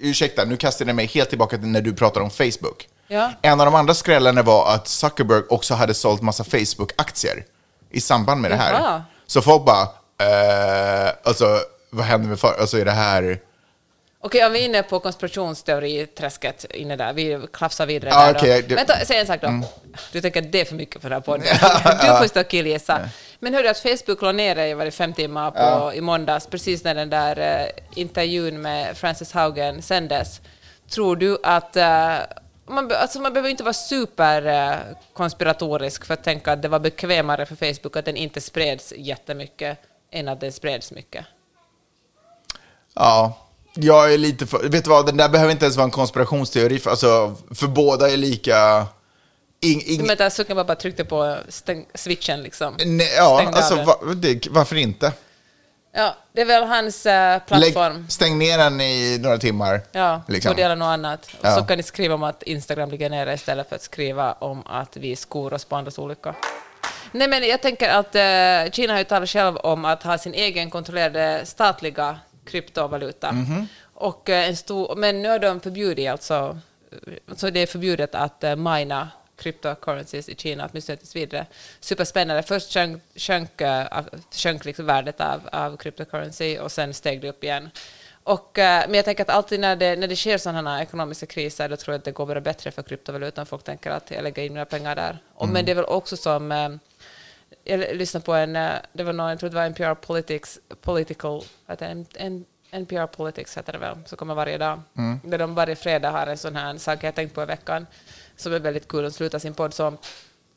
ursäkta, 0.00 0.44
nu 0.44 0.56
kastade 0.56 0.90
jag 0.90 0.96
mig 0.96 1.06
helt 1.06 1.28
tillbaka 1.28 1.58
till 1.58 1.66
när 1.66 1.80
du 1.80 1.92
pratar 1.92 2.20
om 2.20 2.30
Facebook. 2.30 2.88
Ja. 3.08 3.32
En 3.42 3.60
av 3.60 3.66
de 3.66 3.74
andra 3.74 3.94
skrällarna 3.94 4.42
var 4.42 4.74
att 4.74 4.88
Zuckerberg 4.88 5.42
också 5.48 5.74
hade 5.74 5.94
sålt 5.94 6.22
massa 6.22 6.44
Facebook-aktier 6.44 7.44
i 7.90 8.00
samband 8.00 8.40
med 8.40 8.50
det 8.50 8.56
här. 8.56 8.72
Jaha. 8.72 9.02
Så 9.26 9.42
folk 9.42 9.64
bara, 9.64 9.88
eh, 10.20 11.12
alltså, 11.22 11.58
vad 11.90 12.04
händer 12.04 12.28
med 12.28 12.40
för, 12.40 12.60
alltså 12.60 12.78
är 12.78 12.84
det 12.84 12.90
här... 12.90 13.38
Okej, 14.22 14.46
om 14.46 14.52
vi 14.52 14.60
är 14.60 14.64
inne 14.64 14.82
på 14.82 15.00
konspirationsteoriträsket 15.00 16.64
inne 16.74 16.96
där, 16.96 17.12
vi 17.12 17.46
klafsar 17.52 17.86
vidare 17.86 18.10
Ja, 18.10 18.26
där. 18.26 18.34
okej, 18.38 18.62
då. 18.62 18.68
det- 18.68 18.74
Vänta, 18.74 18.94
säg 19.04 19.18
en 19.18 19.26
sak 19.26 19.40
då. 19.40 19.62
Du 20.12 20.20
tänker 20.20 20.42
att 20.42 20.52
det 20.52 20.60
är 20.60 20.64
för 20.64 20.74
mycket 20.74 21.02
för 21.02 21.08
den 21.10 21.16
här 21.16 21.20
podden. 21.20 21.46
du 22.00 22.18
får 22.18 22.28
stå 22.28 22.40
och 22.40 22.48
killgissa. 22.48 23.00
Men 23.38 23.54
hörru, 23.54 23.68
att 23.68 23.78
Facebook 23.78 24.22
la 24.22 24.32
ner 24.32 24.54
det 24.54 24.74
var 24.74 24.84
det 24.84 24.90
fem 24.90 25.12
timmar 25.12 25.50
på, 25.50 25.94
i 25.94 26.00
måndags, 26.00 26.46
precis 26.46 26.84
när 26.84 26.94
den 26.94 27.10
där 27.10 27.38
eh, 27.60 28.00
intervjun 28.02 28.62
med 28.62 28.96
Frances 28.96 29.32
Haugen 29.32 29.82
sändes. 29.82 30.40
Tror 30.90 31.16
du 31.16 31.38
att... 31.42 31.76
eh, 31.76 32.14
man, 32.68 32.92
alltså 32.92 33.20
man 33.20 33.32
behöver 33.32 33.50
inte 33.50 33.62
vara 33.62 33.72
super 33.74 34.46
eh, 34.46 34.76
för 36.04 36.12
att 36.14 36.24
tänka 36.24 36.52
att 36.52 36.62
det 36.62 36.68
var 36.68 36.78
bekvämare 36.78 37.46
för 37.46 37.56
Facebook 37.56 37.96
att 37.96 38.04
den 38.04 38.16
inte 38.16 38.40
spreds 38.40 38.92
jättemycket 38.96 39.78
än 40.12 40.28
att 40.28 40.40
den 40.40 40.52
spreds 40.52 40.92
mycket. 40.92 41.26
Ja, 42.94 43.38
jag 43.74 44.14
är 44.14 44.18
lite 44.18 44.46
för... 44.46 44.68
Vet 44.68 44.84
du 44.84 44.90
vad, 44.90 45.06
den 45.06 45.16
där 45.16 45.28
behöver 45.28 45.52
inte 45.52 45.64
ens 45.64 45.76
vara 45.76 45.84
en 45.84 45.90
konspirationsteori, 45.90 46.78
för, 46.78 46.90
alltså, 46.90 47.36
för 47.50 47.66
båda 47.66 48.10
är 48.10 48.16
lika... 48.16 48.86
Ing, 49.62 49.82
ing, 49.82 49.98
Du 49.98 50.06
menar 50.06 50.26
att 50.26 50.32
Zuckerberg 50.32 50.66
bara 50.66 50.76
tryckte 50.76 51.04
på 51.04 51.36
stäng, 51.48 51.86
switchen 51.94 52.42
liksom? 52.42 52.76
nej, 52.86 53.12
ja, 53.16 53.38
stängde 53.38 53.56
alltså, 53.56 53.82
va, 53.82 54.14
det, 54.14 54.46
varför 54.50 54.76
inte? 54.76 55.12
Ja, 55.92 56.16
det 56.32 56.40
är 56.40 56.44
väl 56.44 56.64
hans 56.64 57.06
eh, 57.06 57.38
plattform. 57.38 57.96
Lägg, 57.96 58.12
stäng 58.12 58.38
ner 58.38 58.58
den 58.58 58.80
i 58.80 59.18
några 59.20 59.38
timmar. 59.38 59.80
Ja, 59.92 60.22
liksom. 60.28 60.50
och 60.50 60.56
dela 60.56 60.74
något 60.74 60.86
annat. 60.86 61.30
Ja. 61.40 61.56
Så 61.56 61.64
kan 61.64 61.76
ni 61.76 61.82
skriva 61.82 62.14
om 62.14 62.22
att 62.22 62.42
Instagram 62.42 62.90
ligger 62.90 63.10
nere 63.10 63.34
istället 63.34 63.68
för 63.68 63.76
att 63.76 63.82
skriva 63.82 64.32
om 64.32 64.62
att 64.66 64.96
vi 64.96 65.16
skor 65.16 65.52
oss 65.52 65.64
på 65.64 65.76
andras 65.76 65.98
olyckor. 65.98 66.34
Nej, 67.12 67.28
men 67.28 67.48
jag 67.48 67.62
tänker 67.62 67.88
att 67.88 68.14
eh, 68.14 68.72
Kina 68.72 68.92
har 68.92 68.98
ju 68.98 69.04
talat 69.04 69.28
själv 69.28 69.56
om 69.56 69.84
att 69.84 70.02
ha 70.02 70.18
sin 70.18 70.34
egen 70.34 70.70
kontrollerade 70.70 71.46
statliga 71.46 72.18
kryptovaluta. 72.44 73.32
Mhm. 73.32 73.66
Och, 73.94 74.28
eh, 74.28 74.48
en 74.48 74.56
stor, 74.56 74.96
men 74.96 75.22
nu 75.22 75.28
har 75.28 75.38
de 75.38 75.60
förbjudit, 75.60 76.10
alltså, 76.10 76.58
så 77.36 77.50
det 77.50 77.60
är 77.60 77.66
förbjudet 77.66 78.14
att 78.14 78.44
eh, 78.44 78.56
mina 78.56 79.08
cryptocurrencies 79.36 80.28
i 80.28 80.34
Kina, 80.34 80.68
åtminstone 80.70 80.96
tills 80.96 81.16
vidare. 81.16 81.46
Superspännande. 81.80 82.42
Först 82.42 82.72
sjönk, 82.72 83.02
sjönk, 83.16 83.60
eh, 83.60 83.86
sjönk 84.30 84.64
liksom 84.64 84.86
värdet 84.86 85.20
av, 85.20 85.40
av 85.52 85.76
cryptocurrency 85.76 86.58
och 86.58 86.72
sen 86.72 86.94
steg 86.94 87.20
det 87.20 87.28
upp 87.28 87.44
igen. 87.44 87.70
Och, 88.22 88.58
eh, 88.58 88.84
men 88.86 88.94
jag 88.94 89.04
tänker 89.04 89.22
att 89.22 89.30
alltid 89.30 89.60
när 89.60 89.76
det, 89.76 89.96
när 89.96 90.08
det 90.08 90.16
sker 90.16 90.38
sådana 90.38 90.76
här 90.76 90.82
ekonomiska 90.82 91.26
kriser, 91.26 91.68
då 91.68 91.76
tror 91.76 91.92
jag 91.92 91.98
att 91.98 92.04
det 92.04 92.12
går 92.12 92.26
bara 92.26 92.40
bättre 92.40 92.70
för 92.70 92.82
kryptovalutan. 92.82 93.46
Folk 93.46 93.64
tänker 93.64 93.90
att 93.90 94.10
jag 94.10 94.22
lägger 94.24 94.42
in 94.42 94.52
mina 94.52 94.64
pengar 94.64 94.96
där. 94.96 95.18
Och, 95.34 95.48
Men 95.48 95.64
det 95.64 95.70
är 95.72 95.76
väl 95.76 95.84
också 95.84 96.16
som... 96.16 96.78
Jag 97.64 97.96
lyssnade 97.96 98.26
på 98.26 98.34
en, 98.34 98.56
eh, 98.56 98.72
det 98.92 99.02
var 99.02 99.12
någon, 99.12 99.30
jag 99.30 99.38
tror 99.38 99.50
det 99.50 99.56
var 99.56 99.64
NPR 99.64 99.94
Politics, 99.94 100.58
Political, 100.80 101.42
heter 101.68 101.94
det, 101.94 102.18
en, 102.18 102.44
NPR 102.72 103.06
Politics 103.06 103.56
heter 103.56 103.72
det 103.72 103.78
väl, 103.78 103.96
som 104.06 104.18
kommer 104.18 104.34
varje 104.34 104.58
dag. 104.58 104.82
Där 105.24 105.38
de 105.38 105.54
varje 105.54 105.76
fredag 105.76 106.10
har 106.10 106.26
en 106.26 106.38
sån 106.38 106.56
här 106.56 106.78
sak 106.78 107.04
jag 107.04 107.14
tänkt 107.14 107.34
på 107.34 107.42
i 107.42 107.46
veckan, 107.46 107.86
som 108.36 108.52
är 108.52 108.58
väldigt 108.58 108.88
kul. 108.88 109.02
De 109.02 109.10
slutar 109.10 109.38
sin 109.38 109.54
podd 109.54 109.74
så. 109.74 109.86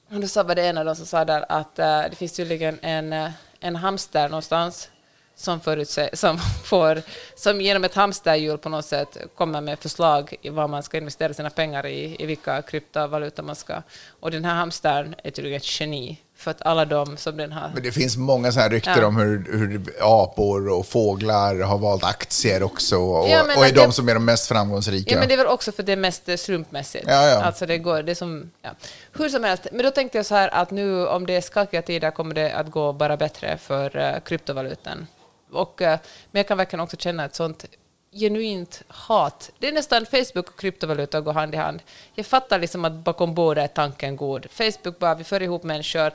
Och 0.10 0.19
då 0.21 0.27
sa 0.27 0.43
var 0.43 0.56
det 0.56 0.67
en 0.67 0.77
av 0.77 0.86
dem 0.86 0.95
som 0.95 1.06
sa 1.06 1.25
där 1.25 1.45
att 1.49 1.79
eh, 1.79 2.01
det 2.10 2.15
finns 2.15 2.34
tydligen 2.34 2.79
en, 2.82 3.13
eh, 3.13 3.32
en 3.60 3.75
hamster 3.75 4.29
någonstans 4.29 4.89
som, 5.36 5.60
förutse, 5.60 6.10
som, 6.13 6.38
får, 6.65 7.01
som 7.36 7.62
genom 7.62 7.84
ett 7.84 7.95
hamsterhjul 7.95 8.58
på 8.58 8.69
något 8.69 8.86
sätt 8.86 9.17
kommer 9.36 9.62
med 9.62 9.79
förslag 9.79 10.36
i 10.41 10.49
vad 10.49 10.69
man 10.69 10.84
ska 10.84 10.97
investera 10.97 11.34
sina 11.34 11.49
pengar 11.49 11.86
i, 11.86 12.15
i 12.19 12.25
vilka 12.25 12.62
kryptovalutor 12.62 13.43
man 13.43 13.56
ska. 13.56 13.82
Och 14.19 14.32
den 14.32 14.45
här 14.45 14.56
hamstern 14.56 15.15
är 15.23 15.32
tydligen 15.32 15.58
ett 15.58 15.79
geni, 15.79 16.17
för 16.43 16.51
att 16.51 16.62
alla 16.62 16.86
de 16.86 17.17
som 17.17 17.38
den 17.38 17.51
har... 17.51 17.71
Men 17.73 17.84
det 17.84 17.91
finns 17.91 18.17
många 18.17 18.51
sådana 18.51 18.63
här 18.63 18.69
rykten 18.69 18.97
Ja. 18.97 19.08
om 19.08 19.17
hur, 19.17 19.58
hur 19.58 19.93
apor 20.01 20.69
och 20.69 20.88
fåglar 20.88 21.60
har 21.60 21.77
valt 21.77 22.03
aktier 22.03 22.63
också 22.63 22.97
och, 22.97 23.29
Ja, 23.29 23.43
och 23.58 23.65
är 23.65 23.73
de 23.73 23.91
som 23.91 24.10
är 24.10 24.13
de 24.13 24.25
mest 24.25 24.47
framgångsrika. 24.47 25.13
Ja, 25.13 25.19
men 25.19 25.27
det 25.27 25.34
är 25.34 25.38
väl 25.38 25.47
också 25.47 25.71
för 25.71 25.84
det 25.84 25.91
är 25.91 25.97
mest 25.97 26.39
slumpmässigt. 26.39 27.06
Ja, 27.08 27.27
ja. 27.29 27.43
Alltså 27.43 27.65
det 27.65 27.77
går, 27.77 28.03
det 28.03 28.12
är 28.12 28.15
som, 28.15 28.51
ja. 28.62 28.69
Hur 29.12 29.29
som 29.29 29.43
helst, 29.43 29.67
men 29.71 29.86
då 29.86 29.91
tänkte 29.91 30.17
jag 30.17 30.25
så 30.25 30.36
här 30.36 30.49
att 30.53 30.71
nu 30.71 31.08
om 31.08 31.25
det 31.25 31.36
är 31.36 31.41
skakiga 31.41 31.82
tider 31.82 32.12
kommer 32.12 32.36
det 32.36 32.51
att 32.53 32.71
gå 32.71 32.93
bara 32.93 33.17
bättre 33.17 33.58
för 33.58 33.97
uh, 33.97 34.19
kryptovalutan. 34.19 35.08
Och, 35.51 35.82
eh, 35.82 35.99
men 36.32 36.39
jag 36.39 36.47
kan 36.47 36.58
verkligen 36.58 36.82
också 36.82 36.97
känna 36.97 37.25
ett 37.25 37.36
sånt 37.36 37.65
genuint 38.13 38.82
hat. 38.88 39.52
Det 39.60 39.67
är 39.67 39.71
nästan 39.71 40.06
Facebook 40.06 40.49
och 40.49 40.60
kryptovaluta 40.60 41.21
går 41.21 41.34
hand 41.34 41.54
i 41.54 41.58
hand. 41.58 41.82
Jag 42.15 42.26
fattar 42.26 42.60
liksom 42.60 42.86
att 42.86 42.93
bakom 42.93 43.34
båda 43.34 43.62
är 43.63 43.67
tanken 43.67 44.15
god. 44.15 44.47
Facebook 44.52 44.99
bara, 44.99 45.15
vi 45.15 45.23
för 45.23 45.41
ihop 45.41 45.63
människor. 45.63 46.12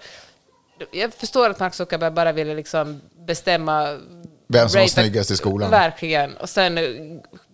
Jag 0.90 1.14
förstår 1.14 1.50
att 1.50 1.60
Mark 1.60 1.74
Zuckerberg 1.74 2.10
bara 2.10 2.32
ville 2.32 2.54
liksom 2.54 3.00
bestämma 3.26 3.98
Vem 4.46 4.68
som 4.68 4.80
var 4.80 4.88
snyggast 4.88 5.30
i 5.30 5.36
skolan. 5.36 5.70
Verkligen. 5.70 6.36
Och 6.36 6.48
sen, 6.48 6.78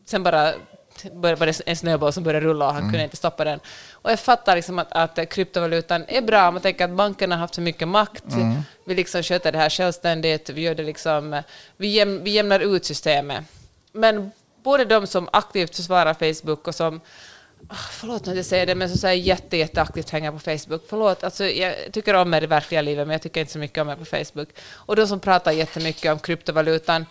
sen 0.06 0.22
bara 0.22 0.52
var 1.12 1.46
det 1.46 1.60
en 1.66 1.76
snöboll 1.76 2.12
som 2.12 2.22
började 2.24 2.46
rulla 2.46 2.66
och 2.66 2.72
han 2.72 2.82
Mm. 2.82 2.92
kunde 2.92 3.04
inte 3.04 3.16
stoppa 3.16 3.44
den. 3.44 3.60
Och 3.92 4.10
jag 4.10 4.20
fattar 4.20 4.56
liksom 4.56 4.78
att, 4.78 4.92
att 4.92 5.28
kryptovalutan 5.28 6.04
är 6.08 6.22
bra. 6.22 6.50
Man 6.50 6.62
tänker 6.62 6.84
att 6.84 6.90
bankerna 6.90 7.34
har 7.34 7.40
haft 7.40 7.54
för 7.54 7.62
mycket 7.62 7.88
makt. 7.88 8.32
Mm. 8.32 8.62
Vi 8.86 8.94
liksom 8.94 9.22
sköter 9.22 9.52
det 9.52 9.58
här 9.58 9.70
självständigt. 9.70 10.50
Vi, 10.50 10.60
gör 10.60 10.74
det 10.74 10.82
liksom, 10.82 11.42
vi, 11.76 11.88
jäm, 11.88 12.24
vi 12.24 12.30
jämnar 12.30 12.60
ut 12.60 12.84
systemet. 12.84 13.44
Men 13.94 14.30
både 14.62 14.84
de 14.84 15.06
som 15.06 15.28
aktivt 15.32 15.76
försvarar 15.76 16.14
Facebook 16.14 16.68
och 16.68 16.74
som 16.74 17.00
ah, 17.68 17.74
Förlåt 17.74 18.26
när 18.26 18.34
jag 18.34 18.44
säger 18.44 18.66
det, 18.66 18.74
men 18.74 18.88
som 18.88 18.98
säger 18.98 19.22
jätte, 19.22 19.56
jätteaktivt 19.56 20.10
hänger 20.10 20.32
på 20.32 20.38
Facebook. 20.38 20.82
Förlåt, 20.88 21.24
alltså, 21.24 21.44
jag 21.44 21.74
tycker 21.92 22.14
om 22.14 22.34
er 22.34 22.42
i 22.42 22.46
verkliga 22.46 22.82
livet, 22.82 23.06
men 23.06 23.12
jag 23.12 23.22
tycker 23.22 23.40
inte 23.40 23.52
så 23.52 23.58
mycket 23.58 23.78
om 23.78 23.88
er 23.88 23.96
på 23.96 24.04
Facebook. 24.04 24.48
Och 24.72 24.96
de 24.96 25.06
som 25.06 25.20
pratar 25.20 25.52
jättemycket 25.52 26.12
om 26.12 26.18
kryptovalutan. 26.18 27.06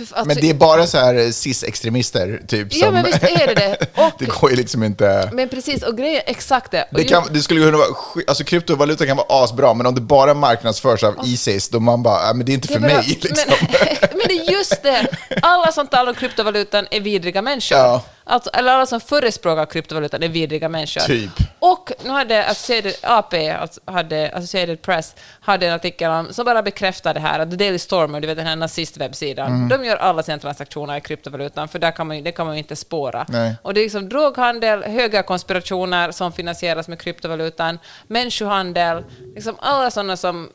Alltså, 0.00 0.24
Men 0.24 0.36
det 0.36 0.50
är 0.50 0.54
bara 0.54 0.86
så 0.86 0.98
här 0.98 1.32
cis-extremister, 1.32 2.40
typ. 2.48 2.68
Ja, 2.70 2.84
som, 2.86 2.94
men 2.94 3.04
visst 3.04 3.22
är 3.22 3.46
det 3.46 3.54
det. 3.54 3.76
Och- 4.02 4.12
det 4.18 4.24
går 4.40 4.50
ju 4.50 4.56
liksom 4.56 4.82
inte... 4.82 5.30
Men 5.32 5.48
precis, 5.48 5.82
och 5.82 5.96
grejen 5.98 6.22
exakt 6.26 6.70
det. 6.70 6.88
Det, 6.90 7.04
kan, 7.04 7.24
det 7.30 7.40
skulle 7.42 7.60
kunna 7.60 7.76
vara, 7.78 7.86
alltså 8.26 8.44
kryptovaluta 8.44 9.06
kan 9.06 9.16
vara 9.16 9.26
asbra, 9.44 9.74
men 9.74 9.86
om 9.86 9.94
det 9.94 10.00
bara 10.00 10.34
marknadsförs 10.34 11.02
av 11.04 11.14
Isis, 11.24 11.68
då 11.68 11.80
man 11.80 12.02
bara, 12.02 12.28
äh, 12.28 12.34
men 12.34 12.46
det 12.46 12.52
är 12.52 12.54
inte 12.54 12.68
det 12.68 12.74
för 12.74 12.80
bara- 12.80 12.92
mig. 12.92 13.06
Liksom. 13.22 13.36
men, 13.48 14.08
men 14.18 14.26
det 14.28 14.34
är 14.38 14.52
just 14.52 14.82
det. 14.82 15.06
Alla 15.42 15.72
som 15.72 15.86
talar 15.86 16.08
om 16.10 16.14
kryptovalutan 16.14 16.86
är 16.90 17.00
vidriga 17.00 17.42
människor. 17.42 17.78
Ja. 17.78 18.02
Alltså, 18.24 18.50
eller 18.50 18.72
alla 18.72 18.86
som 18.86 19.00
förespråkar 19.00 19.66
kryptovalutan 19.66 20.22
är 20.22 20.28
vidriga 20.28 20.68
människor. 20.68 21.00
Typ. 21.00 21.30
Och 21.58 21.92
nu 22.04 22.10
hade 22.10 22.46
Associated, 22.46 22.94
AP, 23.02 23.50
alltså 23.50 23.80
hade, 23.84 24.30
Associated 24.34 24.82
Press, 24.82 25.14
hade 25.40 25.66
en 25.66 25.74
artikel 25.74 26.10
om, 26.10 26.32
som 26.32 26.44
bara 26.44 26.62
bekräftar 26.62 27.14
det 27.14 27.20
här, 27.20 27.38
att 27.38 27.50
The 27.50 27.56
Daily 27.56 27.78
Stormer, 27.78 28.20
du 28.20 28.26
vet 28.26 28.36
den 28.36 28.46
här 28.46 28.56
nazistwebbsidan, 28.56 29.46
Mm. 29.52 29.68
de 29.68 29.84
gör 29.84 29.96
alla 29.96 30.22
sina 30.22 30.38
transaktioner 30.38 30.96
i 30.96 31.00
kryptovalutan, 31.00 31.68
för 31.68 31.78
där 31.78 31.90
kan 31.90 32.06
man, 32.06 32.22
det 32.22 32.32
kan 32.32 32.46
man 32.46 32.54
ju 32.54 32.58
inte 32.58 32.76
spåra. 32.76 33.26
Nej. 33.28 33.54
Och 33.62 33.74
det 33.74 33.80
är 33.80 33.82
liksom 33.82 34.08
droghandel, 34.08 34.82
höga 34.82 35.22
konspirationer 35.22 36.10
som 36.10 36.32
finansieras 36.32 36.88
med 36.88 37.00
kryptovalutan, 37.00 37.78
människohandel, 38.06 39.04
liksom 39.34 39.56
alla 39.60 39.90
sådana 39.90 40.16
som 40.16 40.50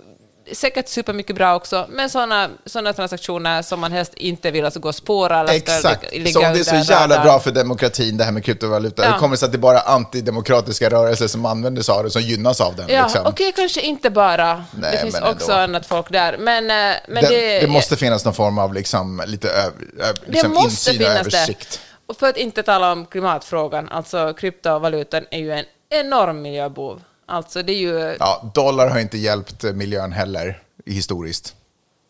säkert 0.54 0.88
supermycket 0.88 1.36
bra 1.36 1.56
också, 1.56 1.86
men 1.90 2.10
sådana 2.10 2.50
såna 2.66 2.94
transaktioner 2.94 3.62
som 3.62 3.80
man 3.80 3.92
helst 3.92 4.14
inte 4.14 4.52
vill 4.52 4.66
alltså 4.66 4.80
gå 4.80 4.90
och 4.90 4.96
spåra 4.96 5.40
eller 5.40 5.54
Exakt. 5.54 6.12
ligga 6.14 6.32
Så 6.32 6.48
om 6.48 6.54
det 6.54 6.60
är 6.60 6.84
så 6.84 6.92
jävla 6.92 7.24
bra 7.24 7.40
för 7.40 7.52
demokratin, 7.52 8.18
det 8.18 8.24
här 8.24 8.32
med 8.32 8.44
kryptovaluta, 8.46 9.04
Ja. 9.04 9.12
det 9.14 9.20
kommer 9.20 9.36
sig 9.36 9.46
att 9.46 9.52
det 9.52 9.56
är 9.56 9.60
bara 9.60 9.80
antidemokratiska 9.80 10.90
rörelser 10.90 11.28
som 11.28 11.46
använder 11.46 11.82
sig 11.82 11.94
av 11.96 12.04
det, 12.04 12.10
som 12.10 12.22
gynnas 12.22 12.62
av 12.62 12.76
den. 12.76 12.86
Ja, 12.90 13.04
liksom. 13.04 13.26
okej, 13.26 13.52
kanske 13.56 13.82
inte 13.82 14.10
bara. 14.10 14.64
Nej, 14.72 14.92
det 14.92 14.98
finns 14.98 15.16
också 15.22 15.52
ändå. 15.52 15.64
annat 15.64 15.86
folk 15.86 16.12
där. 16.12 16.38
Men, 16.38 16.64
eh, 16.64 16.96
men 17.08 17.24
det, 17.24 17.30
det, 17.30 17.60
det 17.60 17.68
måste 17.68 17.96
finnas 17.98 18.26
någon 18.26 18.34
form 18.34 18.58
av 18.58 18.74
liksom, 18.74 19.24
lite 19.28 19.50
ö, 19.50 19.62
ö, 20.00 20.14
liksom 20.26 20.50
det 20.52 20.56
måste 20.56 20.92
insyn 20.92 21.08
och 21.08 21.12
översikt. 21.14 21.72
det. 21.72 21.80
Och 22.14 22.18
för 22.18 22.30
att 22.30 22.38
inte 22.38 22.64
tala 22.64 22.92
om 22.92 23.06
klimatfrågan, 23.06 23.90
alltså 23.90 24.34
kryptovalutan 24.34 25.26
är 25.32 25.40
ju 25.40 25.52
en 25.52 25.66
enorm 25.90 26.42
miljöbov. 26.42 27.02
Alltså 27.30 27.64
det 27.64 27.74
är 27.74 27.78
ju... 27.78 28.16
Ja, 28.20 28.52
dollar 28.54 28.90
har 28.90 29.00
inte 29.00 29.18
hjälpt 29.18 29.64
miljön 29.64 30.12
heller, 30.12 30.62
historiskt. 30.86 31.56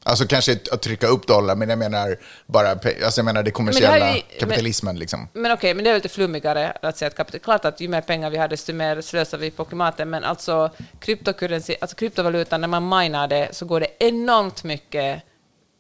Alltså 0.03 0.25
kanske 0.27 0.59
att 0.71 0.81
trycka 0.81 1.07
upp 1.07 1.27
dollar, 1.27 1.55
men 1.55 1.69
jag 1.69 1.79
menar 1.79 2.17
bara 2.45 2.69
alltså 2.69 3.11
jag 3.15 3.25
menar 3.25 3.43
det 3.43 3.51
kommersiella 3.51 3.91
Men 3.91 3.99
det 3.99 4.17
ju- 4.17 4.23
men- 4.29 4.39
kapitalismen. 4.39 4.99
liksom. 4.99 5.27
Men 5.33 5.51
okej, 5.51 5.73
men 5.73 5.83
det 5.83 5.89
är 5.89 5.95
lite 5.95 6.09
flummigare 6.09 6.77
att 6.81 6.97
säga 6.97 7.07
att 7.07 7.15
kapital... 7.15 7.39
Klart 7.39 7.65
att 7.65 7.81
ju 7.81 7.87
mer 7.87 8.01
pengar 8.01 8.29
vi 8.29 8.37
har, 8.37 8.47
desto 8.47 8.73
mer 8.73 9.01
slösar 9.01 9.37
vi 9.37 9.51
på 9.51 9.65
klimatet, 9.65 10.07
men 10.07 10.23
alltså 10.23 10.71
kryptocurrency, 10.99 11.75
alltså 11.81 11.95
kryptovalutan, 11.95 12.61
när 12.61 12.67
man 12.67 12.89
minar 12.89 13.27
det 13.27 13.49
så 13.51 13.65
går 13.65 13.79
det 13.79 13.87
enormt 13.99 14.63
mycket 14.63 15.21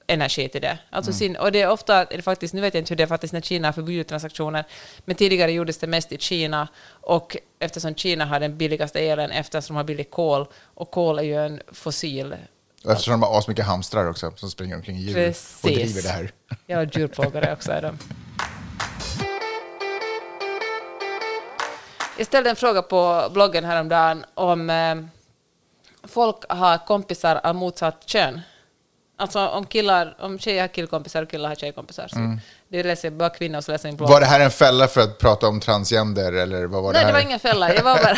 energi 0.07 0.49
till 0.49 0.61
det. 0.61 0.77
Alltså 0.89 1.13
sin, 1.13 1.35
och 1.35 1.51
det 1.51 1.61
är 1.61 1.69
ofta, 1.69 2.05
det 2.05 2.21
faktiskt, 2.21 2.53
nu 2.53 2.61
vet 2.61 2.73
jag 2.73 2.81
inte 2.81 2.91
hur 2.91 2.97
det 2.97 3.03
är 3.03 3.07
faktiskt 3.07 3.33
när 3.33 3.41
Kina 3.41 3.67
har 3.67 3.73
förbjudit 3.73 4.07
transaktioner, 4.07 4.65
men 5.05 5.15
tidigare 5.15 5.51
gjordes 5.51 5.77
det 5.77 5.87
mest 5.87 6.11
i 6.11 6.17
Kina, 6.17 6.67
och 6.89 7.37
eftersom 7.59 7.95
Kina 7.95 8.25
har 8.25 8.39
den 8.39 8.57
billigaste 8.57 8.99
elen, 8.99 9.31
eftersom 9.31 9.73
de 9.73 9.77
har 9.77 9.83
billig 9.83 10.11
kol, 10.11 10.45
och 10.63 10.91
kol 10.91 11.19
är 11.19 11.23
ju 11.23 11.45
en 11.45 11.61
fossil 11.71 12.35
Och 12.83 12.91
eftersom 12.91 13.11
de 13.11 13.23
har 13.23 13.37
asmycket 13.37 13.65
hamstrar 13.65 14.09
också, 14.09 14.31
som 14.35 14.49
springer 14.49 14.75
omkring 14.75 14.97
i 14.97 15.01
djur 15.01 15.09
och 15.09 15.25
Precis. 15.25 15.61
driver 15.61 16.01
det 16.01 16.09
här. 16.09 16.31
Ja, 16.65 16.83
djurplågare 16.83 17.53
också 17.53 17.71
är 17.71 17.81
de. 17.81 17.97
Jag 22.17 22.27
ställde 22.27 22.49
en 22.49 22.55
fråga 22.55 22.81
på 22.81 23.29
bloggen 23.33 23.65
häromdagen 23.65 24.25
om 24.33 24.69
eh, 24.69 24.95
folk 26.03 26.37
har 26.49 26.85
kompisar 26.85 27.39
av 27.43 27.55
motsatt 27.55 28.03
kön. 28.05 28.41
Alltså 29.19 29.47
om 29.47 29.65
killar, 29.65 30.15
om 30.19 30.39
tjejer 30.39 30.61
har 30.61 30.67
killkompisar 30.67 31.23
och 31.23 31.29
killar 31.29 31.49
har 31.49 31.55
tjejkompisar. 31.55 32.07
Så 32.07 32.37
Det 32.69 32.83
läser 32.83 33.09
bara 33.09 33.29
kvinnor 33.29 33.61
som 33.61 33.71
läser 33.71 33.89
min 33.89 33.95
blogg. 33.97 34.09
Var 34.09 34.19
det 34.19 34.25
här 34.25 34.39
en 34.39 34.51
fälla 34.51 34.87
för 34.87 35.01
att 35.01 35.17
prata 35.17 35.47
om 35.47 35.59
transgender, 35.59 36.33
eller 36.33 36.65
vad 36.65 36.83
var 36.83 36.93
Nej, 36.93 37.01
det 37.01 37.03
det 37.03 37.05
här? 37.05 37.13
var 37.13 37.19
ingen 37.27 37.39
fälla. 37.39 37.73
Jag 37.73 37.83
var 37.83 37.95
bara... 38.03 38.13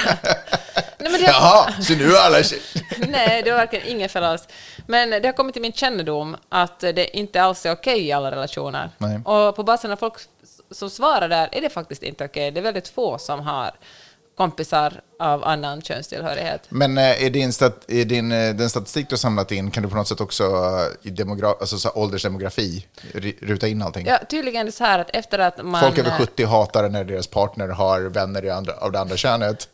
Nej, 0.99 1.11
men 1.11 1.21
det, 1.21 1.27
Jaha, 1.27 1.73
så 1.81 1.93
nu 1.93 2.11
är 2.11 2.19
alla 2.25 2.43
tjejer... 2.43 2.63
Nej, 3.07 3.41
det 3.43 3.51
var 3.51 3.57
verkligen 3.57 3.87
ingen 3.87 4.09
fälla 4.09 4.27
alls. 4.27 4.47
Men 4.87 5.09
det 5.09 5.25
har 5.25 5.33
kommit 5.33 5.53
till 5.53 5.61
min 5.61 5.73
kännedom 5.73 6.37
att 6.49 6.79
det 6.79 7.17
inte 7.17 7.41
alls 7.41 7.65
är 7.65 7.71
okej 7.71 8.07
i 8.07 8.11
alla 8.11 8.31
relationer. 8.31 8.89
Nej. 8.97 9.19
Och 9.25 9.55
på 9.55 9.63
basen 9.63 9.91
av 9.91 9.95
folk 9.95 10.13
som 10.71 10.89
svarar 10.89 11.29
där 11.29 11.49
är 11.51 11.61
det 11.61 11.69
faktiskt 11.69 12.03
inte 12.03 12.25
okej. 12.25 12.51
Det 12.51 12.59
är 12.59 12.61
väldigt 12.61 12.87
få 12.87 13.17
som 13.17 13.39
har 13.39 13.71
kompisar 14.39 15.01
av 15.19 15.43
annan 15.43 15.81
könstillhörighet. 15.81 16.61
Men 16.69 16.97
eh, 16.97 17.23
är, 17.25 17.29
din 17.29 17.53
stat, 17.53 17.85
är 17.87 18.05
din, 18.05 18.31
eh, 18.31 18.55
den 18.55 18.69
statistik 18.69 19.09
du 19.09 19.13
har 19.13 19.17
samlat 19.17 19.51
in, 19.51 19.71
kan 19.71 19.83
du 19.83 19.89
på 19.89 19.95
något 19.95 20.07
sätt 20.07 20.21
också 20.21 20.43
eh, 20.43 21.07
i 21.07 21.11
demogra- 21.11 21.55
alltså, 21.59 21.77
så 21.77 21.89
åldersdemografi 21.89 22.85
ruta 23.41 23.67
in 23.67 23.81
allting? 23.81 24.05
Ja, 24.05 24.19
tydligen 24.29 24.61
är 24.61 24.65
det 24.65 24.71
så 24.71 24.83
här 24.83 24.99
att 24.99 25.09
efter 25.15 25.39
att 25.39 25.65
man... 25.65 25.81
Folk 25.81 25.97
över 25.97 26.11
70 26.11 26.45
hatar 26.45 26.89
när 26.89 27.03
deras 27.03 27.27
partner 27.27 27.67
har 27.67 28.01
vänner 28.01 28.45
i 28.45 28.49
andra, 28.49 28.73
av 28.73 28.91
det 28.91 28.99
andra 28.99 29.17
könet. 29.17 29.67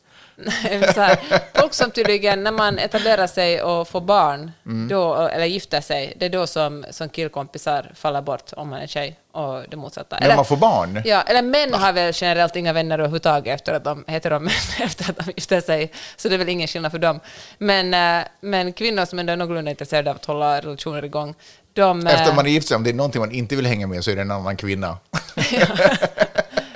Här, 0.96 1.18
folk 1.60 1.74
som 1.74 1.92
tydligen, 1.92 2.44
när 2.44 2.52
man 2.52 2.80
etablerar 2.80 3.28
sig 3.28 3.62
och 3.62 3.88
får 3.88 4.02
barn, 4.02 4.52
Mm. 4.66 4.88
då, 4.88 5.16
eller 5.28 5.46
gifter 5.46 5.82
sig, 5.82 6.14
det 6.20 6.26
är 6.26 6.30
då 6.30 6.48
som, 6.48 6.86
som 6.90 7.10
killkompisar 7.10 7.92
faller 7.96 8.22
bort 8.22 8.54
om 8.56 8.70
man 8.70 8.80
är 8.82 8.88
tjej 8.88 9.20
och 9.32 9.64
det 9.70 9.78
motsatta. 9.78 10.18
När 10.22 10.36
man 10.36 10.46
får 10.46 10.58
barn? 10.58 11.02
Ja, 11.06 11.22
eller 11.22 11.42
män 11.42 11.74
har 11.74 11.94
väl 11.94 12.12
generellt 12.16 12.56
inga 12.56 12.74
vänner 12.74 13.00
överhuvudtaget 13.00 13.56
efter 13.56 13.74
att 13.74 13.84
de 13.84 14.04
heter 14.08 14.30
de 14.30 14.48
efter 14.84 15.10
att 15.10 15.18
de 15.26 15.32
gifter 15.36 15.62
sig, 15.62 15.92
så 16.16 16.30
det 16.30 16.36
är 16.36 16.40
väl 16.40 16.50
ingen 16.50 16.68
skillnad 16.68 16.92
för 16.92 17.00
dem. 17.00 17.20
Men, 17.58 17.94
eh, 17.94 18.28
men 18.42 18.74
kvinnor 18.74 19.06
som 19.06 19.20
ändå 19.20 19.34
är 19.34 19.38
någorlunda 19.38 19.72
intresserade 19.72 20.10
av 20.10 20.16
att 20.16 20.26
hålla 20.26 20.62
relationer 20.62 21.06
igång, 21.06 21.36
de... 21.74 22.08
eh, 22.08 22.14
Efter 22.22 22.34
man 22.36 22.46
är 22.46 22.50
gift 22.50 22.68
sig, 22.68 22.76
om 22.76 22.84
det 22.84 22.90
är 22.90 22.94
någonting 22.94 23.20
man 23.22 23.32
inte 23.32 23.56
vill 23.56 23.66
hänga 23.66 23.88
med 23.88 24.04
så 24.04 24.12
är 24.12 24.16
det 24.16 24.22
en 24.22 24.32
annan 24.32 24.58
kvinna. 24.58 24.98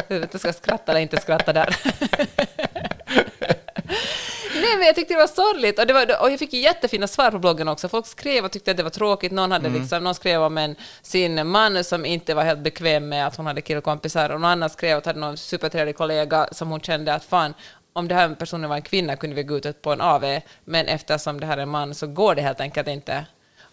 Vet 0.08 0.22
inte, 0.24 0.40
ska 0.40 0.54
skratta 0.54 0.92
eller 0.92 1.02
inte 1.02 1.18
skratta 1.22 1.54
där. 1.54 1.76
Nej, 4.70 4.78
men 4.78 4.86
jag 4.88 4.96
tyckte 4.96 5.14
det 5.14 5.18
var 5.20 5.28
sorgligt. 5.28 5.80
Och, 5.80 5.88
det 5.88 5.94
var, 5.94 6.22
och 6.22 6.32
jag 6.32 6.40
fick 6.40 6.54
ju 6.54 6.60
jättefina 6.60 7.08
svar 7.08 7.32
på 7.32 7.40
bloggen 7.40 7.68
också. 7.68 7.90
Folk 7.90 8.08
skrev 8.08 8.46
och 8.46 8.52
tyckte 8.52 8.72
att 8.72 8.78
det 8.78 8.84
var 8.84 8.90
tråkigt. 8.90 9.32
Någon, 9.32 9.52
hade 9.52 9.70
liksom, 9.70 10.04
någon 10.04 10.16
skrev 10.16 10.42
om 10.44 10.58
en, 10.58 10.76
sin 11.02 11.48
man 11.48 11.84
som 11.84 12.06
inte 12.06 12.34
var 12.34 12.44
helt 12.44 12.60
bekväm 12.60 13.10
med 13.10 13.28
att 13.28 13.36
hon 13.36 13.46
hade 13.48 13.62
killkompisar. 13.62 14.30
Och 14.30 14.42
någon 14.42 14.52
annan 14.52 14.70
skrev 14.70 14.98
att 14.98 15.06
hade 15.06 15.20
någon 15.20 15.38
supertrevlig 15.38 15.98
kollega 15.98 16.48
som 16.52 16.70
hon 16.70 16.82
kände 16.82 17.14
att 17.14 17.24
fan, 17.26 17.54
om 17.94 18.08
det 18.08 18.16
här 18.16 18.36
personen 18.36 18.70
var 18.70 18.76
en 18.76 18.82
kvinna 18.82 19.16
kunde 19.16 19.36
vi 19.36 19.44
gå 19.44 19.58
ut 19.58 19.82
på 19.82 19.92
en 19.94 20.02
AV, 20.02 20.40
men 20.66 20.86
eftersom 20.88 21.40
det 21.40 21.46
här 21.46 21.58
är 21.58 21.62
en 21.62 21.70
man 21.70 21.96
så 21.96 22.08
går 22.08 22.36
det 22.36 22.42
helt 22.42 22.62
enkelt 22.62 22.88
inte. 22.88 23.26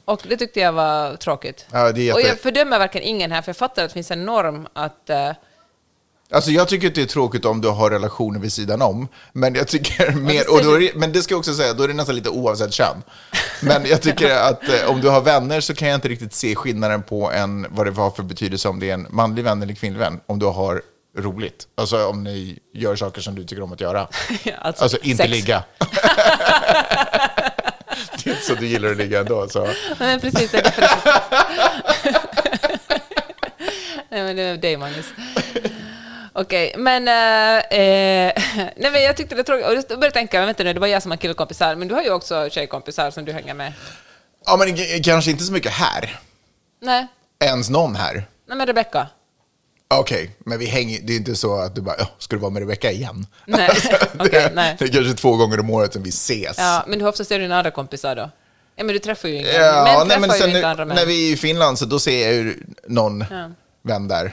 Och 0.04 0.22
det 0.28 0.36
tyckte 0.36 0.60
jag 0.60 0.72
var 0.72 1.16
tråkigt. 1.16 1.66
Ja, 1.72 1.90
jätte- 1.90 2.14
Och 2.14 2.20
jag 2.20 2.40
fördömer 2.40 2.78
verkligen 2.78 3.06
ingen 3.06 3.32
här, 3.32 3.42
för 3.42 3.48
jag 3.48 3.56
fattar 3.56 3.82
att 3.84 3.88
det 3.90 3.94
finns 3.94 4.10
en 4.10 4.24
norm 4.24 4.68
att 4.72 5.10
eh, 5.10 5.30
Alltså 6.30 6.50
jag 6.50 6.68
tycker 6.68 6.88
att 6.88 6.94
det 6.94 7.02
är 7.02 7.06
tråkigt 7.06 7.44
om 7.44 7.60
du 7.60 7.68
har 7.68 7.90
relationer 7.90 8.40
vid 8.40 8.52
sidan 8.52 8.82
om, 8.82 9.08
men 9.32 9.54
jag 9.54 9.68
tycker 9.68 10.12
mer, 10.12 10.50
och 10.52 10.64
då 10.64 10.76
det, 10.76 10.94
men 10.94 11.12
det 11.12 11.22
ska 11.22 11.32
jag 11.32 11.38
också 11.38 11.54
säga, 11.54 11.72
då 11.72 11.82
är 11.82 11.88
det 11.88 11.94
nästan 11.94 12.14
lite 12.14 12.30
oavsett 12.30 12.72
kön. 12.72 13.02
Men 13.60 13.86
jag 13.86 14.02
tycker 14.02 14.30
att 14.36 14.68
eh, 14.68 14.90
om 14.90 15.00
du 15.00 15.08
har 15.08 15.20
vänner 15.20 15.60
så 15.60 15.74
kan 15.74 15.88
jag 15.88 15.94
inte 15.94 16.08
riktigt 16.08 16.32
se 16.34 16.54
skillnaden 16.54 17.02
på 17.02 17.30
en, 17.32 17.66
vad 17.70 17.86
det 17.86 17.92
har 17.92 18.10
för 18.10 18.22
betydelse 18.22 18.68
om 18.68 18.80
det 18.80 18.90
är 18.90 18.94
en 18.94 19.06
manlig 19.10 19.44
vän 19.44 19.62
eller 19.62 19.74
kvinnlig 19.74 20.00
vän, 20.00 20.20
om 20.26 20.38
du 20.38 20.46
har 20.46 20.82
roligt. 21.18 21.68
Alltså 21.74 22.06
om 22.06 22.24
ni 22.24 22.58
gör 22.74 22.96
saker 22.96 23.20
som 23.20 23.34
du 23.34 23.44
tycker 23.44 23.62
om 23.62 23.72
att 23.72 23.80
göra. 23.80 24.08
Ja, 24.42 24.52
alltså, 24.60 24.82
Alltså 24.82 24.98
inte 25.02 25.22
sex. 25.22 25.30
ligga. 25.30 25.64
det 28.24 28.30
är 28.30 28.30
inte 28.30 28.42
så 28.46 28.54
du 28.54 28.66
gillar 28.66 28.90
att 28.90 28.96
ligga 28.96 29.20
ändå. 29.20 29.48
Så. 29.48 29.68
Men 29.98 30.20
precis. 30.20 30.50
Det 30.50 30.58
är 30.58 30.74
Nej, 34.10 34.22
men 34.24 34.36
det 34.36 34.42
är 34.42 34.56
dig, 34.56 34.76
Magnus. 34.76 35.06
Okej, 36.38 36.74
men... 36.78 37.08
eh, 37.08 37.78
eh, 37.80 38.32
nej, 38.76 38.90
men 38.92 39.02
jag 39.02 39.16
tyckte 39.16 39.34
det 39.34 39.38
var 39.38 39.42
tråkigt. 39.44 39.66
Och 39.66 39.72
jag 39.92 39.98
började 40.00 40.10
tänka, 40.14 40.46
vänta 40.46 40.62
nu, 40.64 40.72
det 40.72 40.80
var 40.80 40.86
jag 40.86 41.02
som 41.02 41.10
har 41.10 41.18
killkompisar, 41.18 41.74
men 41.76 41.88
du 41.88 41.94
har 41.94 42.02
ju 42.02 42.10
också 42.10 42.48
tjejkompisar 42.50 43.10
som 43.10 43.24
du 43.24 43.32
hänger 43.32 43.54
med. 43.54 43.72
Ja, 44.46 44.56
men 44.56 44.76
kanske 45.02 45.30
inte 45.30 45.44
så 45.44 45.52
mycket 45.52 45.72
här. 45.72 46.18
Nej, 46.82 47.06
Ens 47.44 47.70
någon 47.70 47.96
här. 47.96 48.14
nej 48.48 48.56
men 48.58 48.66
Rebecka. 48.66 49.06
Okej, 49.88 50.30
men 50.38 50.58
vi 50.58 50.66
hänger, 50.66 51.00
det 51.02 51.12
är 51.12 51.16
inte 51.16 51.36
så 51.36 51.58
att 51.60 51.74
du 51.74 51.80
bara, 51.80 51.96
"Ja, 51.98 52.06
ska 52.18 52.36
du 52.36 52.40
vara 52.40 52.50
med 52.50 52.60
Rebecca 52.60 52.90
igen? 52.90 53.26
Nej, 53.46 53.68
det, 53.90 54.08
okej, 54.18 54.50
nej. 54.54 54.76
det 54.78 54.84
är 54.84 54.88
kanske 54.88 55.14
två 55.14 55.36
gånger 55.36 55.60
om 55.60 55.70
året 55.70 55.92
som 55.92 56.02
vi 56.02 56.08
ses. 56.08 56.58
Ja, 56.58 56.84
men 56.86 56.98
du 56.98 57.08
oftast 57.08 57.30
är 57.32 57.38
dina 57.38 57.56
andra 57.58 57.70
kompisar 57.70 58.16
då? 58.16 58.30
Ja, 58.76 58.84
men 58.84 58.92
du 58.92 58.98
träffar 58.98 59.28
ju 59.28 59.34
ingen. 59.34 59.46
Ja, 59.54 59.84
män 59.84 60.08
nej, 60.08 60.16
träffar 60.18 60.20
men 60.28 60.38
ju 60.38 60.44
inte 60.46 60.60
nu, 60.60 60.66
andra 60.66 60.84
män. 60.84 60.96
när 60.96 61.06
vi 61.06 61.28
är 61.28 61.32
i 61.32 61.36
Finland 61.36 61.78
så 61.78 61.84
då 61.84 61.98
ser 61.98 62.22
jag 62.26 62.34
ju 62.34 62.56
någon 62.88 63.24
Ja. 63.30 63.50
vän 63.82 64.08
där 64.08 64.32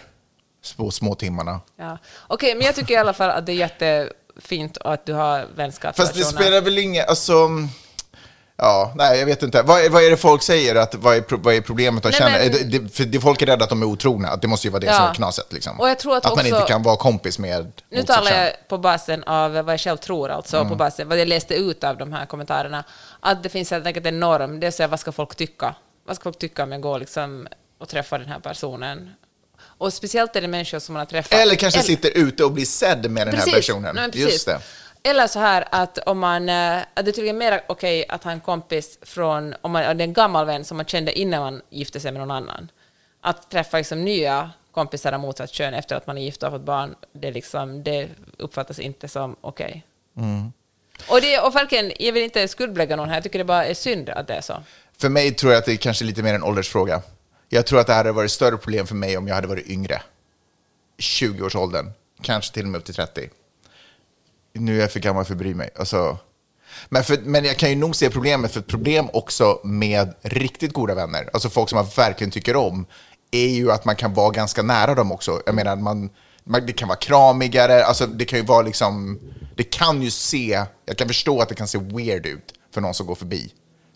på 0.77 0.91
små 0.91 1.15
timmarna. 1.15 1.59
Ja. 1.77 1.97
Okej, 2.27 2.55
men 2.55 2.65
jag 2.65 2.75
tycker 2.75 2.93
i 2.93 2.97
alla 2.97 3.13
fall 3.13 3.29
att 3.29 3.45
det 3.45 3.51
är 3.51 3.55
jättefint 3.55 4.77
att 4.77 5.05
du 5.05 5.13
har 5.13 5.45
vänskapsrelationer. 5.55 6.23
Fast 6.23 6.35
det 6.37 6.43
spelar 6.43 6.61
väl 6.61 6.77
ingen, 6.77 7.05
alltså, 7.07 7.49
ja, 8.57 8.93
nej 8.95 9.19
jag 9.19 9.25
vet 9.25 9.43
inte. 9.43 9.61
Vad, 9.61 9.85
är- 9.85 9.89
vad 9.89 10.03
är 10.03 10.09
det 10.09 10.17
folk 10.17 10.41
säger, 10.43 10.75
att, 10.75 10.95
vad, 10.95 11.15
är, 11.15 11.23
vad 11.37 11.53
är 11.55 11.61
problemet 11.61 12.05
att 12.05 12.11
Nej, 12.11 12.19
känna? 12.19 12.31
men- 12.37 12.51
Det, 12.71 12.79
det, 12.79 12.95
för 12.95 13.03
det, 13.05 13.19
folk 13.19 13.41
är 13.41 13.45
rädda 13.45 13.63
att 13.63 13.69
de 13.69 13.81
är 13.81 13.85
otrogna, 13.85 14.29
att 14.29 14.41
det 14.41 14.47
måste 14.47 14.67
ju 14.67 14.71
vara 14.71 14.79
det 14.79 14.85
Ja. 14.87 14.93
som 14.97 15.05
är 15.09 15.13
knaset. 15.13 15.53
Liksom. 15.53 15.79
Och 15.79 15.89
jag 15.89 15.99
tror 15.99 16.17
att 16.17 16.23
man 16.23 16.31
också- 16.33 16.45
inte 16.47 16.61
kan 16.67 16.83
vara 16.83 16.97
kompis 16.97 17.39
med 17.39 17.71
Nu 17.89 18.03
talar 18.03 18.31
kön. 18.31 18.39
jag 18.43 18.51
på 18.67 18.77
basen 18.77 19.23
av 19.23 19.51
vad 19.51 19.73
jag 19.73 19.79
själv 19.79 19.97
tror, 19.97 20.29
alltså 20.29 20.57
Mm. 20.57 20.69
på 20.69 20.75
basen 20.75 21.09
vad 21.09 21.19
jag 21.19 21.27
läste 21.27 21.53
ut 21.55 21.83
av 21.83 21.97
de 21.97 22.13
här 22.13 22.25
kommentarerna. 22.25 22.83
Att 23.19 23.43
det 23.43 23.49
finns 23.49 23.71
helt 23.71 23.85
enkelt 23.85 24.05
en 24.05 24.19
norm, 24.19 24.59
det 24.59 24.67
är 24.67 24.71
så 24.71 24.83
här, 24.83 24.87
vad 24.87 24.99
ska 24.99 25.11
folk 25.11 25.35
tycka? 25.35 25.75
Vad 26.07 26.15
ska 26.15 26.23
folk 26.23 26.39
tycka 26.39 26.63
om 26.63 26.71
jag 26.71 26.81
går 26.81 26.99
liksom 26.99 27.47
och 27.79 27.89
träffar 27.89 28.19
den 28.19 28.27
här 28.29 28.39
personen? 28.39 29.09
Och 29.77 29.93
speciellt 29.93 30.35
är 30.35 30.41
det 30.41 30.47
människor 30.47 30.79
som 30.79 30.93
man 30.93 30.99
har 30.99 31.05
träffat. 31.05 31.39
Eller 31.39 31.55
kanske 31.55 31.81
sitter 31.81 32.17
ute 32.17 32.43
och 32.43 32.51
blir 32.51 32.65
sedd 32.65 33.11
med 33.11 33.27
den 33.27 33.35
här 33.35 33.43
Precis. 33.43 33.53
personen. 33.53 33.95
Nej. 33.95 34.09
Just 34.13 34.45
det. 34.45 34.61
Eller 35.03 35.27
så 35.27 35.39
här 35.39 35.67
att 35.71 35.97
om 35.97 36.19
man, 36.19 36.49
eh, 36.49 36.77
att 36.77 37.05
det 37.05 37.11
är 37.11 37.11
tydligen 37.11 37.37
mer 37.37 37.61
okej 37.67 38.05
att 38.09 38.23
ha 38.23 38.31
en 38.31 38.39
kompis 38.39 38.99
från, 39.01 39.55
om 39.61 39.71
man, 39.71 39.81
det 39.97 40.03
är 40.03 40.07
en 40.07 40.13
gammal 40.13 40.45
vän 40.45 40.65
som 40.65 40.77
man 40.77 40.85
kände 40.85 41.19
innan 41.19 41.41
man 41.41 41.61
gifte 41.69 41.99
sig 41.99 42.11
med 42.11 42.19
någon 42.19 42.31
annan. 42.31 42.71
Att 43.21 43.51
träffa 43.51 43.77
liksom 43.77 44.05
nya 44.05 44.51
kompisar 44.71 45.13
av 45.13 45.19
motsatt 45.19 45.51
kön 45.51 45.73
efter 45.73 45.95
att 45.95 46.07
man 46.07 46.17
är 46.17 46.21
gift 46.21 46.43
och 46.43 46.51
har 46.51 46.57
fått 46.57 46.65
barn, 46.65 46.95
det, 47.13 47.31
liksom, 47.31 47.83
det 47.83 48.09
uppfattas 48.37 48.79
inte 48.79 49.07
som 49.07 49.35
okej. 49.41 49.85
Mm. 50.17 50.53
Och, 51.07 51.21
det, 51.21 51.39
och 51.39 51.55
verkligen, 51.55 51.91
jag 51.99 52.13
vill 52.13 52.23
inte 52.23 52.47
skuldbelägga 52.47 52.95
någon 52.95 53.09
här, 53.09 53.15
jag 53.15 53.23
tycker 53.23 53.39
det 53.39 53.45
bara 53.45 53.65
är 53.65 53.73
synd 53.73 54.09
att 54.09 54.27
det 54.27 54.33
är 54.33 54.41
så. 54.41 54.63
För 54.97 55.09
mig 55.09 55.31
tror 55.31 55.51
jag 55.51 55.59
att 55.59 55.65
det 55.65 55.71
är 55.71 55.77
kanske 55.77 56.05
lite 56.05 56.23
mer 56.23 56.33
en 56.33 56.43
åldersfråga. 56.43 57.01
Jag 57.53 57.65
tror 57.65 57.79
att 57.79 57.87
det 57.87 57.93
hade 57.93 58.11
varit 58.11 58.31
större 58.31 58.57
problem 58.57 58.87
för 58.87 58.95
mig 58.95 59.17
om 59.17 59.27
jag 59.27 59.35
hade 59.35 59.47
varit 59.47 59.67
yngre. 59.67 60.01
20-årsåldern, 60.97 61.91
kanske 62.21 62.53
till 62.53 62.63
och 62.63 62.69
med 62.69 62.79
upp 62.79 62.85
till 62.85 62.93
30. 62.95 63.29
Nu 64.53 64.77
är 64.77 64.81
jag 64.81 64.91
för 64.91 64.99
gammal 64.99 65.25
för 65.25 65.33
att 65.33 65.37
bry 65.37 65.53
mig. 65.53 65.69
Alltså, 65.75 66.17
men, 66.89 67.03
för, 67.03 67.17
men 67.17 67.45
jag 67.45 67.57
kan 67.57 67.69
ju 67.69 67.75
nog 67.75 67.95
se 67.95 68.09
problemet, 68.09 68.51
för 68.51 68.59
ett 68.59 68.67
problem 68.67 69.09
också 69.13 69.59
med 69.63 70.13
riktigt 70.21 70.73
goda 70.73 70.95
vänner, 70.95 71.29
alltså 71.33 71.49
folk 71.49 71.69
som 71.69 71.77
man 71.77 71.87
verkligen 71.97 72.31
tycker 72.31 72.55
om, 72.55 72.85
är 73.31 73.47
ju 73.47 73.71
att 73.71 73.85
man 73.85 73.95
kan 73.95 74.13
vara 74.13 74.31
ganska 74.31 74.61
nära 74.61 74.95
dem 74.95 75.11
också. 75.11 75.41
Jag 75.45 75.55
menar, 75.55 75.75
man, 75.75 76.09
man, 76.43 76.65
det 76.65 76.73
kan 76.73 76.87
vara 76.87 76.99
kramigare, 76.99 77.85
alltså 77.85 78.07
det 78.07 78.25
kan 78.25 78.39
ju 78.39 78.45
vara 78.45 78.61
liksom, 78.61 79.19
det 79.55 79.63
kan 79.63 80.01
ju 80.01 80.11
se, 80.11 80.65
jag 80.85 80.97
kan 80.97 81.07
förstå 81.07 81.41
att 81.41 81.49
det 81.49 81.55
kan 81.55 81.67
se 81.67 81.77
weird 81.77 82.25
ut 82.25 82.53
för 82.73 82.81
någon 82.81 82.93
som 82.93 83.07
går 83.07 83.15
förbi. 83.15 83.53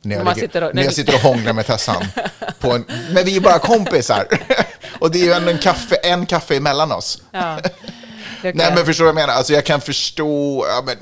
När 0.08 0.16
jag, 0.16 0.26
ligger, 0.26 0.42
sitter 0.42 0.64
och- 0.64 0.76
när 0.76 0.84
jag 0.84 0.94
sitter 0.94 1.14
och 1.14 1.20
hånglar 1.20 1.54
med 1.54 1.66
Tessan. 1.66 2.04
På 2.60 2.72
en, 2.72 2.86
men 3.12 3.26
vi 3.26 3.36
är 3.38 3.42
bara 3.42 3.60
kompisar. 3.60 4.28
och 5.00 5.12
det 5.12 5.20
är 5.22 5.24
ju 5.26 5.32
ändå 5.32 5.50
en 5.52 5.58
kaffe, 5.58 5.96
en 5.96 6.26
kaffe 6.26 6.56
emellan 6.58 6.92
oss. 6.92 7.22
Ja. 7.32 7.60
Nej, 8.42 8.54
men 8.76 8.86
förstår 8.86 9.06
du 9.06 9.12
vad 9.12 9.22
jag 9.22 9.28
menar? 9.28 9.34
Alltså 9.38 9.54
jag 9.54 9.66
kan 9.66 9.82
förstå, 9.82 10.66
ja, 10.70 10.84
men, 10.86 10.96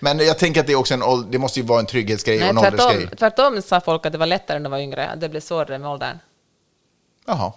men 0.00 0.26
jag 0.26 0.38
tänker 0.38 0.60
att 0.60 0.66
det 0.66 0.72
är 0.72 0.76
också 0.76 0.94
en 0.94 1.30
det 1.30 1.38
måste 1.38 1.60
ju 1.60 1.66
vara 1.66 1.80
en 1.80 1.86
trygghetsgrej 1.86 2.36
och 2.36 2.40
Nej, 2.40 2.48
en 2.50 2.58
åldersgrej. 2.58 3.00
tvärtom, 3.00 3.16
tvärtom 3.18 3.62
sa 3.62 3.80
folk 3.80 4.06
att 4.06 4.12
det 4.12 4.18
var 4.18 4.26
lättare 4.26 4.58
när 4.58 4.64
de 4.64 4.70
var 4.70 4.78
yngre, 4.78 5.10
det 5.16 5.28
blev 5.28 5.40
svårare 5.40 5.78
med 5.78 5.90
åldern. 5.90 6.18
Jaha. 7.26 7.52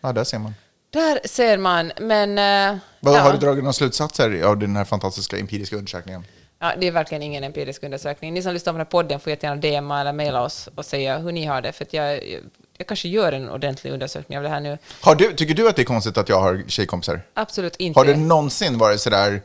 Ja, 0.00 0.12
där 0.12 0.24
ser 0.24 0.38
man. 0.38 0.54
Där 0.90 1.20
ser 1.24 1.58
man, 1.58 1.92
men... 2.00 2.38
eh, 2.38 2.78
Vad, 3.00 3.14
ja. 3.16 3.20
Har 3.20 3.32
du 3.32 3.38
dragit 3.38 3.64
några 3.64 3.72
slutsatser 3.72 4.42
av 4.42 4.58
den 4.58 4.76
här 4.76 4.84
fantastiska 4.84 5.38
empiriska 5.38 5.76
undersökningen? 5.76 6.24
Ja, 6.58 6.72
det 6.78 6.86
är 6.86 6.90
verkligen 6.92 7.22
ingen 7.22 7.44
empirisk 7.44 7.82
undersökning. 7.82 8.34
Ni 8.34 8.42
som 8.42 8.52
lyssnar 8.52 8.72
på 8.72 8.78
den 8.78 8.86
här 8.86 8.90
podden 8.90 9.20
får 9.20 9.30
jättegärna 9.30 9.60
DMa 9.60 10.00
eller 10.00 10.12
mejla 10.12 10.42
oss 10.42 10.68
och 10.74 10.84
säga 10.84 11.18
hur 11.18 11.32
ni 11.32 11.44
har 11.44 11.60
det, 11.60 11.72
för 11.72 11.84
att 11.84 11.92
jag, 11.92 12.28
jag, 12.76 12.86
kanske 12.86 13.08
gör 13.08 13.32
en 13.32 13.50
ordentlig 13.50 13.92
undersökning 13.92 14.38
av 14.38 14.44
det 14.44 14.50
här 14.50 14.60
nu. 14.60 14.78
Har 15.00 15.14
du, 15.14 15.32
tycker 15.32 15.54
du 15.54 15.68
att 15.68 15.76
det 15.76 15.82
är 15.82 15.86
konstigt 15.86 16.18
att 16.18 16.28
jag 16.28 16.40
har 16.40 16.64
tjejkompisar? 16.66 17.20
Absolut 17.34 17.76
inte. 17.76 18.00
Har 18.00 18.04
det 18.04 18.16
någonsin 18.16 18.78
varit 18.78 19.00
sådär, 19.00 19.42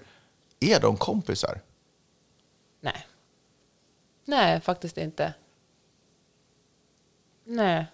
är 0.60 0.80
de 0.80 0.98
kompisar? 0.98 1.62
Nej. 2.82 3.08
Nej, 4.26 4.62
faktiskt 4.62 4.98
inte. 4.98 5.34
Nej. 7.46 7.86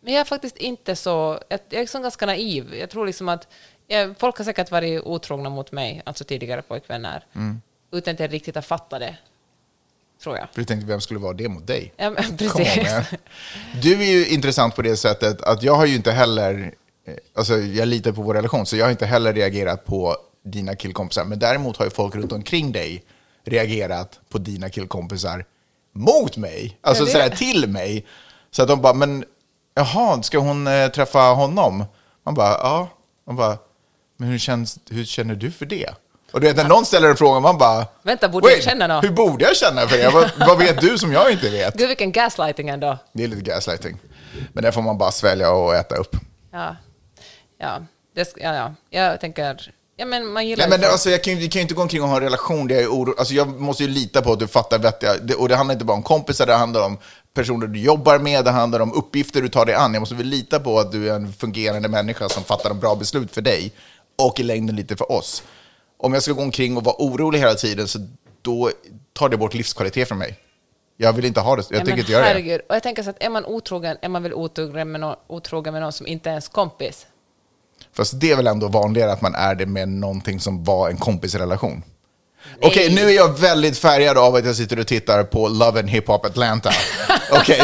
Men 0.00 0.12
jag 0.12 0.20
är 0.20 0.24
faktiskt 0.24 0.56
inte 0.56 0.96
så... 0.96 1.40
Jag, 1.48 1.60
jag 1.68 1.76
är 1.76 1.80
liksom 1.80 2.02
ganska 2.02 2.26
naiv. 2.26 2.74
Jag 2.74 2.90
tror 2.90 3.06
liksom 3.06 3.28
att... 3.28 3.48
Jag, 3.86 4.18
folk 4.18 4.38
har 4.38 4.44
säkert 4.44 4.70
varit 4.70 5.02
otrogna 5.02 5.50
mot 5.50 5.72
mig, 5.72 6.02
alltså 6.06 6.24
tidigare 6.24 6.62
pojkvänner, 6.62 7.26
Mm. 7.32 7.60
Utan 7.94 8.14
att 8.14 8.20
jag 8.20 8.32
riktigt 8.32 8.54
har 8.54 8.62
fattat 8.62 9.00
det. 9.00 9.16
Tror 10.22 10.36
jag. 10.36 10.48
För 10.52 10.60
jag 10.60 10.68
tänkte, 10.68 10.86
vem 10.86 11.00
skulle 11.00 11.20
vara 11.20 11.32
det 11.32 11.48
mot 11.48 11.66
dig? 11.66 11.92
Ja, 11.96 12.10
men 12.10 12.36
precis. 12.36 12.88
Du 13.82 14.02
är 14.02 14.12
ju 14.12 14.26
intressant 14.28 14.76
på 14.76 14.82
det 14.82 14.96
sättet 14.96 15.42
att 15.42 15.62
jag 15.62 15.74
har 15.74 15.86
ju 15.86 15.94
inte 15.94 16.12
heller, 16.12 16.74
eh, 17.06 17.14
alltså 17.34 17.58
jag 17.58 17.88
litar 17.88 18.12
på 18.12 18.22
vår 18.22 18.34
relation, 18.34 18.66
så 18.66 18.76
jag 18.76 18.86
har 18.86 18.90
inte 18.90 19.06
heller 19.06 19.32
reagerat 19.32 19.84
på 19.84 20.16
dina 20.44 20.76
killkompisar. 20.76 21.24
Men 21.24 21.38
däremot 21.38 21.76
har 21.76 21.84
ju 21.84 21.90
folk 21.90 22.14
runt 22.14 22.32
omkring 22.32 22.72
dig 22.72 23.04
reagerat 23.44 24.20
på 24.28 24.38
dina 24.38 24.70
killkompisar 24.70 25.44
mot 25.92 26.36
mig, 26.36 26.78
alltså 26.80 27.06
sådär 27.06 27.28
till 27.30 27.68
mig. 27.68 28.06
Så 28.50 28.62
att 28.62 28.68
de 28.68 28.80
bara, 28.80 28.94
men 28.94 29.24
jaha, 29.74 30.22
ska 30.22 30.38
hon 30.38 30.66
eh, 30.66 30.88
träffa 30.88 31.18
honom? 31.18 31.84
Man 32.24 32.34
bara, 32.34 32.50
ja. 32.50 32.88
Man 33.26 33.36
bara, 33.36 33.58
men 34.16 34.28
hur, 34.28 34.38
känns, 34.38 34.78
hur 34.90 35.04
känner 35.04 35.34
du 35.34 35.50
för 35.50 35.66
det? 35.66 35.90
Och 36.34 36.40
du 36.40 36.46
vet, 36.46 36.56
när 36.56 36.64
någon 36.64 36.84
ställer 36.86 37.08
en 37.10 37.16
fråga, 37.16 37.40
man 37.40 37.58
bara... 37.58 37.86
Vänta, 38.02 38.28
borde 38.28 38.48
jag 38.48 38.56
"Wait, 38.56 38.64
känna 38.64 38.86
något?" 38.86 39.04
Hur 39.04 39.10
borde 39.10 39.44
jag 39.44 39.56
känna 39.56 39.88
för 39.88 39.98
det? 39.98 40.08
Vad, 40.10 40.30
vad 40.48 40.58
vet 40.58 40.80
du 40.80 40.98
som 40.98 41.12
jag 41.12 41.32
inte 41.32 41.50
vet? 41.50 41.74
Gud, 41.74 41.88
vilken 41.88 42.12
gaslighting 42.12 42.68
ändå. 42.68 42.98
Det 43.12 43.24
är 43.24 43.28
lite 43.28 43.42
gaslighting. 43.50 43.96
Men 44.52 44.64
det 44.64 44.72
får 44.72 44.82
man 44.82 44.98
bara 44.98 45.12
svälja 45.12 45.50
och 45.50 45.74
äta 45.74 45.96
upp. 45.96 46.16
Ja, 46.52 46.76
ja. 47.60 47.78
Det, 48.14 48.34
ja, 48.36 48.54
ja. 48.54 48.74
Jag 48.90 49.20
tänker 49.20 49.72
Ja, 49.96 50.06
men 50.06 50.26
man 50.26 50.46
gillar 50.46 50.62
Nej, 50.62 50.70
men 50.70 50.80
folk. 50.80 50.92
alltså, 50.92 51.10
jag 51.10 51.24
kan, 51.24 51.40
jag 51.40 51.52
kan 51.52 51.58
ju 51.58 51.62
inte 51.62 51.74
gå 51.74 51.82
omkring 51.82 52.02
och 52.02 52.08
ha 52.08 52.16
en 52.16 52.22
relation 52.22 52.68
där 52.68 52.74
jag 52.74 52.84
är 52.84 52.88
oro. 52.88 53.14
Alltså, 53.18 53.34
jag 53.34 53.60
måste 53.60 53.82
ju 53.82 53.88
lita 53.88 54.22
på 54.22 54.32
att 54.32 54.38
du 54.38 54.46
fattar 54.46 54.78
vettiga. 54.78 55.14
Det, 55.22 55.34
och 55.34 55.48
det 55.48 55.56
handlar 55.56 55.72
inte 55.72 55.84
bara 55.84 55.96
om 55.96 56.02
kompisar, 56.02 56.46
det 56.46 56.54
handlar 56.54 56.86
om 56.86 56.98
personer 57.34 57.66
du 57.66 57.80
jobbar 57.80 58.18
med, 58.18 58.44
det 58.44 58.50
handlar 58.50 58.80
om 58.80 58.92
uppgifter 58.92 59.42
du 59.42 59.48
tar 59.48 59.64
dig 59.66 59.74
an. 59.74 59.94
Jag 59.94 60.00
måste 60.00 60.14
väl 60.14 60.26
lita 60.26 60.60
på 60.60 60.78
att 60.78 60.92
du 60.92 61.10
är 61.10 61.14
en 61.14 61.32
fungerande 61.32 61.88
människa 61.88 62.28
som 62.28 62.44
fattar 62.44 62.70
en 62.70 62.80
bra 62.80 62.94
beslut 62.94 63.34
för 63.34 63.40
dig 63.42 63.72
och 64.18 64.40
i 64.40 64.42
längden 64.42 64.76
lite 64.76 64.96
för 64.96 65.12
oss. 65.12 65.42
Om 66.04 66.12
jag 66.14 66.22
ska 66.22 66.32
gå 66.32 66.42
omkring 66.42 66.76
och 66.76 66.84
vara 66.84 66.96
orolig 66.98 67.38
hela 67.38 67.54
tiden, 67.54 67.88
så 67.88 67.98
då 68.42 68.70
tar 69.12 69.28
det 69.28 69.36
bort 69.36 69.54
livskvalitet 69.54 70.08
från 70.08 70.18
mig. 70.18 70.38
Jag 70.96 71.12
vill 71.12 71.24
inte 71.24 71.40
ha 71.40 71.56
det. 71.56 71.62
Jag 71.70 71.80
Ja, 71.80 71.84
tänker 71.84 72.00
inte 72.00 72.12
göra 72.12 72.34
det. 72.34 72.58
Och 72.68 72.74
jag 72.74 72.82
tänker 72.82 73.02
så 73.02 73.10
att 73.10 73.22
är 73.22 73.30
man 73.30 73.44
otrogen, 73.44 73.96
är 74.02 74.08
man 74.08 74.22
väl 74.22 74.34
otrogen 74.34 74.92
med, 74.92 75.00
någon, 75.00 75.16
otrogen 75.26 75.72
med 75.72 75.82
någon 75.82 75.92
som 75.92 76.06
inte 76.06 76.28
är 76.28 76.32
ens 76.32 76.48
kompis? 76.48 77.06
Fast 77.92 78.20
det 78.20 78.30
är 78.30 78.36
väl 78.36 78.46
ändå 78.46 78.68
vanligare 78.68 79.12
att 79.12 79.20
man 79.20 79.34
är 79.34 79.54
det 79.54 79.66
med 79.66 79.88
någonting 79.88 80.40
som 80.40 80.64
var 80.64 80.90
en 80.90 80.96
kompisrelation. 80.96 81.82
Okej, 82.62 82.94
nu 82.94 83.00
är 83.00 83.14
jag 83.14 83.38
väldigt 83.38 83.78
färgad 83.78 84.18
av 84.18 84.34
att 84.34 84.44
jag 84.44 84.56
sitter 84.56 84.78
och 84.78 84.86
tittar 84.86 85.24
på 85.24 85.48
Love 85.48 85.80
and 85.80 85.90
Hip 85.90 86.06
Hop 86.08 86.24
Atlanta. 86.26 86.70
Okej, 87.30 87.62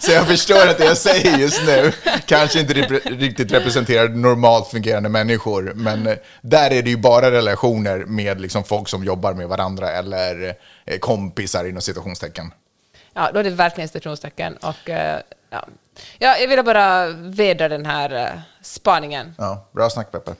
så 0.00 0.12
jag 0.12 0.26
förstår 0.26 0.68
att 0.68 0.78
det 0.78 0.84
jag 0.84 0.96
säger 0.96 1.38
just 1.38 1.62
nu 1.66 1.92
kanske 2.26 2.60
inte 2.60 2.74
rep- 2.74 3.18
riktigt 3.18 3.52
representerar 3.52 4.08
normalt 4.08 4.68
fungerande 4.68 5.08
människor. 5.08 5.72
Men 5.74 6.06
eh, 6.06 6.16
där 6.40 6.70
är 6.70 6.82
det 6.82 6.90
ju 6.90 6.96
bara 6.96 7.30
relationer 7.30 7.98
med 7.98 8.40
liksom 8.40 8.64
folk 8.64 8.88
som 8.88 9.04
jobbar 9.04 9.34
med 9.34 9.48
varandra 9.48 9.90
eller 9.90 10.54
eh, 10.84 10.98
kompisar 10.98 11.64
inom 11.64 11.82
citationstecken. 11.82 12.52
Ja, 13.14 13.30
då 13.34 13.40
är 13.40 13.44
det 13.44 13.50
verkligen 13.50 13.88
stationstecken. 13.88 14.56
Och, 14.56 14.90
eh, 14.90 15.20
ja. 15.50 15.66
ja, 16.18 16.36
jag 16.40 16.48
ville 16.48 16.62
bara 16.62 17.08
vädra 17.08 17.68
den 17.68 17.86
här 17.86 18.42
spaningen. 18.62 19.34
Ja, 19.38 19.68
bra 19.72 19.90
snack 19.90 20.12
Peppe. 20.12 20.34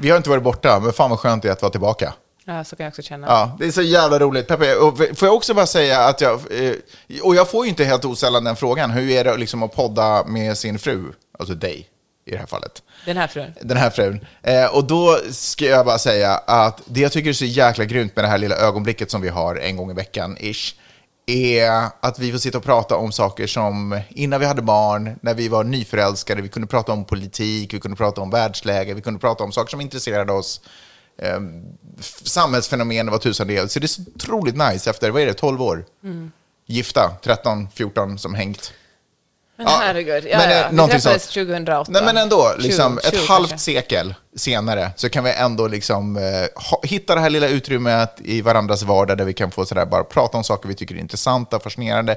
Vi 0.00 0.10
har 0.10 0.16
inte 0.16 0.30
varit 0.30 0.42
borta, 0.42 0.80
men 0.80 0.92
fan 0.92 1.10
vad 1.10 1.18
skönt 1.18 1.42
det 1.42 1.48
är 1.48 1.52
att 1.52 1.62
vara 1.62 1.72
tillbaka. 1.72 2.12
Ja, 2.44 2.64
så 2.64 2.76
kan 2.76 2.84
jag 2.84 2.90
också 2.90 3.02
känna. 3.02 3.26
Ja, 3.26 3.56
det 3.58 3.66
är 3.66 3.70
så 3.70 3.82
jävla 3.82 4.18
roligt. 4.18 4.48
Peppe, 4.48 4.74
och 4.76 4.98
får 4.98 5.28
jag 5.28 5.34
också 5.34 5.54
bara 5.54 5.66
säga 5.66 6.00
att 6.00 6.20
jag, 6.20 6.32
eh, 6.32 6.74
och 7.22 7.34
jag 7.34 7.50
får 7.50 7.64
ju 7.64 7.68
inte 7.70 7.84
helt 7.84 8.04
osällan 8.04 8.44
den 8.44 8.56
frågan, 8.56 8.90
hur 8.90 9.10
är 9.10 9.24
det 9.24 9.36
liksom 9.36 9.62
att 9.62 9.74
podda 9.76 10.24
med 10.26 10.58
sin 10.58 10.78
fru, 10.78 11.04
alltså 11.38 11.54
dig 11.54 11.88
i 12.26 12.30
det 12.30 12.36
här 12.36 12.46
fallet, 12.46 12.82
Den 13.06 13.16
här 13.16 13.26
frun. 13.26 13.52
den 13.60 13.76
här 13.76 13.90
frun. 13.90 14.26
Eh, 14.42 14.74
och 14.76 14.84
då 14.84 15.18
ska 15.30 15.64
jag 15.64 15.86
bara 15.86 15.98
säga 15.98 16.32
att 16.46 16.80
det 16.84 17.00
jag 17.00 17.12
tycker 17.12 17.28
är 17.30 17.34
så 17.34 17.44
jäkla 17.44 17.84
grymt 17.84 18.16
med 18.16 18.24
det 18.24 18.28
här 18.28 18.38
lilla 18.38 18.56
ögonblicket 18.56 19.10
som 19.10 19.20
vi 19.20 19.28
har 19.28 19.56
en 19.56 19.76
gång 19.76 19.90
i 19.90 19.94
veckan, 19.94 20.36
ish, 20.40 20.74
är 21.30 21.90
att 22.00 22.18
vi 22.18 22.32
får 22.32 22.38
sitta 22.38 22.58
och 22.58 22.64
prata 22.64 22.96
om 22.96 23.12
saker 23.12 23.46
som 23.46 24.00
innan 24.08 24.40
vi 24.40 24.46
hade 24.46 24.62
barn, 24.62 25.18
när 25.22 25.34
vi 25.34 25.48
var 25.48 25.64
nyförälskade, 25.64 26.42
vi 26.42 26.48
kunde 26.48 26.68
prata 26.68 26.92
om 26.92 27.04
politik, 27.04 27.74
vi 27.74 27.80
kunde 27.80 27.96
prata 27.96 28.20
om 28.20 28.30
världsläge, 28.30 28.94
vi 28.94 29.02
kunde 29.02 29.20
prata 29.20 29.44
om 29.44 29.52
saker 29.52 29.70
som 29.70 29.80
intresserade 29.80 30.32
oss 30.32 30.60
eh, 31.22 31.40
samhällsfenomen 32.22 33.10
vad 33.10 33.20
tusan 33.20 33.50
är. 33.50 33.66
Så 33.66 33.78
det 33.78 33.86
är 33.86 33.88
så 33.88 34.02
otroligt 34.14 34.56
nice 34.56 34.90
efter, 34.90 35.10
vad 35.10 35.22
är 35.22 35.26
det, 35.26 35.34
12 35.34 35.62
år? 35.62 35.84
Gifta, 36.66 37.16
13, 37.22 37.68
14 37.74 38.18
som 38.18 38.34
hängt. 38.34 38.72
Men 39.64 39.72
Ja, 39.72 39.80
herregud. 39.84 40.24
Ja, 40.30 40.38
men, 40.38 40.50
eh, 40.50 40.56
ja. 40.56 40.68
Vi 40.70 40.92
träffades 40.92 41.22
sånt. 41.22 41.46
2008. 41.48 41.90
Nej 41.92 42.02
men 42.04 42.16
ändå, 42.16 42.54
liksom 42.58 42.98
20, 43.02 43.08
ett 43.08 43.20
20 43.20 43.26
halvt 43.32 43.48
kanske. 43.48 43.64
sekel 43.64 44.14
senare 44.36 44.90
så 44.96 45.08
kan 45.08 45.24
vi 45.24 45.32
ändå 45.32 45.66
liksom 45.66 46.16
eh, 46.16 46.22
ha, 46.70 46.80
hitta 46.82 47.14
det 47.14 47.20
här 47.20 47.30
lilla 47.30 47.48
utrymmet 47.48 48.16
i 48.18 48.40
varandras 48.40 48.82
vardag 48.82 49.18
där 49.18 49.24
vi 49.24 49.32
kan 49.32 49.50
få 49.50 49.66
sådär 49.66 49.86
bara 49.86 50.04
prata 50.04 50.36
om 50.38 50.44
saker 50.44 50.68
vi 50.68 50.74
tycker 50.74 50.94
är 50.94 50.98
intressanta, 50.98 51.60
fascinerande, 51.60 52.16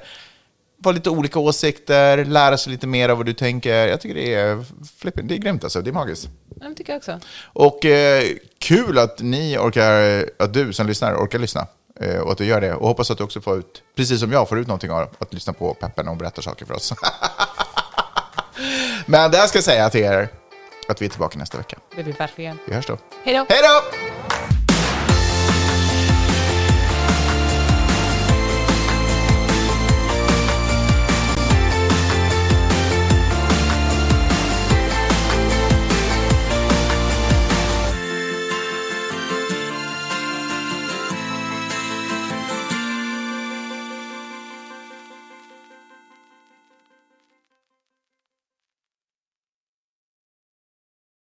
vara 0.78 0.96
lite 0.96 1.10
olika 1.10 1.40
åsikter, 1.40 2.26
lära 2.26 2.58
sig 2.58 2.72
lite 2.72 2.88
mer 2.88 3.10
av 3.10 3.18
vad 3.18 3.26
du 3.26 3.34
tänker. 3.34 3.88
Jag 3.88 4.02
tycker 4.02 4.16
det 4.16 4.34
är 4.34 4.66
flippin', 5.02 5.28
det 5.28 5.36
är 5.36 5.38
grymt 5.38 5.64
alltså, 5.64 5.82
det 5.82 5.90
är 5.90 5.94
magiskt. 5.94 6.30
Det 6.56 6.76
tycker 6.76 6.94
jag 6.94 6.98
också. 6.98 7.20
Och 7.44 7.86
eh, 7.86 8.24
kul 8.60 8.98
att 8.98 9.20
ni 9.20 9.58
orkar, 9.58 10.26
att 10.40 10.54
du 10.54 10.74
som 10.74 10.88
lyssnar 10.88 11.16
orkar 11.16 11.40
lyssna. 11.40 11.68
Eh, 12.00 12.20
och 12.20 12.32
att 12.32 12.38
du 12.38 12.46
gör 12.46 12.62
det. 12.62 12.74
Och 12.74 12.88
hoppas 12.88 13.12
att 13.12 13.18
du 13.18 13.24
också 13.24 13.42
får 13.42 13.58
ut, 13.58 13.84
precis 13.96 14.20
som 14.20 14.32
jag, 14.32 14.50
får 14.50 14.60
ut 14.60 14.68
någonting 14.68 14.92
av 14.92 15.10
att 15.20 15.34
lyssna 15.34 15.54
på 15.54 15.74
Peppen 15.74 16.08
och 16.08 16.18
berättar 16.18 16.42
saker 16.42 16.66
för 16.66 16.74
oss. 16.74 16.94
Men 19.06 19.32
det 19.32 19.38
här 19.38 19.48
ska 19.48 19.58
jag 19.58 19.66
säga 19.66 19.90
till 19.90 20.02
er 20.02 20.30
att 20.88 21.02
vi 21.02 21.06
är 21.06 21.10
tillbaka 21.10 21.40
nästa 21.40 21.58
vecka. 21.58 21.78
Det 21.96 22.04
blir 22.04 22.14
verkligen. 22.14 22.58
Vi 22.68 22.74
hörs 22.74 22.86
då. 22.86 22.98
Hej 23.24 23.34
då! 23.38 23.46
Hej 23.50 23.62
då! 23.64 24.53